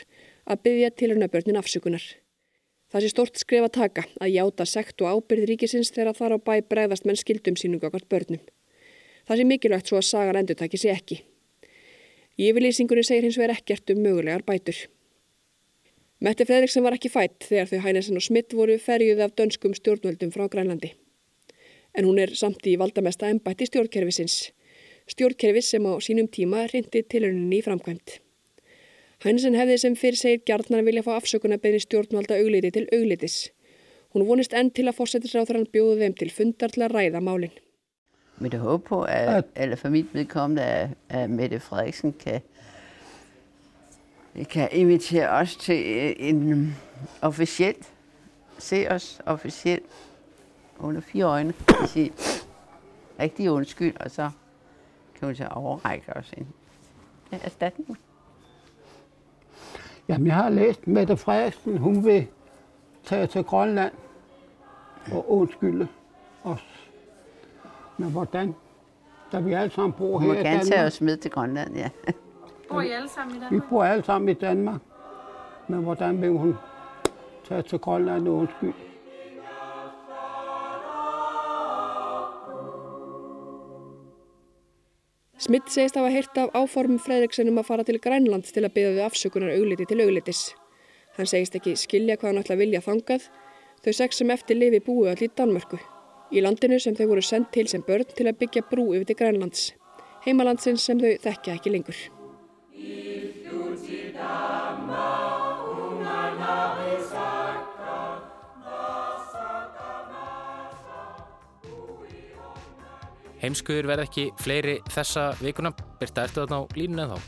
að 0.46 0.62
byggja 0.68 0.90
tilhörnabörnin 1.02 1.58
afsökunar. 1.58 2.06
Það 2.94 3.02
sé 3.02 3.10
stort 3.10 3.42
skrif 3.42 3.66
að 3.66 3.74
taka 3.80 4.04
að 4.22 4.30
játa 4.36 4.68
sekt 4.74 5.02
og 5.02 5.10
ábyrð 5.10 5.48
ríkisins 5.50 5.90
þegar 5.90 6.14
þar 6.20 6.36
á 6.36 6.46
bæ 6.46 6.54
bregðast 6.70 7.08
menn 7.08 7.18
skildum 7.18 7.58
sínum 7.58 7.82
gagvart 7.82 8.06
börnum. 8.06 8.46
Það 9.26 9.42
sé 9.42 9.48
mikilvægt 9.50 9.90
svo 9.90 9.98
að 9.98 10.06
sagan 10.12 10.38
endur 10.38 10.60
taki 10.62 10.78
sér 10.78 10.94
ekki. 10.94 11.18
Í 12.38 12.52
yfirlýsingunni 12.52 13.02
segir 13.02 13.26
hins 13.26 13.36
vegar 13.40 13.56
ekkert 13.56 13.90
um 13.90 14.04
mögulegar 14.04 14.44
bætur. 14.46 14.84
Mette 16.22 16.44
Fredriksson 16.46 16.84
var 16.86 16.94
ekki 16.94 17.10
fætt 17.10 17.48
þegar 17.48 17.66
þau 17.70 17.80
Hænesen 17.82 18.18
og 18.18 18.22
Smitt 18.22 18.54
voru 18.54 18.76
ferjuð 18.82 19.24
af 19.26 19.34
dönskum 19.38 19.74
stjórnvöldum 19.74 20.30
frá 20.34 20.46
Grænlandi. 20.50 20.92
En 21.98 22.06
hún 22.06 22.18
er 22.22 22.34
samt 22.38 22.66
í 22.66 22.76
valdamesta 22.78 23.26
ennbætti 23.30 23.66
stjórnkerfisins. 23.66 24.38
Stjórnkerfis 25.10 25.70
sem 25.74 25.86
á 25.86 25.98
sínum 25.98 26.30
tíma 26.30 26.64
reyndi 26.70 27.02
tilhörunni 27.02 27.58
í 27.58 27.64
framkvæmt. 27.66 28.18
Hænesen 29.26 29.58
hefði 29.58 29.78
sem 29.82 29.98
fyrir 29.98 30.18
segir 30.22 30.42
gjarnar 30.46 30.86
vilja 30.86 31.02
fá 31.06 31.16
afsökunar 31.18 31.58
beðni 31.62 31.82
stjórnvalda 31.82 32.38
augliti 32.38 32.70
til 32.70 32.86
auglitis. 32.94 33.48
Hún 34.14 34.26
vonist 34.30 34.54
enn 34.54 34.70
til 34.70 34.86
að 34.86 35.00
fórsetisráþrann 35.00 35.70
bjóðu 35.74 35.98
þeim 36.04 36.14
til 36.18 36.30
fundar 36.30 36.70
til 36.70 36.86
að 36.86 36.94
ræða 36.94 37.22
málinn. 37.22 37.56
Men 38.40 38.52
det 38.52 38.60
håber 38.60 38.86
på, 38.86 39.02
at, 39.02 39.44
eller 39.56 39.76
for 39.76 39.88
mit 39.88 40.14
vedkommende, 40.14 40.62
at, 40.62 40.90
at 41.08 41.30
Mette 41.30 41.60
Frederiksen 41.60 42.12
kan, 42.12 42.40
kan 44.50 44.68
invitere 44.72 45.28
os 45.28 45.56
til 45.56 46.14
en 46.28 46.76
officielt, 47.22 47.92
se 48.58 48.86
os 48.90 49.20
officielt 49.26 49.86
under 50.78 51.00
fire 51.00 51.24
øjne, 51.24 51.54
og 51.82 51.88
sige 51.88 52.12
rigtig 53.20 53.50
undskyld, 53.50 53.96
og 54.00 54.10
så 54.10 54.30
kan 55.18 55.28
hun 55.28 55.34
så 55.34 55.46
overrække 55.46 56.16
os 56.16 56.32
en 56.36 56.48
erstatning. 57.30 57.98
Jamen, 60.08 60.26
jeg 60.26 60.34
har 60.34 60.50
læst 60.50 60.86
Mette 60.86 61.16
Frederiksen, 61.16 61.78
hun 61.78 62.04
vil 62.04 62.26
tage 63.04 63.26
til 63.26 63.44
Grønland 63.44 63.92
og 65.12 65.30
undskylde 65.30 65.88
os. 66.44 66.77
Men 67.98 68.10
hvordan? 68.10 68.54
Da 69.32 69.40
vi 69.40 69.52
alle 69.52 69.70
sammen 69.70 69.92
bor 69.98 70.18
her 70.20 70.26
må 70.26 70.32
i 70.32 70.36
gerne 70.36 70.58
tage 70.58 70.70
Danmark. 70.70 70.86
os 70.86 71.00
med 71.00 71.16
til 71.16 71.30
Grønland, 71.30 71.76
ja. 71.76 71.88
Bor 72.68 72.80
I 72.80 72.90
alle 72.90 73.08
sammen 73.08 73.36
i 73.36 73.38
Vi 73.38 73.44
Danmark? 73.44 73.68
bor 73.70 73.84
alle 73.84 74.04
sammen 74.04 74.28
i 74.28 74.34
Danmark. 74.34 74.80
Men 75.68 75.82
hvordan 75.82 76.22
vil 76.22 76.30
hun 76.30 76.54
tage 77.48 77.62
til 77.62 77.78
Grønland 77.78 78.28
og 78.28 78.34
undskylde? 78.34 78.72
Smitt 85.38 85.70
segist 85.70 85.94
hafa 85.96 86.08
heyrt 86.10 86.38
af 86.42 86.48
áformum 86.54 86.98
Fredriksen 86.98 87.48
um 87.48 87.58
að 87.60 87.68
fara 87.68 87.82
til 87.86 88.00
Grænland 88.02 88.42
til 88.42 88.66
að 88.66 88.74
byggja 88.74 88.94
við 88.96 89.04
afsökunar 89.06 89.52
augliti 89.54 89.86
til 89.86 90.02
auglitis. 90.02 90.40
Hann 91.16 91.26
segist 91.30 91.54
ekki 91.58 91.76
skilja 91.78 92.16
hvað 92.16 92.32
hann 92.32 92.42
ætla 92.42 92.56
að 92.56 92.62
vilja 92.64 92.80
þangað, 92.82 93.28
þau 93.84 93.92
sex 94.00 94.18
sem 94.18 94.34
eftir 94.34 94.58
lifi 94.58 94.80
búi 94.88 95.06
allir 95.12 95.30
í 95.30 95.34
Danmörku. 95.38 95.78
Í 96.28 96.42
landinu 96.44 96.76
sem 96.82 96.96
þau 96.96 97.06
voru 97.14 97.24
sendt 97.24 97.52
til 97.56 97.64
sem 97.70 97.80
börn 97.84 98.04
til 98.12 98.28
að 98.28 98.38
byggja 98.42 98.66
brú 98.68 98.90
yfir 98.92 99.08
til 99.08 99.16
Grænlands. 99.16 99.72
Heimalandsins 100.26 100.84
sem 100.84 101.00
þau 101.00 101.14
þekkja 101.24 101.56
ekki 101.56 101.72
lengur. 101.72 102.00
Heimskuður 113.38 113.86
verð 113.86 114.04
ekki 114.04 114.24
fleiri 114.42 114.78
þessa 114.90 115.30
vikuna. 115.40 115.70
Birta, 116.00 116.26
ertu 116.26 116.42
þarna 116.42 116.58
á 116.58 116.62
línuna 116.76 117.06
þá? 117.12 117.18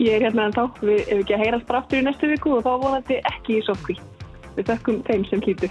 Ég 0.00 0.16
er 0.16 0.24
hérna 0.26 0.48
en 0.48 0.56
þá, 0.56 0.64
við 0.80 1.02
ef 1.04 1.20
ekki 1.20 1.36
að 1.36 1.42
heyrast 1.44 1.68
bara 1.68 1.82
aftur 1.84 2.00
í 2.00 2.06
næstu 2.06 2.30
viku 2.32 2.56
og 2.56 2.64
þá 2.66 2.72
vonandi 2.82 3.20
ekki 3.30 3.60
í 3.60 3.66
sokki. 3.68 4.00
Við 4.56 4.72
þökkum 4.72 5.04
þeim 5.06 5.28
sem 5.30 5.44
hlýtu. 5.44 5.70